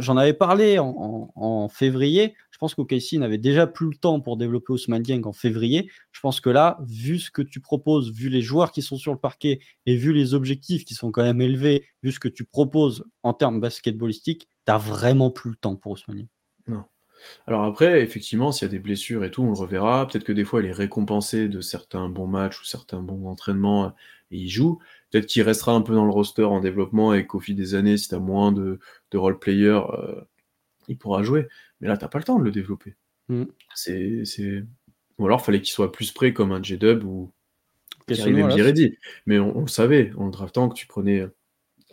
[0.00, 2.34] J'en avais parlé en février.
[2.58, 5.88] Je pense qu'OKC n'avait déjà plus le temps pour développer Ousmane Dieng en février.
[6.10, 9.12] Je pense que là, vu ce que tu proposes, vu les joueurs qui sont sur
[9.12, 12.44] le parquet et vu les objectifs qui sont quand même élevés, vu ce que tu
[12.44, 16.16] proposes en termes basketballistiques, tu n'as vraiment plus le temps pour Ousmane
[16.66, 16.84] Dieng.
[17.46, 20.08] Alors après, effectivement, s'il y a des blessures et tout, on le reverra.
[20.08, 23.94] Peut-être que des fois, il est récompensé de certains bons matchs ou certains bons entraînements
[24.30, 24.80] et il joue.
[25.10, 27.96] Peut-être qu'il restera un peu dans le roster en développement et qu'au fil des années,
[27.96, 28.80] si tu as moins de,
[29.12, 30.20] de role-players, euh,
[30.88, 31.46] il pourra jouer.
[31.80, 32.96] Mais là, t'as pas le temps de le développer.
[33.28, 33.44] Mm.
[33.74, 34.64] C'est, c'est...
[35.18, 37.32] Ou alors, fallait qu'il soit plus prêt comme un J-Dub ou
[38.08, 38.96] voilà, ready.
[39.26, 41.26] Mais on, on le savait en le draftant que tu prenais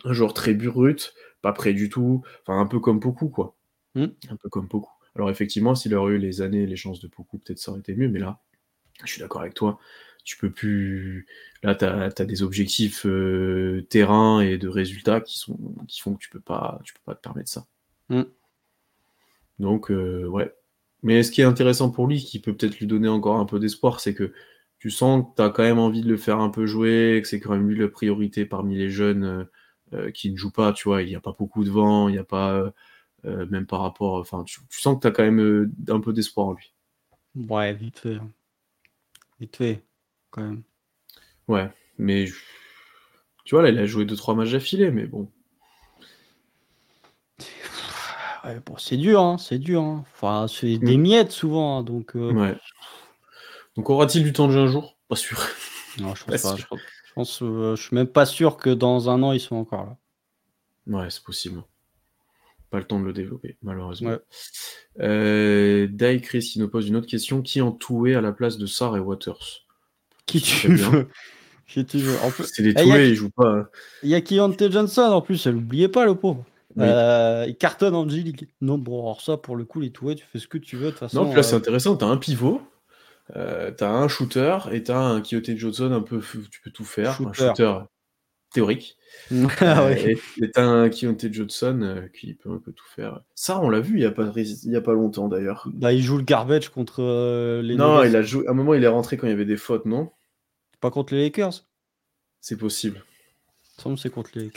[0.04, 3.56] un joueur très brut, pas prêt du tout, enfin un peu comme Poku, quoi.
[3.94, 4.06] Mm.
[4.30, 4.90] Un peu comme Poku.
[5.14, 7.94] Alors effectivement, s'il aurait eu les années les chances de Poku, peut-être ça aurait été
[7.94, 8.40] mieux, mais là,
[9.04, 9.78] je suis d'accord avec toi.
[10.24, 11.26] Tu peux plus.
[11.62, 15.56] Là, tu as, des objectifs euh, terrain et de résultats qui, sont,
[15.86, 17.66] qui font que tu peux pas, tu peux pas te permettre ça.
[18.08, 18.22] Mm.
[19.58, 20.52] Donc, euh, ouais.
[21.02, 23.58] Mais ce qui est intéressant pour lui, qui peut peut-être lui donner encore un peu
[23.58, 24.32] d'espoir, c'est que
[24.78, 27.28] tu sens que tu as quand même envie de le faire un peu jouer, que
[27.28, 29.44] c'est quand même lui la priorité parmi les jeunes euh,
[29.94, 32.12] euh, qui ne jouent pas, tu vois, il n'y a pas beaucoup de vent, il
[32.12, 32.72] n'y a pas,
[33.24, 36.12] euh, même par rapport, enfin, tu, tu sens que tu as quand même un peu
[36.12, 36.74] d'espoir en lui.
[37.36, 38.16] Ouais, vite fait.
[38.16, 38.32] hein.
[39.40, 39.82] Vite fait,
[40.30, 40.62] quand même.
[41.48, 42.26] Ouais, mais
[43.44, 45.30] tu vois, là, il a joué 2-3 matchs d'affilée, mais bon.
[48.46, 49.82] Ouais, bon, c'est dur, hein, c'est dur.
[49.82, 50.04] hein.
[50.14, 51.00] Enfin, c'est des Mm.
[51.00, 52.14] miettes souvent, hein, donc.
[52.16, 52.56] euh, Ouais.
[53.76, 54.96] Donc aura-t-il du temps de jeu un jour?
[55.08, 55.38] Pas sûr.
[56.00, 56.56] non, je pense pas.
[56.56, 56.64] Je,
[57.14, 59.96] pense, euh, je suis même pas sûr que dans un an ils sont encore là.
[60.86, 61.62] Ouais, c'est possible.
[62.70, 64.10] Pas le temps de le développer, malheureusement.
[64.10, 64.18] Ouais.
[65.00, 67.42] Euh, Dai Chris qui nous pose une autre question.
[67.42, 69.64] Qui en toué à la place de Sar et Waters?
[70.26, 71.08] Qui tu veux?
[71.66, 72.16] Qui tu veux?
[72.24, 73.68] En plus, C'est des Eh, a toués, ils jouent pas.
[74.02, 76.44] il y a Keontae Johnson en plus, elle n'oubliez pas le pauvre.
[76.76, 76.84] Oui.
[76.86, 78.48] Euh, il cartonne en G-League.
[78.60, 80.86] Non, bon, alors ça, pour le coup, les toués, tu fais ce que tu veux.
[80.86, 81.96] De toute façon, Non, puis là, c'est euh, intéressant.
[81.96, 82.60] T'as un pivot,
[83.34, 86.20] euh, t'as un shooter et t'as un Kyoto Johnson un peu.
[86.50, 87.18] Tu peux tout faire.
[87.22, 87.78] Un Shooter.
[88.52, 88.96] théorique.
[89.60, 90.12] ah Euh, ouais.
[90.12, 93.20] et et t'as un Kyoto Johnson euh, qui peut un peu tout faire.
[93.34, 95.66] Ça, on l'a vu il y a pas, il y a pas longtemps d'ailleurs.
[95.72, 97.00] Bah, il joue le garbage contre
[97.62, 98.10] les Non, Nuggets.
[98.10, 98.46] il a joué.
[98.46, 100.10] À un moment, il est rentré quand il y avait des fautes, non?
[100.80, 101.64] Pas contre les Lakers.
[102.42, 103.02] C'est possible.
[103.78, 104.50] Semble c'est contre les.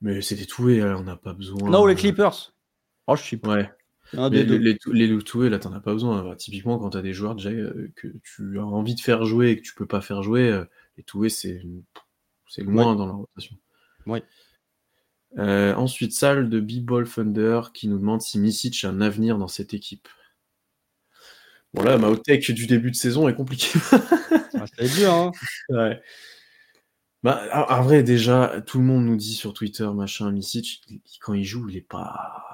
[0.00, 1.68] Mais c'est des toués, hein, on n'a pas besoin.
[1.70, 2.54] Non, les Clippers.
[3.06, 3.54] Oh, je suis pas.
[3.54, 3.70] Ouais.
[4.12, 6.22] Un Les, les, les, tou- les toués, là, t'en as pas besoin.
[6.22, 9.50] Bah, typiquement, quand t'as des joueurs déjà euh, que tu as envie de faire jouer
[9.50, 10.64] et que tu peux pas faire jouer, euh,
[10.96, 11.62] les toués, c'est
[12.48, 13.56] c'est loin dans la rotation.
[14.06, 14.22] Ouais.
[15.38, 19.48] Euh, ensuite, salle de B-Ball Thunder qui nous demande si Misic a un avenir dans
[19.48, 20.08] cette équipe.
[21.74, 23.78] Bon, là, ma tech du début de saison est compliquée.
[24.54, 25.32] Ah, c'est dur, hein.
[25.68, 26.00] Ouais.
[27.26, 30.84] Bah, en en vrai, déjà, tout le monde nous dit sur Twitter, machin, Misic,
[31.20, 32.44] quand il joue, il est pas.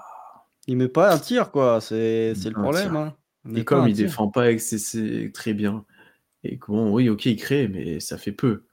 [0.67, 1.83] Il met pas un tir, quoi.
[1.83, 2.97] C'est c'est le problème.
[2.97, 3.15] Hein.
[3.55, 4.07] Et comme il tir.
[4.07, 4.47] défend pas
[5.35, 5.85] très bien,
[6.43, 8.65] et bon, oui, ok, il crée, mais ça fait peu.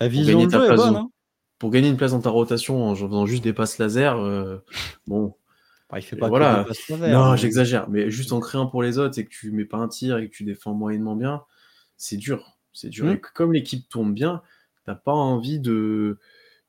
[0.00, 0.96] La vision gagner de jeu est bonne.
[0.96, 1.10] Hein.
[1.58, 4.58] Pour gagner une place dans ta rotation en faisant juste des passes laser, euh,
[5.06, 5.36] bon,
[5.90, 6.54] Bah, il fait pas voilà.
[6.54, 9.26] que des passes laser, non, mais- j'exagère, mais juste en créant pour les autres et
[9.26, 11.42] que tu mets pas un tir et que tu défends moyennement bien,
[11.98, 12.56] c'est dur.
[12.72, 13.04] C'est dur.
[13.04, 13.10] Mm.
[13.10, 14.40] Et comme l'équipe tourne bien,
[14.88, 16.18] t'as pas envie de,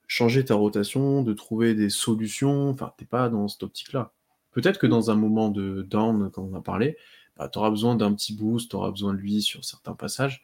[0.10, 2.72] changer ta rotation, de trouver des solutions.
[2.72, 4.12] Enfin, t'es pas dans cette optique-là.
[4.52, 6.98] Peut-être que dans un moment de down, comme on a parlé,
[7.38, 10.44] bah, tu auras besoin d'un petit boost, tu auras besoin de lui sur certains passages.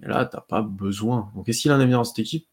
[0.00, 1.30] Mais là, t'as pas besoin.
[1.36, 2.48] Donc, est-ce qu'il en a bien dans cette équipe?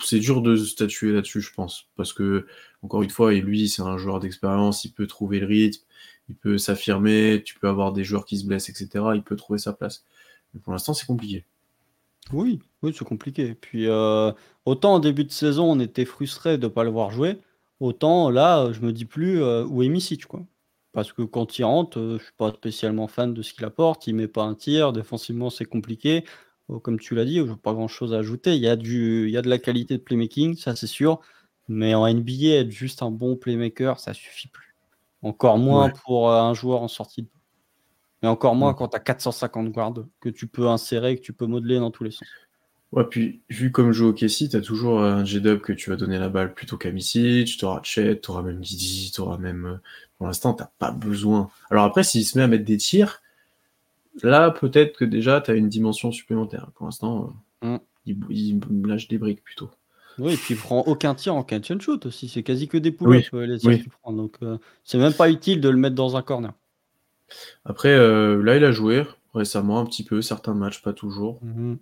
[0.00, 1.88] C'est dur de statuer là-dessus, je pense.
[1.96, 2.46] Parce que,
[2.82, 5.82] encore une fois, et lui, c'est un joueur d'expérience, il peut trouver le rythme,
[6.30, 8.88] il peut s'affirmer, tu peux avoir des joueurs qui se blessent, etc.
[9.16, 10.04] Il peut trouver sa place.
[10.54, 11.44] Mais pour l'instant, c'est compliqué.
[12.32, 13.54] Oui, oui, c'est compliqué.
[13.54, 14.32] Puis euh,
[14.64, 17.38] autant en début de saison, on était frustré de ne pas le voir jouer,
[17.80, 20.44] autant là, je me dis plus euh, où est Misic, quoi.
[20.92, 24.06] Parce que quand il rentre, euh, je suis pas spécialement fan de ce qu'il apporte,
[24.06, 26.24] il met pas un tir, défensivement c'est compliqué.
[26.82, 28.54] comme tu l'as dit, je n'ai pas grand chose à ajouter.
[28.56, 31.20] Il y, a du, il y a de la qualité de playmaking, ça c'est sûr.
[31.68, 34.74] Mais en NBA, être juste un bon playmaker, ça suffit plus.
[35.22, 37.28] Encore moins pour un joueur en sortie de
[38.22, 41.46] mais encore moins quand tu as 450 guards que tu peux insérer, que tu peux
[41.46, 42.28] modeler dans tous les sens.
[42.92, 45.96] Ouais, puis vu comme joue au Kessie, tu as toujours un J-Dub que tu vas
[45.96, 49.38] donner la balle plutôt qu'à Misic, tu auras Chet, tu auras même Didi, tu auras
[49.38, 49.66] même.
[49.66, 49.76] Euh,
[50.18, 51.50] pour l'instant, tu pas besoin.
[51.70, 53.22] Alors après, s'il se met à mettre des tirs,
[54.22, 56.72] là, peut-être que déjà, tu as une dimension supplémentaire.
[56.74, 57.80] Pour l'instant, euh, mm.
[58.30, 59.70] il, lâche des briques plutôt.
[60.18, 62.28] Oui, et puis il prend aucun tir en catch and shoot aussi.
[62.28, 63.46] C'est quasi que des poules oui.
[63.46, 64.12] les tirs qu'il prend.
[64.12, 66.52] Donc, euh, c'est même pas utile de le mettre dans un corner.
[67.64, 69.04] Après, euh, là, il a joué
[69.34, 71.40] récemment un petit peu, certains matchs, pas toujours.
[71.42, 71.78] Mhm.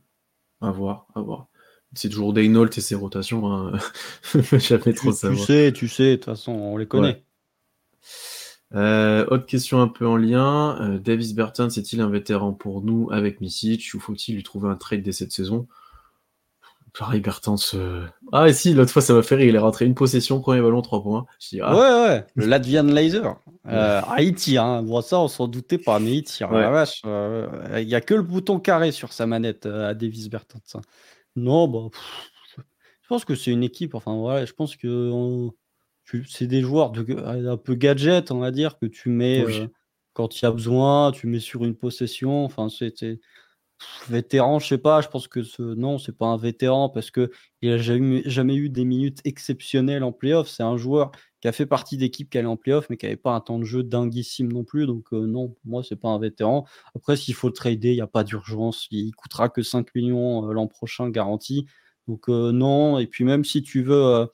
[0.60, 1.46] À voir, à voir.
[1.94, 3.50] C'est toujours Daynault et ses rotations.
[3.52, 3.72] Hein.
[4.58, 7.22] Jamais trop tu, Tu sais, tu sais, de toute façon, on les connaît.
[8.74, 10.78] Euh, autre question un peu en lien.
[10.80, 14.76] Euh, Davis Burton, est-il un vétéran pour nous avec Misic ou faut-il lui trouver un
[14.76, 15.66] trade dès cette saison?
[16.98, 17.74] Pareil, Bertens.
[17.74, 19.50] Euh, ah, et si, l'autre fois, ça m'a fait rire.
[19.50, 21.26] Il est rentré une possession, premier ballon, 3 points.
[21.60, 21.76] Ah.
[21.76, 23.36] Ouais, ouais, le Latvian Laser.
[23.68, 24.64] Euh, ah, il tire.
[24.64, 24.82] Hein.
[24.82, 26.50] Bon, ça, on s'en doutait pas, mais il tire.
[26.50, 27.02] La vache.
[27.06, 27.46] Euh,
[27.78, 30.74] il n'y a que le bouton carré sur sa manette à Davis Bertens.
[30.74, 30.80] Hein.
[31.36, 31.96] Non, bah,
[32.56, 33.94] je pense que c'est une équipe.
[33.94, 35.12] Enfin, voilà, je pense que
[36.26, 37.16] c'est des joueurs de,
[37.48, 39.44] un peu gadget, on va dire, que tu mets
[40.14, 42.44] quand il y a besoin, tu mets sur une possession.
[42.44, 43.20] Enfin, c'était
[44.08, 47.30] Vétéran, je sais pas, je pense que ce non, c'est pas un vétéran parce que
[47.62, 50.48] il a jamais, jamais eu des minutes exceptionnelles en playoff.
[50.48, 53.16] C'est un joueur qui a fait partie d'équipe qui allait en playoff, mais qui n'avait
[53.16, 54.86] pas un temps de jeu dinguissime non plus.
[54.86, 56.66] Donc euh, non, moi, c'est pas un vétéran.
[56.96, 58.88] Après, s'il faut le trader, il n'y a pas d'urgence.
[58.90, 61.66] Il coûtera que 5 millions euh, l'an prochain garanti.
[62.08, 64.28] Donc euh, non, et puis même si tu veux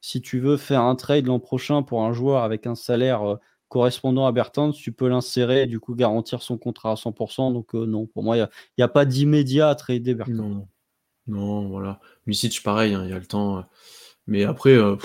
[0.00, 3.38] si tu veux faire un trade l'an prochain pour un joueur avec un salaire
[3.72, 7.54] correspondant à Bertens, tu peux l'insérer et du coup garantir son contrat à 100%.
[7.54, 8.46] Donc euh, non, pour moi, il
[8.76, 10.34] n'y a, pas d'immédiat à trader Bertens.
[10.34, 10.68] Non,
[11.26, 11.98] non voilà.
[12.26, 13.58] Misic, pareil, hein, il y a le temps.
[13.58, 13.62] Euh.
[14.26, 14.96] Mais après, euh,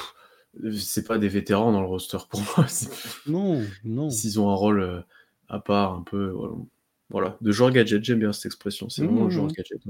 [0.77, 2.67] c'est pas des vétérans dans le roster pour moi.
[3.25, 4.09] Non, non.
[4.09, 5.05] S'ils ont un rôle
[5.47, 6.35] à part, un peu.
[7.09, 8.89] Voilà, de joueur gadget, j'aime bien cette expression.
[8.89, 9.81] C'est vraiment un joueur gadget.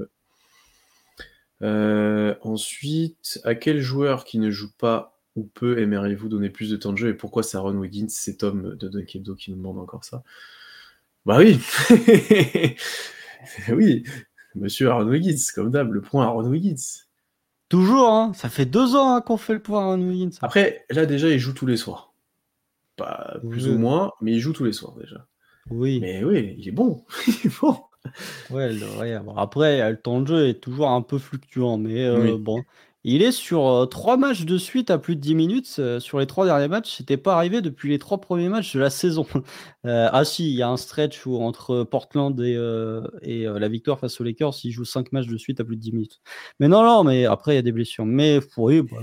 [2.44, 6.92] ensuite, à quel joueur qui ne joue pas ou peu aimeriez-vous donner plus de temps
[6.92, 10.04] de jeu et pourquoi c'est Aaron Wiggins, cet homme de Dunkebdo qui nous demande encore
[10.04, 10.24] ça?
[11.24, 11.60] Bah oui
[13.68, 14.02] Oui,
[14.56, 17.04] monsieur Aaron Wiggins, comme d'hab, le point Aaron Wiggins.
[17.68, 20.36] Toujours, hein ça fait deux ans hein, qu'on fait le point Aaron Wiggins.
[20.42, 22.12] Après, là déjà, il joue tous les soirs.
[22.96, 25.26] Pas plus ou moins, mais il joue tous les soirs déjà.
[25.70, 26.00] Oui.
[26.00, 27.04] Mais oui, il est bon.
[27.28, 27.76] il est bon.
[28.50, 28.70] Ouais,
[29.36, 32.64] après, le temps de jeu est toujours un peu fluctuant, mais euh, bon,
[33.04, 35.76] il est sur euh, trois matchs de suite à plus de 10 minutes.
[35.78, 38.80] Euh, sur les trois derniers matchs, c'était pas arrivé depuis les trois premiers matchs de
[38.80, 39.26] la saison.
[39.86, 42.58] Euh, ah si, il y a un stretch où entre Portland et,
[43.22, 45.80] et la victoire face aux Lakers, il joue cinq matchs de suite à plus de
[45.80, 46.20] 10 minutes.
[46.60, 48.04] Mais non, non, mais après, il y a des blessures.
[48.04, 48.98] Mais oui, bah,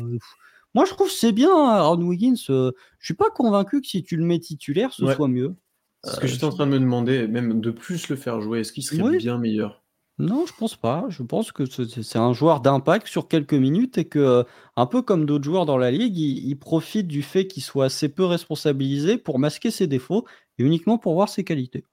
[0.75, 2.35] moi je trouve que c'est bien, Aaron Wiggins.
[2.35, 5.55] je suis pas convaincu que si tu le mets titulaire, ce soit mieux.
[6.03, 8.73] Ce que j'étais en train de me demander, même de plus le faire jouer, est-ce
[8.73, 9.84] qu'il serait bien meilleur?
[10.17, 11.05] Non, je pense pas.
[11.09, 14.43] Je pense que c'est un joueur d'impact sur quelques minutes et que, euh,
[14.77, 18.07] un peu comme d'autres joueurs dans la ligue, il, profite du fait qu'il soit assez
[18.07, 20.25] peu responsabilisé pour masquer ses défauts
[20.57, 21.83] et uniquement pour voir ses qualités.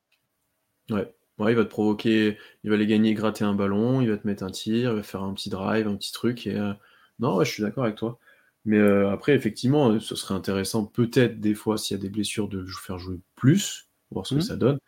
[0.90, 1.12] Ouais.
[1.38, 4.26] Ouais, il va te provoquer, il va les gagner, gratter un ballon, il va te
[4.26, 6.46] mettre un tir, il va faire un petit drive, un petit truc.
[6.46, 6.72] Et, euh,
[7.18, 8.18] Non, je suis d'accord avec toi.
[8.64, 12.48] Mais euh, après, effectivement, ce serait intéressant peut-être des fois s'il y a des blessures
[12.48, 14.42] de faire jouer plus, voir ce que mmh.
[14.42, 14.78] ça donne.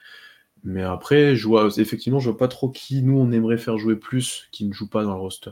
[0.64, 3.96] Mais après, je vois, effectivement, je vois pas trop qui nous on aimerait faire jouer
[3.96, 5.50] plus qui ne joue pas dans le roster.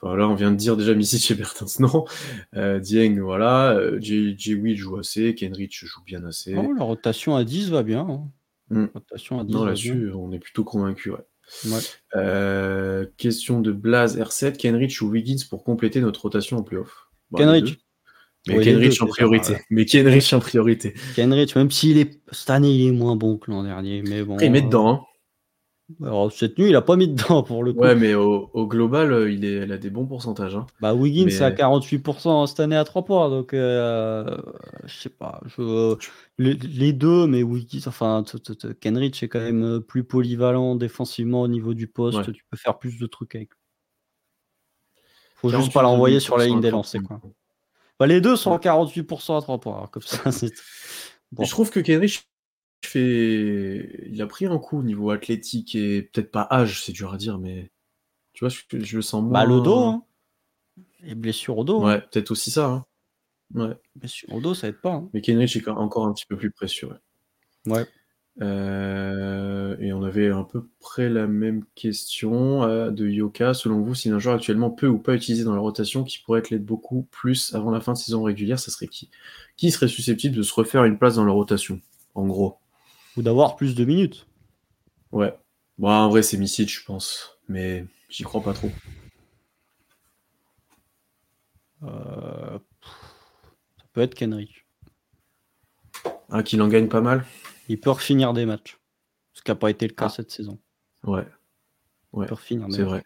[0.00, 2.04] Enfin, là, on vient de dire déjà Missy chez Bertens, non?
[2.54, 3.72] Euh, Dieng, voilà.
[3.72, 4.36] Euh, J.
[4.76, 5.34] joue assez.
[5.34, 6.54] Kenrich joue bien assez.
[6.54, 8.00] Oh, la rotation à 10 va bien.
[8.00, 8.28] Hein.
[8.68, 8.86] Hmm.
[8.92, 11.12] Rotation à 10 non, là-dessus, on est plutôt convaincu.
[11.12, 11.78] Ouais.
[12.16, 14.58] Euh, question de Blaze R7.
[14.58, 17.08] Kenrich ou Wiggins pour compléter notre rotation en playoff?
[17.30, 17.78] Bah, Kenrich.
[18.48, 19.56] Mais Kenrich en priorité.
[19.70, 20.94] Mais Kenrich en priorité.
[21.14, 24.36] Kenrich, même s'il est cette année il est moins bon que l'an dernier, mais bon.
[24.38, 24.88] il met dedans.
[24.88, 25.00] Hein.
[26.02, 27.80] Alors, cette nuit, il a pas mis dedans pour le coup.
[27.80, 30.56] Ouais, mais au, au global, euh, il, est, a des bons pourcentages.
[30.56, 30.66] Hein.
[30.80, 33.30] Bah, Wiggins, Mais- c'est à 48% cette année à 3 points.
[33.30, 34.36] Donc, euh,
[34.84, 35.40] je sais pas.
[35.46, 35.96] Je,
[36.38, 38.24] les, les deux, mais Wiggins, enfin,
[38.80, 42.18] Kenrich est quand même euh, plus polyvalent défensivement au niveau du poste.
[42.18, 42.24] Ouais.
[42.32, 43.50] Tu peux faire plus de trucs avec.
[45.36, 47.02] Faut juste pas l'envoyer sur la ligne des lancers.
[47.02, 47.20] Quoi.
[47.98, 49.74] Bah, les deux sont à 48% à 3 points.
[49.74, 50.52] alors, comme ça, c'est.
[51.32, 51.44] Bon.
[51.44, 52.28] Je trouve que Kenrich
[52.84, 54.08] fait...
[54.10, 57.16] il a pris un coup au niveau athlétique et peut-être pas âge, c'est dur à
[57.16, 57.70] dire, mais
[58.32, 59.32] tu vois, je, je le sens moins.
[59.32, 60.04] Bah, le dos, hein.
[61.00, 61.82] Les blessures au dos.
[61.82, 61.86] hein.
[61.94, 62.66] Ouais, peut-être aussi ça.
[62.66, 62.86] hein.
[63.54, 63.74] Ouais.
[63.94, 64.92] Blessures au dos, ça aide pas.
[64.92, 65.10] hein.
[65.14, 66.88] Mais Kenrich est encore un petit peu plus précieux.
[67.66, 67.72] ouais.
[67.72, 67.86] Ouais.
[68.42, 73.54] Euh, et on avait à peu près la même question euh, de Yoka.
[73.54, 76.40] Selon vous, si un joueur actuellement peu ou pas utilisé dans la rotation qui pourrait
[76.40, 79.10] être l'aide beaucoup plus avant la fin de saison régulière, ça serait qui?
[79.56, 81.80] Qui serait susceptible de se refaire une place dans la rotation
[82.14, 82.58] En gros?
[83.16, 84.26] Ou d'avoir plus de minutes.
[85.12, 85.34] Ouais.
[85.78, 87.38] Bon, en vrai, c'est Misic, je pense.
[87.48, 88.70] Mais j'y crois pas trop.
[91.82, 92.58] Euh,
[93.78, 94.66] Ça peut être Kenrich.
[96.30, 97.24] Ah, qu'il en gagne pas mal?
[97.68, 98.78] Il peut refinir des matchs.
[99.32, 100.10] Ce qui n'a pas été le cas Ah.
[100.10, 100.58] cette saison.
[101.04, 101.26] Ouais.
[102.16, 102.88] Il peut refinir des C'est matchs.
[102.90, 103.04] vrai.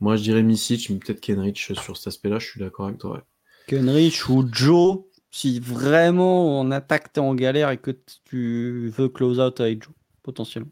[0.00, 3.12] Moi, je dirais Misic, mais peut-être Kenrich sur cet aspect-là, je suis d'accord avec toi.
[3.16, 3.22] ouais.
[3.66, 5.00] Kenrich ou Joe,
[5.30, 7.92] si vraiment en attaque t'es en galère et que
[8.24, 9.92] tu veux close out avec Joe,
[10.22, 10.70] potentiellement.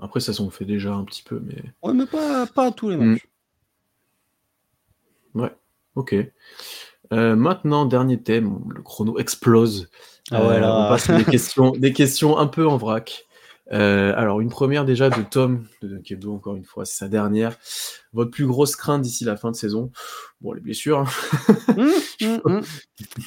[0.00, 1.62] Après, ça s'en fait déjà un petit peu, mais.
[1.82, 3.04] Ouais, mais pas, pas à tous les Mm.
[3.12, 3.28] matchs.
[5.34, 5.54] Ouais,
[5.94, 6.14] ok.
[7.12, 9.88] Euh, maintenant, dernier thème, le chrono explose.
[10.30, 10.84] Ah ouais, Euh, là.
[10.86, 13.24] on passe à des questions, des questions un peu en vrac.
[13.70, 17.54] Euh, alors, une première déjà de Tom, de Kebdo, encore une fois, c'est sa dernière.
[18.14, 19.90] Votre plus grosse crainte d'ici la fin de saison?
[20.40, 21.00] Bon, les blessures.
[21.00, 21.54] hein.
[21.76, 21.90] Hum,
[22.22, 22.60] hum, hum.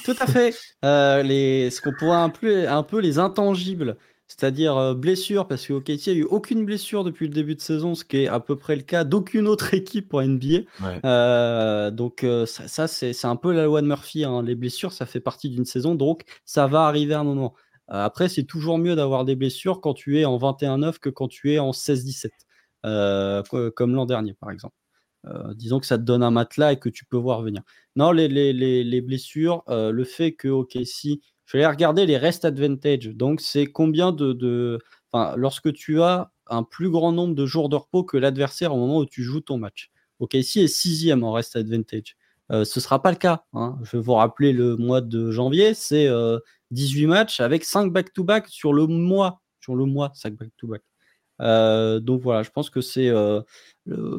[0.04, 0.54] Tout à fait.
[0.84, 3.96] Euh, les, ce qu'on pourrait un peu les intangibles,
[4.38, 7.94] c'est-à-dire euh, blessures, parce que OKC a eu aucune blessure depuis le début de saison,
[7.94, 10.60] ce qui est à peu près le cas d'aucune autre équipe en NBA.
[10.80, 11.00] Ouais.
[11.04, 14.24] Euh, donc euh, ça, ça, c'est un peu la loi de Murphy.
[14.24, 14.42] hein.
[14.42, 17.54] Les blessures, ça fait partie d'une saison, donc ça va arriver à un moment.
[17.88, 21.52] Après, c'est toujours mieux d'avoir des blessures quand tu es en 21-9 que quand tu
[21.52, 22.30] es en 16-17,
[22.86, 24.74] euh, co- comme l'an dernier, par exemple.
[25.26, 27.62] Euh, disons que ça te donne un matelas et que tu peux voir venir.
[27.94, 31.20] Non, les, les, les, les blessures, euh, le fait que OKC,
[31.52, 33.08] je vais regarder les rest advantage.
[33.08, 34.78] Donc, c'est combien de, de.
[35.12, 38.78] Enfin, lorsque tu as un plus grand nombre de jours de repos que l'adversaire au
[38.78, 39.90] moment où tu joues ton match.
[40.20, 42.16] OKC est sixième en rest advantage.
[42.50, 43.44] Euh, ce ne sera pas le cas.
[43.52, 43.78] hein.
[43.82, 46.38] Je vais vous rappeler le mois de janvier, c'est euh,
[46.70, 49.42] 18 matchs avec 5 back-to-back sur le mois.
[49.60, 50.82] Sur le mois, 5 back-to-back.
[51.40, 53.42] Euh, donc voilà, je pense que euh,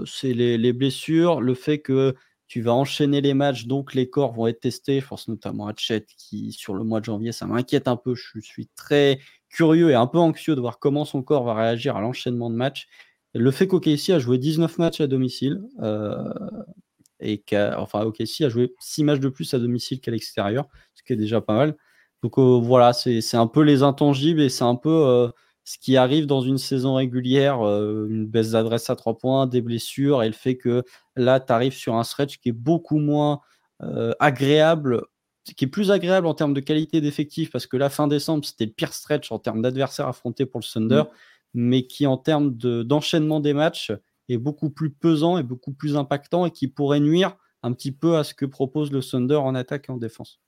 [0.06, 2.16] c'est les, les blessures, le fait que
[2.48, 5.00] tu vas enchaîner les matchs, donc les corps vont être testés.
[5.00, 8.16] Je pense notamment à Chet qui, sur le mois de janvier, ça m'inquiète un peu.
[8.16, 9.20] Je suis très
[9.50, 12.56] curieux et un peu anxieux de voir comment son corps va réagir à l'enchaînement de
[12.56, 12.88] matchs.
[13.34, 16.24] Le fait qu'OKC a joué 19 matchs à domicile, euh,
[17.20, 17.44] et
[17.78, 21.42] enfin, a joué 6 matchs de plus à domicile qu'à l'extérieur, ce qui est déjà
[21.42, 21.76] pas mal.
[22.22, 25.30] Donc euh, voilà, c'est c'est un peu les intangibles et c'est un peu euh,
[25.66, 29.62] ce qui arrive dans une saison régulière, euh, une baisse d'adresse à 3 points, des
[29.62, 30.84] blessures et le fait que
[31.16, 33.40] là, tu arrives sur un stretch qui est beaucoup moins
[33.82, 35.02] euh, agréable,
[35.56, 38.66] qui est plus agréable en termes de qualité d'effectif parce que la fin décembre, c'était
[38.66, 41.04] le pire stretch en termes d'adversaires affrontés pour le Thunder,
[41.54, 43.92] mais qui en termes de- d'enchaînement des matchs
[44.30, 48.18] est beaucoup plus pesant et beaucoup plus impactant et qui pourrait nuire un petit peu
[48.18, 50.43] à ce que propose le Thunder en attaque et en défense.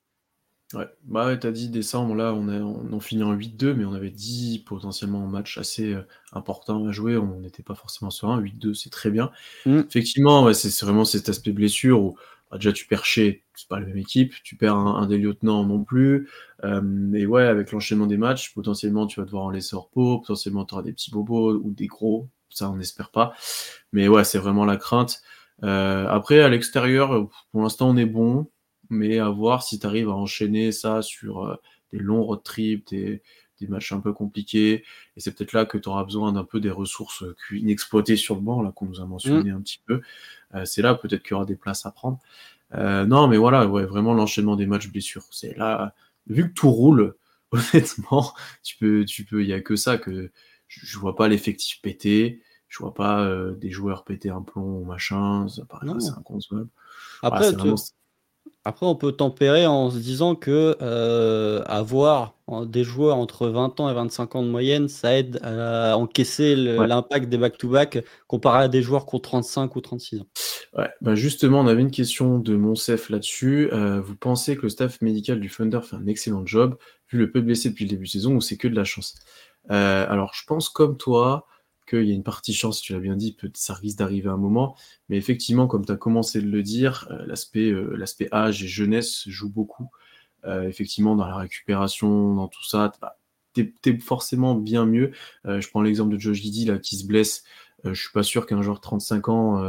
[0.73, 3.85] Ouais, bah ouais, t'as dit décembre, là on, a, on en finit en 8-2, mais
[3.85, 6.01] on avait 10 potentiellement matchs assez euh,
[6.33, 9.31] importants à jouer, on n'était pas forcément serein, 8-2 c'est très bien.
[9.67, 9.81] Mm.
[9.87, 12.17] Effectivement, ouais, c'est vraiment cet aspect blessure où
[12.49, 15.19] bah, déjà tu perds chez, c'est pas la même équipe, tu perds un, un des
[15.19, 16.29] lieutenants non plus,
[16.63, 20.17] euh, et ouais, avec l'enchaînement des matchs, potentiellement tu vas devoir en laisser au repos,
[20.17, 23.35] potentiellement tu auras des petits bobos ou des gros, ça on n'espère pas,
[23.93, 25.21] mais ouais, c'est vraiment la crainte.
[25.63, 28.47] Euh, après, à l'extérieur, pour l'instant on est bon,
[28.89, 31.55] mais à voir si tu arrives à enchaîner ça sur euh,
[31.91, 33.21] des longs road trips, des,
[33.59, 34.83] des matchs un peu compliqués.
[35.15, 38.35] Et c'est peut-être là que tu auras besoin d'un peu des ressources euh, inexploitées sur
[38.35, 40.01] le banc, là qu'on nous a mentionné un petit peu.
[40.55, 42.19] Euh, c'est là peut-être qu'il y aura des places à prendre.
[42.73, 45.23] Euh, non, mais voilà, ouais, vraiment l'enchaînement des matchs blessures.
[45.31, 45.93] C'est là,
[46.27, 47.15] vu que tout roule,
[47.51, 48.33] honnêtement,
[48.63, 50.31] tu peux, tu peux, il y a que ça que
[50.67, 52.41] je, je vois pas l'effectif péter.
[52.67, 56.67] Je vois pas euh, des joueurs péter un plomb ou machin, ça paraît assez inconcevable.
[57.21, 57.75] Après, c'est tu- vraiment-
[58.65, 62.35] Après, on peut tempérer en se disant que euh, avoir
[62.65, 66.87] des joueurs entre 20 ans et 25 ans de moyenne, ça aide à encaisser Ouais.
[66.87, 70.27] l'impact des back-to-back comparé à des joueurs qui ont 35 ou 36 ans.
[70.77, 73.69] Ouais, bah justement, on avait une question de Monsef là-dessus.
[73.71, 76.77] Euh, vous pensez que le staff médical du Thunder fait un excellent job,
[77.09, 78.83] vu le peu de blessés depuis le début de saison, ou c'est que de la
[78.83, 79.15] chance?
[79.71, 81.47] Euh, Alors, je pense comme toi
[81.85, 84.33] qu'il y a une partie chance, tu l'as bien dit, peut ça risque d'arriver à
[84.33, 84.75] un moment.
[85.09, 88.67] Mais effectivement, comme tu as commencé de le dire, euh, l'aspect euh, l'aspect âge et
[88.67, 89.89] jeunesse joue beaucoup.
[90.45, 92.91] Euh, effectivement, dans la récupération, dans tout ça,
[93.53, 95.11] tu es, forcément bien mieux.
[95.45, 97.43] je prends l'exemple de Josh Giddy là, qui se blesse.
[97.85, 99.61] je suis pas sûr qu'un joueur de 35 ans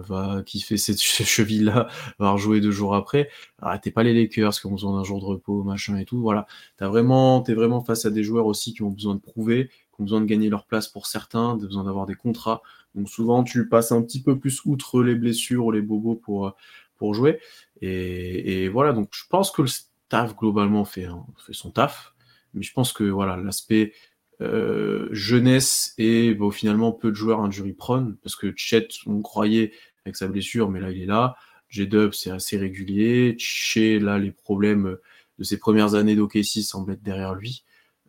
[0.00, 3.28] va, qui fait cette cheville-là va rejouer deux jours après.
[3.60, 6.20] Ah, t'es pas les Lakers qui ont besoin d'un jour de repos, machin et tout.
[6.20, 6.46] Voilà,
[6.78, 10.04] t'as vraiment, t'es vraiment face à des joueurs aussi qui ont besoin de prouver, ont
[10.04, 12.62] besoin de gagner leur place pour certains, de besoin d'avoir des contrats.
[12.94, 16.54] Donc souvent, tu passes un petit peu plus outre les blessures ou les bobos pour,
[16.96, 17.40] pour jouer.
[17.80, 21.06] Et, voilà, donc je pense que le staff globalement fait,
[21.50, 22.14] son taf.
[22.54, 23.92] Mais je pense que voilà, l'aspect
[24.40, 29.72] euh, jeunesse et bon, finalement peu de joueurs injury prone, parce que Chet, on croyait
[30.04, 31.36] avec sa blessure, mais là il est là.
[31.68, 33.34] J-Dub, c'est assez régulier.
[33.38, 34.96] Chez là, les problèmes
[35.38, 37.64] de ses premières années d'OKC semblent être derrière lui.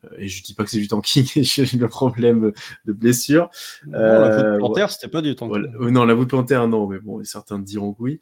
[0.06, 2.52] Euh, et je dis pas que c'est du tanking, j'ai le problème
[2.86, 3.50] de blessure.
[3.88, 5.66] Non, la voûte euh, plantaire, c'était pas du tanking.
[5.80, 8.20] Non, la voûte plantaire, non, mais bon, certains diront que oui.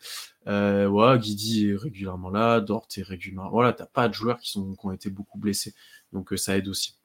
[0.48, 3.50] Euh, Guidi est régulièrement là, Dort est régulièrement.
[3.50, 5.74] Voilà, t'as pas de joueurs qui, sont, qui ont été beaucoup blessés.
[6.12, 6.96] Donc ça aide aussi.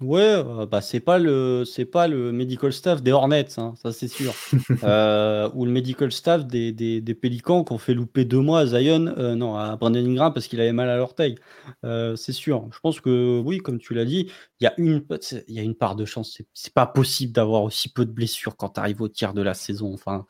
[0.00, 3.92] Ouais, euh, bah c'est pas le c'est pas le medical staff des Hornets, hein, ça
[3.92, 4.32] c'est sûr.
[4.84, 8.60] Euh, ou le medical staff des, des, des Pélicans qui ont fait louper deux mois
[8.60, 11.36] à Zion, euh, non, à Brandon Ingram parce qu'il avait mal à l'orteil.
[11.82, 12.68] c'est sûr.
[12.72, 14.30] Je pense que oui, comme tu l'as dit,
[14.60, 15.04] il y a une
[15.46, 16.40] il y a une part de chance.
[16.52, 19.54] C'est, pas possible d'avoir aussi peu de blessures quand tu arrives au tiers de la
[19.54, 19.92] saison.
[19.94, 20.26] Enfin,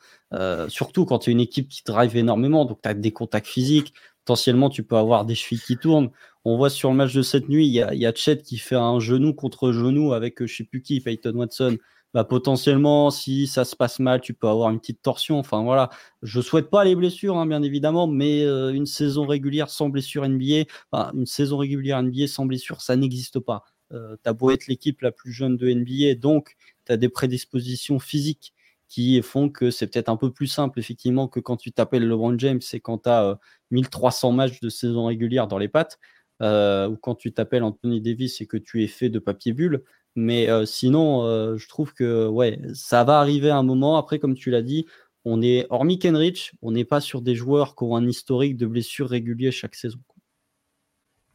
[0.67, 3.93] surtout quand tu es une équipe qui drive énormément, donc tu as des contacts physiques.
[4.25, 6.11] Potentiellement, tu peux avoir des chevilles qui tournent.
[6.45, 8.99] On voit sur le match de cette nuit, il y a, Chet qui fait un
[8.99, 11.77] genou contre genou avec euh, je sais plus qui, Peyton Watson.
[12.13, 15.39] Bah, potentiellement, si ça se passe mal, tu peux avoir une petite torsion.
[15.39, 15.89] Enfin voilà,
[16.21, 20.27] je souhaite pas les blessures, hein, bien évidemment, mais euh, une saison régulière sans blessure
[20.27, 20.65] NBA,
[21.13, 23.63] une saison régulière NBA sans blessure, ça n'existe pas.
[23.93, 26.55] Euh, tu as beau être l'équipe la plus jeune de NBA, donc
[26.85, 28.53] tu as des prédispositions physiques
[28.93, 32.37] qui font que c'est peut-être un peu plus simple, effectivement, que quand tu t'appelles LeBron
[32.37, 33.39] James et quand tu as
[33.71, 35.97] 1300 matchs de saison régulière dans les pattes.
[36.43, 39.83] Euh, ou quand tu t'appelles Anthony Davis et que tu es fait de papier bulle.
[40.15, 43.97] Mais euh, sinon, euh, je trouve que ouais, ça va arriver à un moment.
[43.97, 44.85] Après, comme tu l'as dit,
[45.25, 48.67] on est, hormis Kenrich, on n'est pas sur des joueurs qui ont un historique de
[48.67, 49.99] blessures réguliers chaque saison.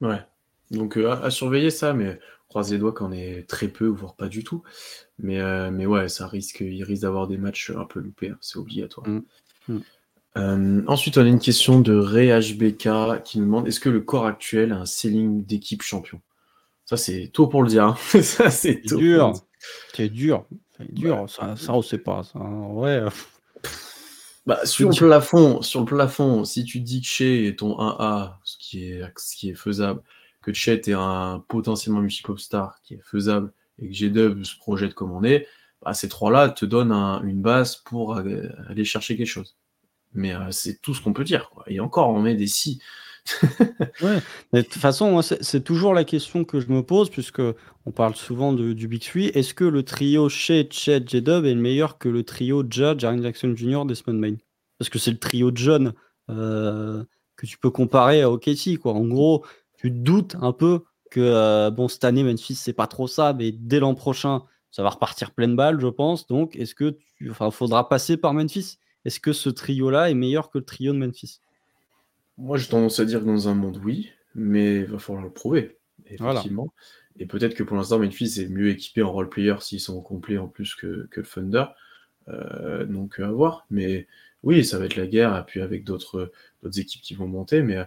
[0.00, 0.20] Ouais.
[0.70, 4.44] Donc à, surveiller ça, mais croise les doigts qu'on est très peu, voire pas du
[4.44, 4.62] tout.
[5.18, 5.40] Mais,
[5.70, 9.07] mais ouais, ça risque, il risque d'avoir des matchs un peu loupés, hein, c'est obligatoire.
[9.09, 9.22] Mmh.
[9.68, 9.78] Mmh.
[10.38, 14.01] Euh, ensuite, on a une question de Ray HBK qui nous demande est-ce que le
[14.01, 16.20] corps actuel a un ceiling d'équipe champion?
[16.84, 17.84] Ça, c'est tôt pour le dire.
[17.84, 17.96] Hein.
[18.22, 19.32] ça, c'est dur.
[19.94, 20.44] C'est dur.
[20.76, 21.26] C'est dur.
[21.28, 22.22] Ça, ça, on sait pas.
[22.22, 22.38] Ça.
[22.38, 23.03] Ouais.
[24.46, 28.57] Bah, sur, le plafond, sur le plafond, si tu dis que Chez ton 1A, ce
[28.59, 30.01] qui est, ce qui est faisable,
[30.49, 34.94] que Chet est un potentiellement multi-pop star qui est faisable, et que G-Dub se projette
[34.94, 35.46] comme on est,
[35.82, 39.57] bah, ces trois-là te donnent une base pour aller chercher quelque chose.
[40.14, 41.51] Mais euh, c'est tout ce qu'on peut dire.
[41.66, 42.80] Et encore, on met des si.
[43.42, 47.42] de toute façon, c'est toujours la question que je me pose, puisque
[47.84, 49.26] on parle souvent du Big Three.
[49.26, 53.55] Est-ce que le trio chez Chet, J-Dub est meilleur que le trio Ja, Jaren Jackson
[53.55, 54.36] Jr., Desmond Main
[54.78, 55.92] Parce que c'est le trio John
[56.30, 57.05] euh,
[57.36, 58.78] que tu peux comparer à OKC.
[58.80, 58.94] Quoi.
[58.94, 59.44] En gros,
[59.78, 63.52] tu doutes un peu que, euh, bon, cette année, Memphis, c'est pas trop ça, mais
[63.52, 66.26] dès l'an prochain, ça va repartir pleine balle, je pense.
[66.26, 67.30] Donc, est-ce que tu...
[67.30, 68.78] enfin, faudra passer par Memphis?
[69.04, 71.40] Est-ce que ce trio-là est meilleur que le trio de Memphis?
[72.36, 75.30] Moi, j'ai tendance à dire que dans un monde, oui, mais il va falloir le
[75.30, 76.72] prouver, effectivement.
[77.18, 80.48] Et peut-être que pour l'instant, Memphis est mieux équipé en role-player s'ils sont complets en
[80.48, 81.64] plus que, le Thunder.
[82.28, 83.64] Euh, donc, à voir.
[83.70, 84.06] Mais
[84.42, 86.30] oui, ça va être la guerre, et puis avec d'autres
[86.76, 87.62] équipes qui vont monter.
[87.62, 87.78] Mais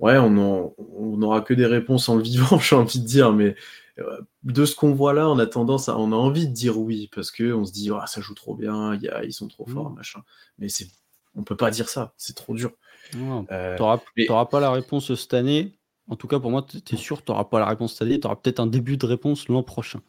[0.00, 3.32] ouais, on n'aura que des réponses en le vivant, j'ai envie de dire.
[3.32, 3.54] Mais
[3.98, 6.78] euh, de ce qu'on voit là, on a tendance à, on a envie de dire
[6.78, 9.48] oui parce que on se dit ah, ça joue trop bien, y a, ils sont
[9.48, 9.94] trop forts, mmh.
[9.94, 10.20] machin.
[10.58, 10.88] Mais c'est,
[11.34, 12.72] on peut pas dire ça, c'est trop dur.
[13.14, 13.76] Euh,
[14.16, 15.76] tu n'auras pas la réponse cette année.
[16.08, 18.18] En tout cas, pour moi, tu es sûr, tu n'auras pas la réponse cette année.
[18.18, 20.00] Tu auras peut-être un début de réponse l'an prochain.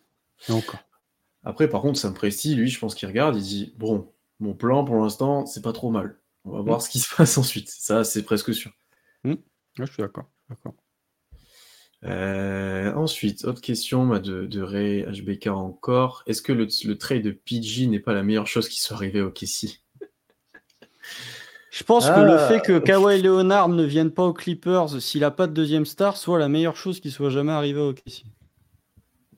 [0.50, 0.80] Et encore.
[1.44, 4.84] Après, par contre, Sam Presti, lui, je pense qu'il regarde, il dit bon, mon plan
[4.84, 6.18] pour l'instant, c'est pas trop mal.
[6.46, 6.82] On va voir mmh.
[6.82, 7.70] ce qui se passe ensuite.
[7.70, 8.72] Ça, c'est presque sûr.
[9.24, 9.36] Mmh.
[9.78, 10.30] Je suis d'accord.
[10.50, 10.74] D'accord.
[12.04, 16.24] Euh, ensuite, autre question bah, de, de, Ray HBK encore.
[16.26, 19.22] Est-ce que le, le, trade de PG n'est pas la meilleure chose qui soit arrivée
[19.22, 19.82] au Kessie
[21.70, 22.48] Je pense que le ah.
[22.48, 26.18] fait que Kawhi Leonard ne vienne pas aux Clippers s'il n'a pas de deuxième star
[26.18, 28.26] soit la meilleure chose qui soit jamais arrivée au Kessie.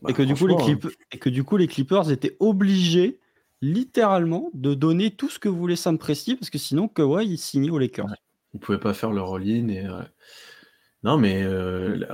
[0.02, 3.20] Bah, et, que du coup, les Clippers, et que du coup, les Clippers étaient obligés,
[3.62, 7.70] littéralement, de donner tout ce que voulait Sam Presti parce que sinon, Kawhi il signait
[7.70, 8.08] aux Lakers.
[8.54, 9.88] Ils ne pouvaient pas faire le roll-in et.
[11.04, 12.06] Non, mais euh,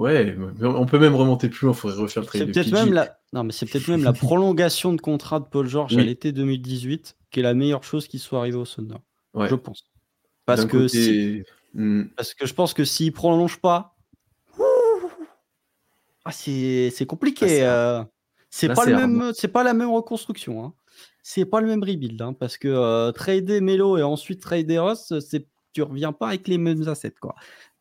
[0.00, 2.40] Ouais, on peut même remonter plus loin, il faudrait refaire le trade.
[2.40, 3.18] C'est peut-être même la...
[3.34, 7.18] Non, mais c'est peut-être même la prolongation de contrat de Paul George à l'été 2018
[7.30, 8.96] qui est la meilleure chose qui soit arrivée au Thunder.
[9.34, 9.84] Je pense.
[10.46, 11.42] Parce que, si...
[11.74, 12.04] Hmm.
[12.16, 13.94] Parce que je pense que s'il prolonge pas,
[16.24, 17.62] ah, c'est compliqué.
[17.62, 18.02] Euh.
[18.48, 19.32] c'est pas, le même...
[19.52, 20.64] pas la même reconstruction.
[20.64, 20.74] Hein.
[21.22, 22.20] C'est pas le même rebuild.
[22.22, 25.12] Hein, parce que euh, trader Melo et ensuite trader Ross,
[25.72, 27.14] tu reviens pas avec les mêmes assets.
[27.20, 27.34] Quoi.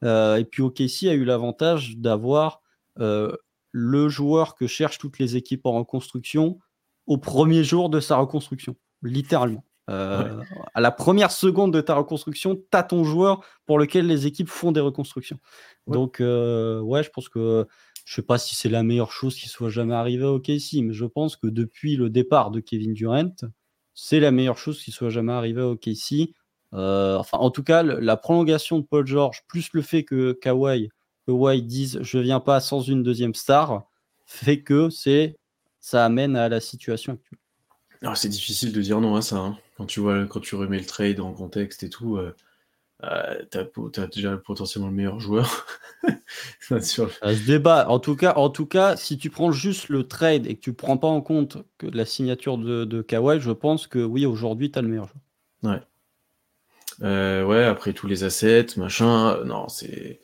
[0.03, 2.61] Euh, et puis OKC a eu l'avantage d'avoir
[3.71, 6.59] le joueur que cherchent toutes les équipes en reconstruction
[7.07, 9.63] au premier jour de sa reconstruction, littéralement.
[9.89, 10.43] Euh,
[10.75, 14.49] à la première seconde de ta reconstruction, tu as ton joueur pour lequel les équipes
[14.49, 15.39] font des reconstructions.
[15.87, 17.67] Donc, euh, ouais, je pense que
[18.09, 20.93] je sais pas si c'est la meilleure chose qui soit jamais arrivée au KC, mais
[20.93, 23.35] je pense que depuis le départ de Kevin Durant,
[23.93, 26.33] c'est la meilleure chose qui soit jamais arrivée au KC.
[26.73, 30.89] Euh, enfin, en tout cas, la prolongation de Paul George, plus le fait que Kawhi,
[31.27, 33.83] Kawhi dise je viens pas sans une deuxième star,
[34.25, 35.37] fait que c'est
[35.79, 37.39] ça amène à la situation actuelle.
[38.01, 39.37] Ah, c'est difficile de dire non à ça.
[39.37, 39.57] Hein.
[39.77, 42.35] Quand tu vois, quand tu remets le trade en contexte et tout, euh,
[43.03, 45.65] euh tu as, déjà potentiellement le meilleur joueur.
[46.59, 47.87] ça se débat.
[47.89, 50.73] En tout, cas, en tout cas, si tu prends juste le trade et que tu
[50.73, 54.71] prends pas en compte que la signature de, de Kawhi, je pense que oui, aujourd'hui,
[54.71, 55.73] tu as le meilleur joueur.
[55.73, 55.81] Ouais.
[57.01, 60.19] Euh, ouais, après tous les assets, machin, non, c'est.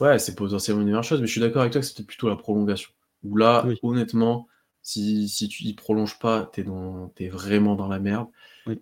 [0.00, 2.28] Ouais, c'est potentiellement une meilleure chose, mais je suis d'accord avec toi que c'était plutôt
[2.28, 2.90] la prolongation.
[3.24, 4.46] Où là, honnêtement,
[4.82, 8.28] si, si tu y prolonges pas, tu es, es, vraiment dans la merde.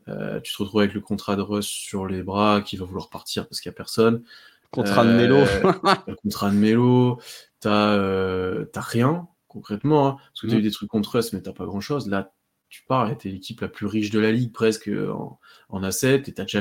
[0.09, 3.11] Euh, tu te retrouves avec le contrat de Russ sur les bras qui va vouloir
[3.11, 4.23] partir parce qu'il n'y a personne.
[4.71, 5.11] Contrat de.
[5.11, 5.73] Euh,
[6.09, 7.19] le contrat de Mélo.
[7.61, 10.09] Tu euh, rien, concrètement.
[10.09, 10.65] Hein, parce que tu as eu mm.
[10.65, 12.09] des trucs contre Russ, mais tu pas grand-chose.
[12.09, 12.33] Là,
[12.69, 16.25] tu pars tu es l'équipe la plus riche de la ligue presque en, en assets
[16.27, 16.61] et tu as déjà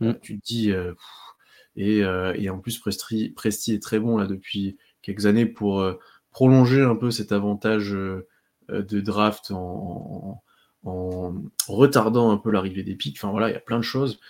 [0.00, 0.12] mm.
[0.20, 0.72] tu te dis.
[1.76, 5.84] Et, et, en plus, Presti, Presti, est très bon là depuis quelques années pour
[6.30, 7.94] prolonger un peu cet avantage
[8.70, 10.42] euh, de draft en,
[10.84, 13.16] retardant un peu l'arrivée des pics.
[13.18, 14.20] Enfin voilà, il y a plein de choses.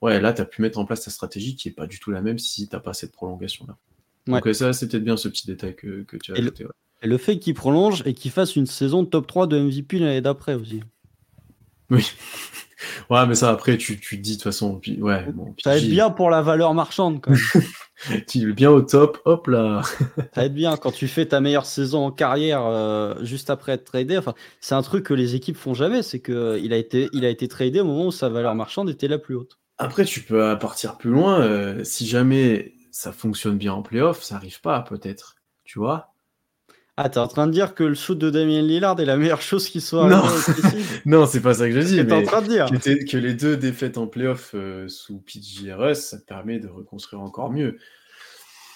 [0.00, 2.10] Ouais, là, tu as pu mettre en place ta stratégie qui n'est pas du tout
[2.10, 3.76] la même si tu n'as pas cette prolongation-là.
[4.26, 6.64] Donc ça, c'est peut-être bien ce petit détail que, tu as et ajouté.
[6.64, 6.70] Le,
[7.02, 10.20] et le fait qu'il prolonge et qu'il fasse une saison top 3 de MVP l'année
[10.20, 10.82] d'après aussi.
[11.90, 12.10] Oui.
[13.10, 14.78] Ouais, mais ça, après, tu, tu te dis de toute façon.
[14.78, 18.24] Puis, ouais, bon, ça va être bien pour la valeur marchande, quand même.
[18.28, 19.82] tu es bien au top, hop là.
[19.82, 23.72] ça va être bien quand tu fais ta meilleure saison en carrière euh, juste après
[23.72, 24.18] être tradé.
[24.18, 27.28] Enfin, c'est un truc que les équipes font jamais, c'est qu'il a été, il a
[27.28, 29.58] été tradé au moment où sa valeur marchande était la plus haute.
[29.78, 31.40] Après, tu peux partir plus loin.
[31.40, 35.36] Euh, si jamais ça fonctionne bien en playoff, ça arrive pas, peut-être.
[35.64, 36.11] Tu vois?
[36.98, 39.40] Ah, t'es en train de dire que le shoot de Damien Lillard est la meilleure
[39.40, 40.08] chose qui soit.
[40.08, 40.22] Non,
[41.06, 42.04] non c'est pas ça que je dis.
[42.04, 46.18] Mais en train de dire que, les deux défaites en playoff euh, sous PGRS, ça
[46.18, 47.78] te permet de reconstruire encore mieux.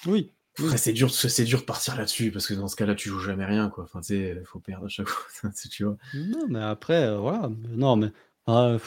[0.06, 0.32] Oui.
[0.76, 3.44] c'est dur, c'est dur de partir là-dessus parce que dans ce cas-là, tu joues jamais
[3.44, 3.84] rien, quoi.
[3.84, 5.98] Enfin, tu sais, faut perdre à chaque fois, tu vois.
[6.14, 7.50] Non, mais après, euh, voilà.
[7.68, 8.12] Non, mais
[8.46, 8.78] ah,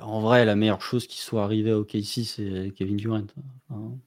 [0.00, 3.26] en vrai, la meilleure chose qui soit arrivée au KC, c'est Kevin Durant.
[3.70, 3.98] Hein.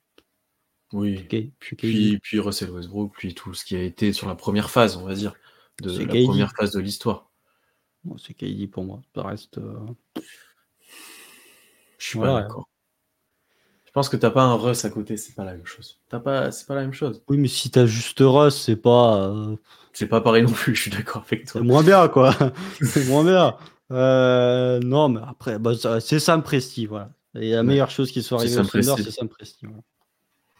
[0.94, 1.26] Oui.
[1.60, 5.06] puis, puis Russell Westbrook, puis tout ce qui a été sur la première phase, on
[5.06, 5.34] va dire,
[5.82, 7.30] de la première phase de l'histoire.
[8.18, 9.02] c'est KD pour moi.
[9.14, 9.58] Ça reste.
[9.58, 9.80] Euh,
[11.98, 12.70] Je suis pas d'accord.
[13.86, 16.00] Je pense que t'as pas un Russ à côté, c'est pas la même chose.
[16.08, 17.24] T'as pas, c'est pas la même chose.
[17.28, 19.30] Oui, mais si t'as juste Russ, c'est pas.
[19.30, 19.56] Euh,
[19.92, 20.76] c'est pas pareil non plus.
[20.76, 21.60] Je suis d'accord avec toi.
[21.60, 22.36] C'est moins bien, quoi.
[22.82, 23.58] c'est moins bien.
[23.92, 27.10] Euh, non, mais après, bah, c'est Sam Presti, voilà.
[27.34, 29.66] Et la meilleure chose qui soit arrivée au Thunder, c'est Sam Presti.
[29.66, 29.82] Voilà.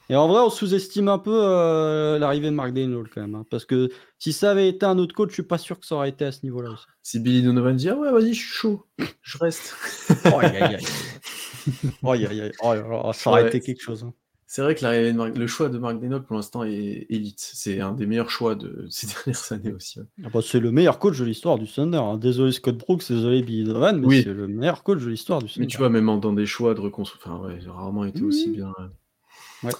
[0.10, 3.36] Et en vrai, on sous-estime un peu euh, l'arrivée de Mark Daniel quand même.
[3.36, 3.90] Hein, parce que
[4.20, 6.26] si ça avait été un autre coach, je suis pas sûr que ça aurait été
[6.26, 6.86] à ce niveau-là aussi.
[7.04, 8.86] Si Billy Donovan dit Ah ouais, vas-y, je suis chaud,
[9.22, 9.76] je reste.
[10.26, 10.40] oh,
[12.12, 12.52] aïe, aïe, aïe.
[12.64, 14.04] Oh, ça aurait été quelque chose.
[14.04, 14.14] Hein.
[14.50, 17.40] C'est vrai que de le choix de Mark Daniel pour l'instant est élite.
[17.54, 20.00] C'est un des meilleurs choix de ces dernières années aussi.
[20.24, 21.98] Ah bah, c'est le meilleur coach de l'histoire du Thunder.
[21.98, 22.18] Hein.
[22.18, 25.60] Désolé Scott Brooks, désolé Billy Donovan, mais c'est le meilleur coach de l'histoire du Thunder.
[25.60, 28.74] Mais tu vois, même dans des choix de reconstruction, enfin, ouais, rarement été aussi bien.
[29.64, 29.72] Ouais.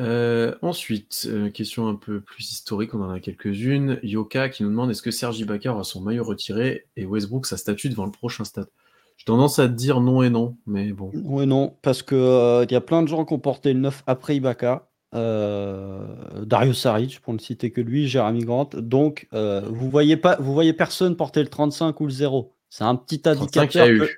[0.00, 4.00] Euh, ensuite, euh, question un peu plus historique, on en a quelques-unes.
[4.02, 7.56] Yoka qui nous demande est-ce que Sergi Ibaka aura son maillot retiré et Westbrook sa
[7.56, 8.68] statue devant le prochain stade?
[9.16, 11.12] J'ai tendance à te dire non et non, mais bon.
[11.14, 13.72] Non et non, parce que euh, il y a plein de gens qui ont porté
[13.72, 14.88] le 9 après Ibaka.
[15.12, 18.70] Dario Saric, pour ne citer que lui, Jérémy Grant.
[18.74, 22.52] Donc, vous voyez pas, vous voyez personne porter le 35 ou le 0.
[22.68, 24.08] C'est un petit indicateur.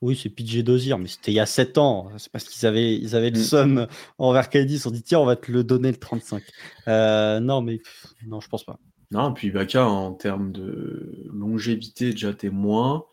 [0.00, 2.10] Oui, c'est PJ Dozier, mais c'était il y a 7 ans.
[2.18, 3.42] C'est parce qu'ils avaient, ils avaient le mm.
[3.42, 3.86] somme
[4.18, 4.70] envers KD.
[4.70, 6.42] Ils se sont dit, tiens, on va te le donner le 35.
[6.86, 7.80] Euh, non, mais
[8.26, 8.78] non, je pense pas.
[9.10, 13.06] Non, puis Baka, en termes de longévité, déjà, t'es moins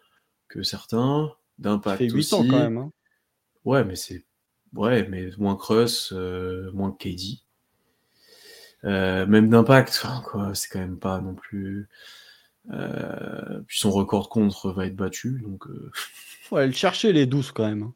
[0.48, 1.32] que certains.
[1.58, 2.14] D'impact aussi.
[2.14, 2.78] 8 ans quand même.
[2.78, 2.92] Hein.
[3.64, 4.26] Ouais, mais c'est.
[4.74, 7.40] Ouais, mais moins Cross, euh, moins KD.
[8.84, 11.88] Euh, même d'impact, enfin, c'est quand même pas non plus.
[12.72, 15.68] Euh, puis son record contre va être battu, donc.
[15.68, 15.92] euh,
[16.44, 17.84] Faut aller le chercher les 12 quand même.
[17.84, 17.94] hein.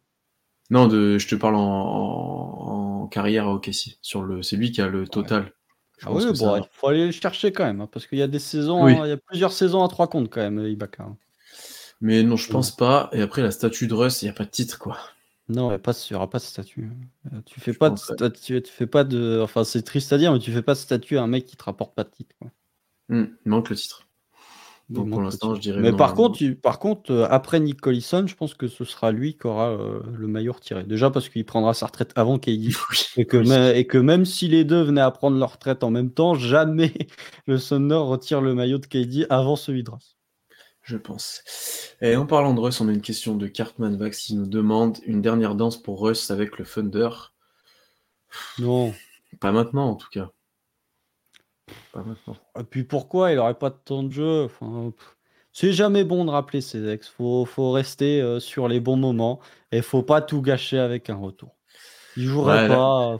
[0.71, 3.97] Non, de, je te parle en, en- en carrière à OKC.
[4.01, 5.51] Sur le, c'est lui qui a le total.
[6.03, 8.21] Ah oui, bon, ça- il faut aller le chercher quand même, hein, parce qu'il y
[8.21, 8.93] a des saisons, Oui.
[8.93, 11.03] hein, il y a plusieurs saisons à trois comptes quand même, Ibaka.
[11.03, 11.17] hein.
[12.01, 13.09] Mais non, je pense pas.
[13.11, 14.97] Et après, la statue de Russ, il n'y a pas de titre, quoi.
[15.49, 16.89] Non, il n'y aura pas de statut.
[17.33, 18.31] Euh, Tu fais pas de ouais.
[18.31, 19.41] tu fais pas de.
[19.43, 21.57] Enfin, c'est triste à dire, mais tu fais pas de statut à un mec qui
[21.57, 22.35] te rapporte pas de titre.
[22.39, 22.51] quoi.
[23.09, 24.07] Hmm, il manque le titre.
[24.89, 25.55] Il Donc, pour manque le l'instant, titre.
[25.55, 28.55] je dirais Mais non, par non, contre, par contre, euh, après Nick Collison, je pense
[28.55, 30.83] que ce sera lui qui aura euh, le maillot retiré.
[30.83, 32.69] Déjà parce qu'il prendra sa retraite avant KD.
[33.29, 36.33] Que, et que même si les deux venaient à prendre leur retraite en même temps,
[36.35, 36.93] jamais
[37.47, 40.17] le Thunder retire le maillot de KD avant celui de Russ.
[40.81, 41.43] Je pense.
[42.01, 44.97] Et en parlant de Russ, on a une question de Cartman Vax qui nous demande
[45.05, 47.09] une dernière danse pour Russ avec le Thunder.
[48.57, 48.93] Non.
[49.39, 50.31] Pas maintenant, en tout cas.
[51.93, 52.35] Pas maintenant.
[52.59, 54.43] Et puis pourquoi il aurait pas de temps de jeu?
[54.45, 54.91] Enfin,
[55.51, 57.07] C'est jamais bon de rappeler ses ex.
[57.07, 59.39] Faut, faut rester euh, sur les bons moments
[59.71, 61.55] et faut pas tout gâcher avec un retour.
[62.17, 63.17] Il jouerait Ouais, là- pas.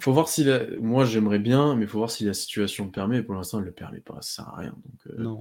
[0.00, 0.60] Faut voir si la...
[0.80, 3.22] moi j'aimerais bien, mais faut voir si la situation le permet.
[3.22, 4.70] Pour l'instant, elle le permet pas, ça sert à rien.
[4.84, 5.40] Donc, euh, Non.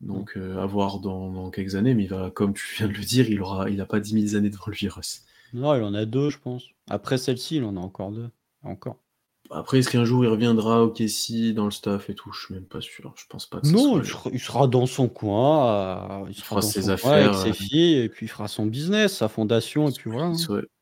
[0.00, 1.94] donc euh, à voir dans, dans quelques années.
[1.94, 4.28] Mais il va, comme tu viens de le dire, il aura, il a pas 10
[4.30, 5.22] 000 années devant lui, Russ.
[5.54, 6.64] Non, il en a deux, je pense.
[6.90, 8.30] Après celle-ci, il en a encore deux.
[8.62, 8.96] Encore.
[9.50, 12.32] Après, est-ce qu'un jour il reviendra au Kessie dans le staff et tout?
[12.32, 13.12] Je suis même pas sûr.
[13.16, 16.22] Je pense pas que Non, soit il sera, il dans son coin.
[16.24, 18.26] euh, il sera fera dans ses son coin avec affaires, ses euh, filles et puis
[18.26, 20.26] il fera son business, sa fondation et puis voilà.
[20.28, 20.34] hein.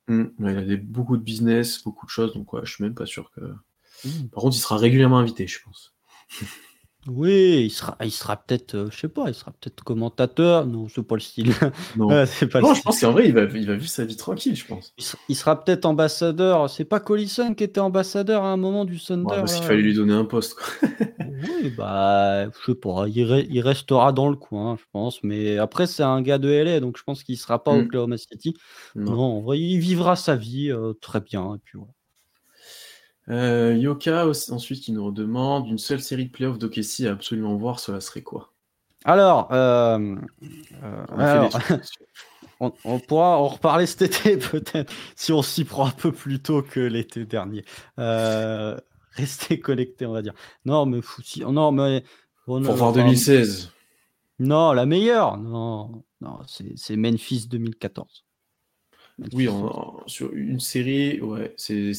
[0.09, 2.85] il ouais, il a des, beaucoup de business, beaucoup de choses, donc ouais, je suis
[2.85, 3.41] même pas sûr que.
[4.05, 4.29] Mm.
[4.33, 5.95] Par contre, il sera régulièrement invité, je pense.
[7.09, 10.67] Oui, il sera, il sera peut-être, euh, je sais pas, il sera peut-être commentateur.
[10.67, 11.53] Non, c'est pas le style.
[11.97, 12.85] Non, c'est pas le non je style.
[12.85, 14.93] pense qu'en vrai, il va, il va vivre sa vie tranquille, je pense.
[14.99, 16.69] Il, ser- il sera peut-être ambassadeur.
[16.69, 19.25] C'est pas Collison qui était ambassadeur à un moment du Thunder.
[19.25, 20.55] Ouais, parce qu'il fallait lui donner un poste.
[20.55, 20.89] Quoi.
[21.43, 23.07] Oui, bah, je sais pas.
[23.09, 25.23] Il, re- il restera dans le coin, je pense.
[25.23, 27.85] Mais après, c'est un gars de LA, donc je pense qu'il sera pas au Mm.
[27.87, 28.55] Oklahoma City.
[28.95, 29.13] Non.
[29.13, 31.55] Non, en vrai, il vivra sa vie euh, très bien.
[31.55, 31.93] Et puis voilà.
[33.31, 37.55] Euh, Yoka aussi- ensuite qui nous demande une seule série de playoffs d'OKC à absolument
[37.57, 38.53] voir, cela serait quoi?
[39.05, 40.17] Alors, euh,
[40.83, 42.05] euh, On alors, suggestions.
[42.61, 46.41] on, on pourra en reparler cet été peut-être si on s'y prend un peu plus
[46.41, 47.65] tôt que l'été dernier.
[47.99, 48.77] Euh,
[49.13, 50.35] restez connectés, on va dire.
[50.65, 52.03] Non, mais fou- si- non, mais
[52.47, 53.71] on- Pour voir enfin, 2016.
[54.41, 55.37] Non, la meilleure.
[55.37, 58.25] Non, non, c'est Memphis 2014.
[59.33, 59.49] Oui,
[60.07, 61.93] sur une série, ouais, c'est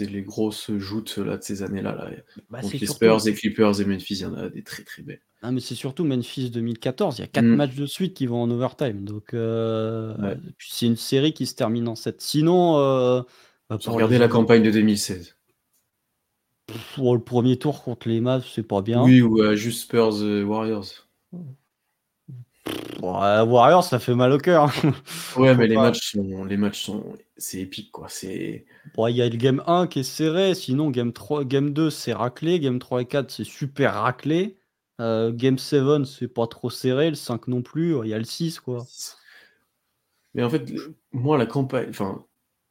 [0.00, 1.94] les grosses joutes là, de ces années-là.
[1.94, 2.10] Là.
[2.50, 5.02] bah, les surtout- Spurs, les Clippers et Memphis, il y en a des très très
[5.02, 5.20] belles.
[5.42, 7.18] Ah, mais c'est surtout Memphis 2014.
[7.18, 7.54] Il y a quatre Mm.
[7.56, 9.04] matchs de suite qui vont en overtime.
[9.04, 10.36] Donc, euh, Ouais.
[10.58, 12.20] c'est une série qui se termine en 7.
[12.20, 13.22] Sinon, euh,
[13.70, 15.36] bah, Regardez les- la campagne de 2016.
[16.94, 19.02] pour le premier tour contre les Mavs, c'est pas bien.
[19.02, 21.08] Oui, ou euh, juste Spurs euh, Warriors.
[23.00, 24.72] Bon, euh, Warriors, ça fait mal au cœur.
[25.36, 28.08] Ouais, mais les pas- matchs sont, les matchs sont, c'est épique quoi.
[28.08, 31.72] C'est Bon, il y a le game 1 qui est serré, sinon game 3, game
[31.72, 34.56] 2 c'est raclé, game 3 et 4 c'est super raclé.
[35.00, 38.24] Euh, game 7 c'est pas trop serré, le 5 non plus, il y a le
[38.24, 38.84] 6 quoi.
[40.34, 40.72] Mais en fait,
[41.12, 42.24] moi, la campagne, enfin,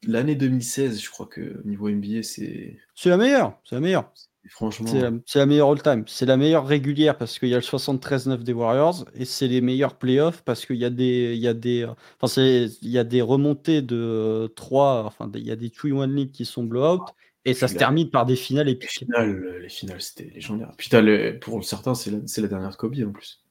[0.03, 4.11] l'année 2016, je crois que niveau NBA, c'est C'est la meilleure, c'est la meilleure.
[4.49, 4.87] Franchement.
[5.25, 6.03] C'est la, meilleure all-time.
[6.07, 9.61] C'est la meilleure régulière parce qu'il y a le 73-9 des Warriors et c'est les
[9.61, 12.97] meilleurs playoffs parce qu'il y a des, il y a des, enfin c'est, il y
[12.97, 17.05] a des remontées de 3, enfin il y a des 2-1 league qui sont blowout
[17.45, 18.89] et ça se termine par des finales Les épiques.
[18.91, 20.71] finales, euh, les finales, c'était légendaire.
[20.89, 23.41] T'as le- pour certains, c'est la, c'est la dernière de Kobe en plus.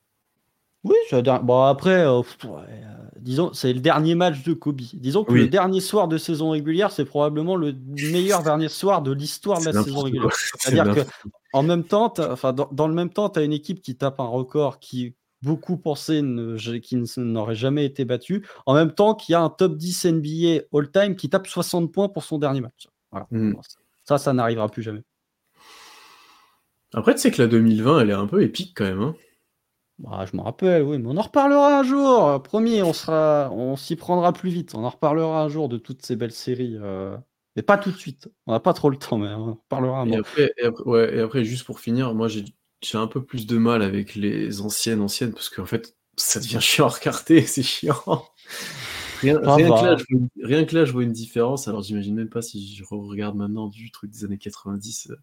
[0.89, 4.43] Oui, c'est la dernière- bon après, euh, pff, ouais, euh, disons, c'est le dernier match
[4.45, 4.81] de Kobe.
[4.95, 5.41] Disons que Oui.
[5.41, 7.75] le dernier soir de saison régulière, c'est probablement le
[8.13, 10.23] meilleur dernier soir de l'histoire de la saison n'importe régulière.
[10.29, 10.33] quoi.
[10.59, 11.17] C'est C'est-à-dire que n'importe-
[11.53, 13.97] en même temps, t'as- enfin, dans, dans le même temps, tu as une équipe qui
[13.97, 18.93] tape un record qui beaucoup pensaient ne, qui ne- n'aurait jamais été battu, en même
[18.93, 22.39] temps qu'il y a un top 10 NBA all-time qui tape 60 points pour son
[22.39, 22.89] dernier match.
[23.11, 23.27] Voilà.
[23.31, 23.53] Mm.
[23.63, 25.03] Ça- Ça, ça n'arrivera plus jamais.
[26.95, 29.01] Après, tu sais que la 2020, elle est un peu épique quand même.
[29.03, 29.15] hein.
[29.99, 32.43] Bah, je me rappelle, oui, mais on en reparlera un jour.
[32.43, 34.75] Promis, on sera, on s'y prendra plus vite.
[34.75, 36.77] On en reparlera un jour de toutes ces belles séries.
[36.81, 37.17] euh,
[37.57, 38.29] Mais pas tout de suite.
[38.47, 40.85] On n'a pas trop le temps, mais on en reparlera un Et après, et après-
[40.85, 42.45] ouais, et après, juste pour finir, moi j'ai
[42.93, 46.87] un peu plus de mal avec les anciennes anciennes parce qu'en fait, ça devient chiant
[46.87, 47.97] à recarter, c'est chiant.
[49.23, 49.57] Rien, va.
[49.57, 51.69] que là, je vois, une- rien que là, je vois une différence.
[51.69, 55.09] Alors j'imagine même pas si je regarde maintenant du truc des années 90.
[55.11, 55.17] euh.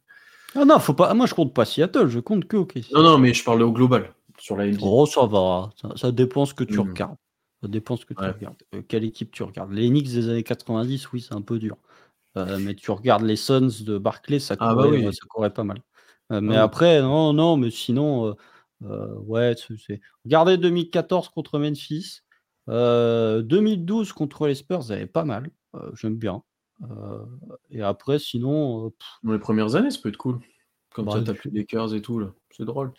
[0.55, 1.13] Ah non, faut pas.
[1.13, 2.75] Moi, je compte pas Seattle, je compte que OK.
[2.91, 4.13] Non, non, mais je parle au global
[4.43, 4.79] sur la NBA.
[4.85, 5.69] Oh, ça va.
[5.81, 6.89] Ça, ça dépend ce que tu Mm.
[6.89, 7.15] regardes.
[7.61, 8.61] Ça dépend ce que tu regardes.
[8.75, 9.71] Euh, quelle équipe tu regardes.
[9.71, 11.77] Les Knicks des années 90, oui, c'est un peu dur.
[12.35, 15.05] Euh, mais tu regardes les Suns de Barclay, ça courait, Ah bah oui.
[15.05, 15.77] euh, ça courait pas mal.
[16.33, 18.35] Euh, mais après, non, non, mais sinon,
[18.81, 22.19] ouais, c'est- regardez 2014 contre Memphis,
[22.67, 25.49] euh, 2012 contre les Spurs, vous avez pas mal,
[25.93, 26.43] j'aime bien.
[27.69, 28.91] Et après, sinon,
[29.23, 30.41] Dans les premières années, ça peut être cool.
[30.93, 32.33] Comme Bah, ça, t'as plus les Lakers et tout, là.
[32.55, 32.91] C'est drôle.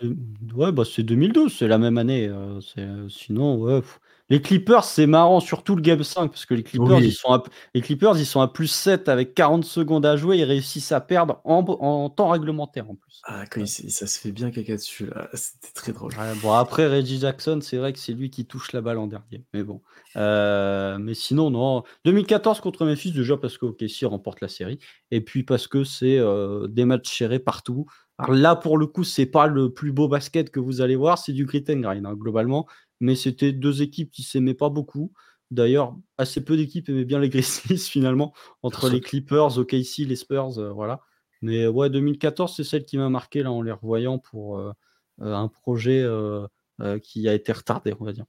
[0.56, 2.26] ouais, bah, c'est 2012, c'est la même année.
[2.28, 3.80] euh, c'est- sinon, ouais.
[3.80, 4.00] pff.
[4.30, 7.08] Les Clippers, c'est marrant, surtout le Game 5, parce que les Clippers, Oui.
[7.08, 7.42] ils sont à,
[7.74, 11.00] les Clippers, ils sont à plus 7 avec 40 secondes à jouer, ils réussissent à
[11.02, 13.20] perdre en, en temps réglementaire en plus.
[13.24, 15.28] Ah, quand il ça se fait bien caca dessus, là.
[15.34, 16.12] C'était très drôle.
[16.12, 19.06] Ouais, bon, après, Reggie Jackson, c'est vrai que c'est lui qui touche la balle en
[19.08, 19.44] dernier.
[19.52, 19.82] Mais bon.
[20.16, 21.82] Euh, mais sinon, non.
[22.06, 24.78] 2014 contre Memphis, déjà parce que OKC remporte la série.
[25.10, 27.84] Et puis parce que c'est euh, des matchs serrés partout.
[28.18, 31.18] Alors là, pour le coup, c'est pas le plus beau basket que vous allez voir.
[31.18, 32.66] C'est du grit and grind, hein, globalement.
[33.00, 35.12] Mais c'était deux équipes qui s'aimaient pas beaucoup.
[35.50, 38.32] D'ailleurs, assez peu d'équipes aimaient bien les Grizzlies, finalement.
[38.62, 41.00] Entre les Clippers, OKC, les Spurs, euh, voilà.
[41.42, 44.72] Mais ouais, 2014, c'est celle qui m'a marqué là en les revoyant pour euh,
[45.20, 46.46] euh, un projet euh,
[46.80, 48.24] euh, qui a été retardé, on va dire.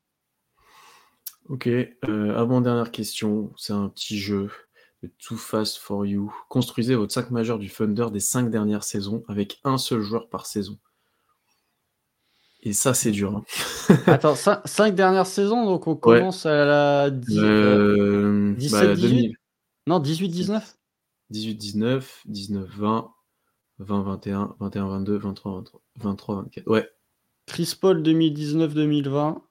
[1.48, 4.50] Ok, euh, avant-dernière question, c'est un petit jeu
[5.04, 6.34] de Too Fast for You.
[6.50, 10.46] Construisez votre 5 majeur du Thunder des 5 dernières saisons avec un seul joueur par
[10.46, 10.78] saison.
[12.62, 13.36] Et ça, c'est dur.
[13.38, 13.44] hein.
[14.08, 19.08] Attends, cin- cinq dernières saisons, donc on commence à la dix- euh, 17, bah, 18?
[19.10, 19.36] 2000,
[19.88, 20.62] non 18-19
[21.30, 23.12] 18, 19, 19, 20,
[23.80, 26.68] 20, 21, 21, 22, 23, 23, 23, 24.
[26.68, 26.90] Ouais,
[27.46, 29.42] Chris Paul 2019-2020,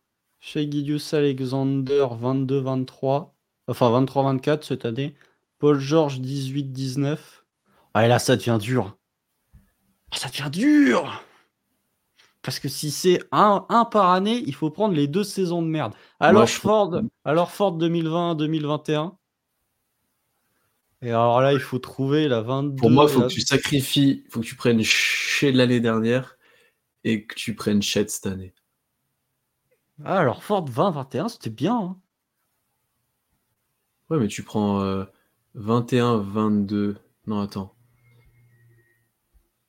[0.40, 3.30] Shea Gilgeous Alexander 22-23,
[3.68, 5.14] enfin 23-24 cette année,
[5.64, 7.18] Paul George 18-19.
[7.94, 8.98] Ah et là ça devient dur.
[10.12, 11.24] Ah, ça devient dur
[12.42, 15.66] Parce que si c'est un, un par année, il faut prendre les deux saisons de
[15.68, 15.94] merde.
[16.20, 19.16] Alors Ford, alors Ford 2020-2021.
[21.00, 22.76] Et alors là, il faut trouver la 22.
[22.76, 26.36] pour moi, il faut la- que tu sacrifies, faut que tu prennes chez l'année dernière
[27.04, 28.52] et que tu prennes Chet cette année.
[30.04, 31.74] Ah, alors Ford 20-21, c'était bien.
[31.74, 32.00] hein.
[34.10, 35.04] Ouais, mais tu prends euh,
[35.54, 36.96] 21, 22.
[37.26, 37.74] Non, attends.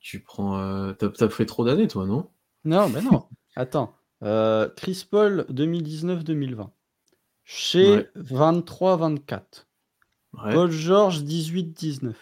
[0.00, 0.58] Tu prends.
[0.58, 2.28] euh, T'as t'as fait trop d'années, toi, non?
[2.64, 3.26] Non, mais non.
[3.56, 3.94] Attends.
[4.22, 6.70] Euh, Chris Paul 2019-2020.
[7.44, 8.10] Chez Ouais.
[8.16, 9.66] 23-24.
[10.34, 10.52] Ouais.
[10.52, 12.14] Paul George 18-19.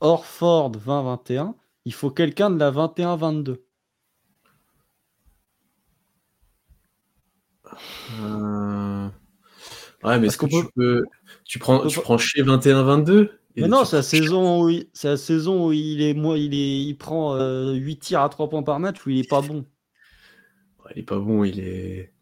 [0.00, 1.54] Orford 20-21.
[1.84, 3.62] Il faut quelqu'un de la 21-22.
[8.20, 9.08] Euh,
[10.04, 11.04] Ouais, mais Parce est-ce que tu peux.
[11.44, 14.86] Tu prends, tu chez 21, 22 et Mais non, tu c'est la saison où il,
[14.92, 18.28] c'est la saison où il est, moi, il est, il prend euh, 8 tirs à
[18.28, 19.64] 3 points par match où il est pas bon.
[20.94, 22.12] Il est pas bon, il est.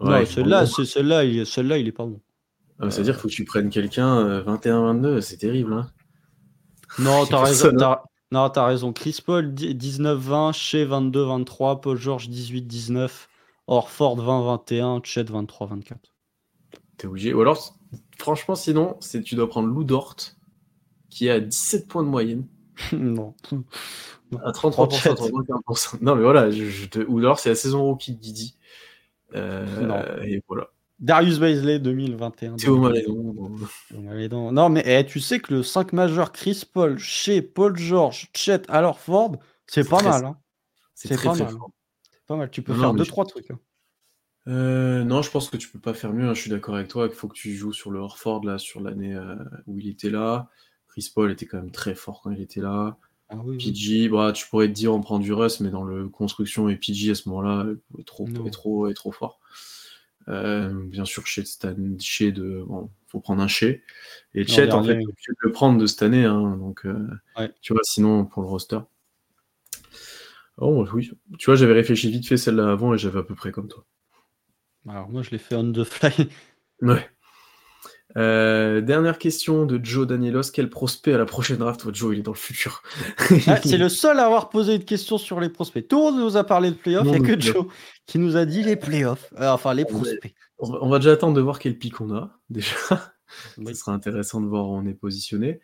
[0.00, 0.70] Ouais, non, celui-là, bon.
[0.70, 2.20] c'est celle-là, il, est- celle-là, il est pas bon.
[2.80, 5.72] Ah, C'est-à-dire qu'il faut que tu prennes quelqu'un euh, 21, 22, c'est terrible.
[5.72, 5.90] Hein
[6.98, 7.64] Non, C'est t'as raison.
[7.66, 7.96] ça, non
[8.30, 8.92] Non, raison.
[8.92, 13.10] Chris Paul 19-20, Shea 22-23, Paul George 18-19,
[13.66, 15.94] Orford 20-21, Chet 23-24.
[16.98, 17.32] T'es obligé.
[17.34, 17.75] Ou alors,
[18.18, 20.16] franchement, sinon, c'est tu dois prendre Lou Dort,
[21.10, 22.46] qui est à 17 points de moyenne,
[22.92, 23.34] non.
[24.42, 25.10] à 33%, Chet.
[25.10, 25.98] 35%.
[26.02, 26.98] Non, mais voilà, je, je te...
[27.08, 28.56] ou alors c'est la saison rookie de Didi.
[29.34, 30.02] Euh, Non.
[30.24, 30.68] Et voilà.
[30.98, 32.56] Darius Baisley 2021.
[32.56, 32.80] Théo 2022.
[33.12, 33.32] Malédon.
[33.32, 33.56] bon.
[33.90, 34.52] Théo Malédon.
[34.52, 38.62] Non, mais eh, tu sais que le 5 majeur Chris Paul, Shea, Paul George, Chet,
[38.70, 40.24] alors Ford, c'est pas très- mal.
[40.24, 40.36] Hein.
[40.94, 41.50] C'est pas très mal.
[41.50, 41.70] fort.
[42.12, 42.50] C'est pas mal.
[42.50, 43.50] Tu peux Non, faire mais 2-3 je- trucs.
[43.50, 43.58] hein.
[44.48, 46.28] Euh, non, je pense que tu peux pas faire mieux.
[46.28, 47.06] hein, Je suis d'accord avec toi.
[47.10, 49.34] Il faut que tu joues sur le Horford là, sur l'année euh,
[49.66, 50.48] où il était là.
[50.88, 52.96] Chris Paul était quand même très fort quand il était là.
[53.28, 53.72] Ah oui, oui.
[53.72, 56.76] PG, bah, tu pourrais te dire on prend du Russ, mais dans le construction et
[56.76, 57.66] PG à ce moment-là
[57.98, 58.46] est trop, Non.
[58.46, 59.40] est trop, est trop fort.
[60.28, 63.82] Euh, bien sûr, chez Stan, chez de, bon, faut prendre un chez.
[64.34, 65.04] Et L'an Chet, en fait, dernier.
[65.04, 67.52] t'es obligé de le prendre de cette année, hein, donc euh, Ouais.
[67.60, 68.78] tu vois, sinon pour le roster.
[70.58, 73.50] Oh oui, tu vois, j'avais réfléchi vite fait celle-là avant et j'avais à peu près
[73.52, 73.84] comme toi.
[74.88, 76.12] Alors moi, je l'ai fait on the fly.
[76.82, 77.08] Ouais.
[78.18, 80.50] Euh, dernière question de Joe Danielos.
[80.52, 82.82] Quel prospect à la prochaine draft Toi, Joe, il est dans le futur?
[83.46, 85.88] Ah, c'est le seul à avoir posé une question sur les prospects.
[85.88, 87.66] Tout le monde nous a parlé de playoffs, il n'y Non, a que Joe
[88.06, 89.32] qui nous a dit les playoffs.
[89.40, 90.34] Euh, enfin, les prospects.
[90.58, 92.76] On va, on va déjà attendre de voir quel pic on a, déjà.
[93.58, 93.74] Oui.
[93.74, 95.60] Ce sera intéressant de voir où on est positionné.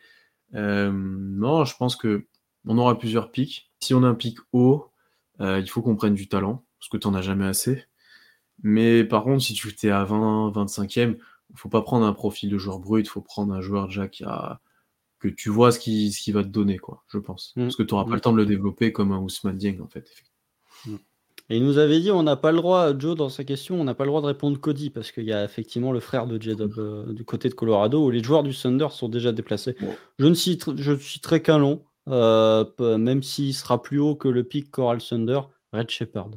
[0.54, 2.26] Euh, non, je pense que
[2.66, 3.70] on aura plusieurs pics.
[3.80, 4.90] Si on a un pic haut,
[5.40, 7.84] il faut qu'on prenne du talent, parce que tu n'en as jamais assez.
[8.62, 11.16] Mais par contre, si tu es à 20, 25e,
[11.50, 14.08] il faut pas prendre un profil de joueur brut, il faut prendre un joueur déjà
[14.08, 14.60] qui a
[15.18, 17.52] que tu vois ce qui, ce qui va te donner, quoi, je pense.
[17.56, 17.62] Mm.
[17.62, 18.08] Parce que tu n'auras Mm.
[18.08, 20.08] pas le temps de le développer comme un Ousmane Dieng, en fait.
[21.50, 23.84] Et il nous avait dit, on n'a pas le droit, Joe, dans sa question, on
[23.84, 26.40] n'a pas le droit de répondre Cody, parce qu'il y a effectivement le frère de
[26.40, 29.76] J-Dub euh, du côté de Colorado, où les joueurs du Thunder sont déjà déplacés.
[29.80, 29.94] Bon.
[30.18, 31.82] Je ne cite- je citerai qu'un nom,
[32.78, 35.40] même s'il sera plus haut que le pic Coral Thunder,
[35.72, 36.30] Red Shepard.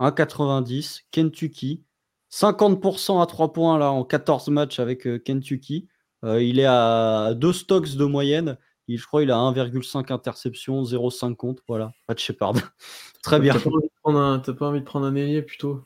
[0.00, 1.84] 1,90, Kentucky.
[2.30, 5.88] 50% à 3 points là en 14 matchs avec Kentucky.
[6.24, 8.58] il est à 2 stocks de moyenne.
[8.88, 11.62] Il, je crois qu'il a 1,5 interception, 0,5 contre.
[11.68, 12.54] Voilà, Red Shepard.
[13.22, 13.52] Très bien.
[13.52, 15.84] T'as pas, envie de prendre un ailier plutôt?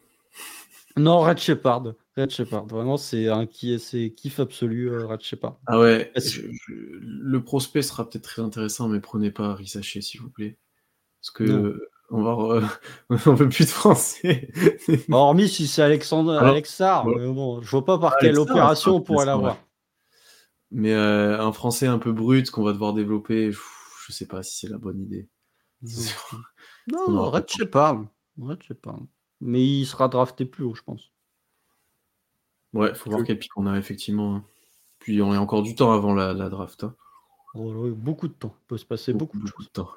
[0.97, 1.95] Non, Red Shepard.
[2.17, 2.67] Red Shepard.
[2.67, 5.59] Vraiment, c'est un qui c'est kiff absolu, euh, Red Shepard.
[5.67, 6.13] Ah ouais.
[7.01, 10.57] le prospect sera peut-être très intéressant, mais prenez pas Rissaché, s'il vous plaît.
[11.21, 12.69] Parce que on va
[13.27, 14.49] on veut plus de français.
[15.11, 19.27] hormis si c'est Alexandre Alexar, mais bon, je vois pas par quelle opération on pourrait
[19.27, 19.57] l'avoir.
[20.71, 24.59] Mais euh, un français un peu brut qu'on va devoir développer, je sais pas si
[24.59, 25.29] c'est la bonne idée.
[26.89, 28.05] Non, non Red Shepard.
[29.41, 31.13] Mais il sera drafté plus haut, je pense.
[32.73, 34.37] Ouais, faut voir quel pic on a effectivement.
[34.37, 34.45] Hein.
[34.99, 36.85] Puis on a encore du temps avant la, draft.
[36.85, 36.95] Hein.
[37.55, 38.55] Oh, beaucoup de temps.
[38.63, 39.91] Il peut se passer beaucoup, de, temps.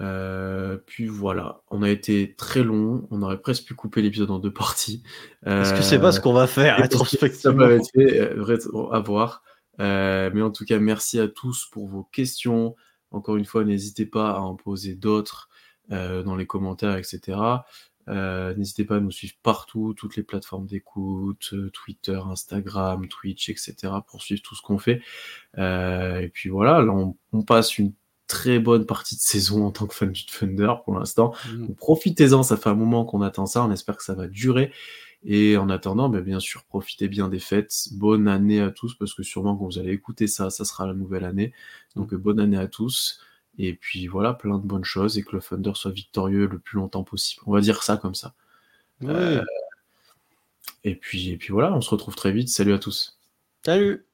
[0.00, 3.06] Euh, puis voilà, on a été très long.
[3.10, 5.02] On aurait presque pu couper l'épisode en deux parties.
[5.46, 9.42] Est-ce que c'est pas ce qu'on va faire rétrospectivement Ça fait, euh, à voir.
[9.80, 12.74] Euh, mais en tout cas, merci à tous pour vos questions.
[13.10, 15.48] Encore une fois, n'hésitez pas à en poser d'autres
[15.90, 17.36] dans les commentaires, etc.
[18.08, 23.48] Euh, n'hésitez pas à nous suivre partout, toutes les plateformes d'écoute, euh, Twitter, Instagram, Twitch,
[23.48, 23.92] etc.
[24.06, 25.00] pour suivre tout ce qu'on fait.
[25.58, 27.92] Euh, et puis voilà, là on, passe une
[28.34, 31.32] très bonne partie de saison en tant que fan du Thunder pour l'instant.
[31.52, 31.74] Mmh.
[31.74, 34.72] Profitez-en, ça fait un moment qu'on attend ça, on espère que ça va durer.
[35.24, 37.88] Et en attendant, ben, bien sûr, profitez bien des fêtes.
[37.92, 40.94] Bonne année à tous, parce que sûrement quand vous allez écouter ça, ça sera la
[40.94, 41.52] nouvelle année.
[41.94, 42.16] Donc mmh.
[42.16, 43.20] bonne année à tous.
[43.56, 46.76] Et puis voilà, plein de bonnes choses et que le Thunder soit victorieux le plus
[46.76, 47.42] longtemps possible.
[47.46, 48.34] On va dire ça comme ça.
[49.04, 49.42] Euh,
[50.82, 52.48] et, puis, et puis voilà, on se retrouve très vite.
[52.48, 53.16] Salut à tous.
[53.64, 54.04] Salut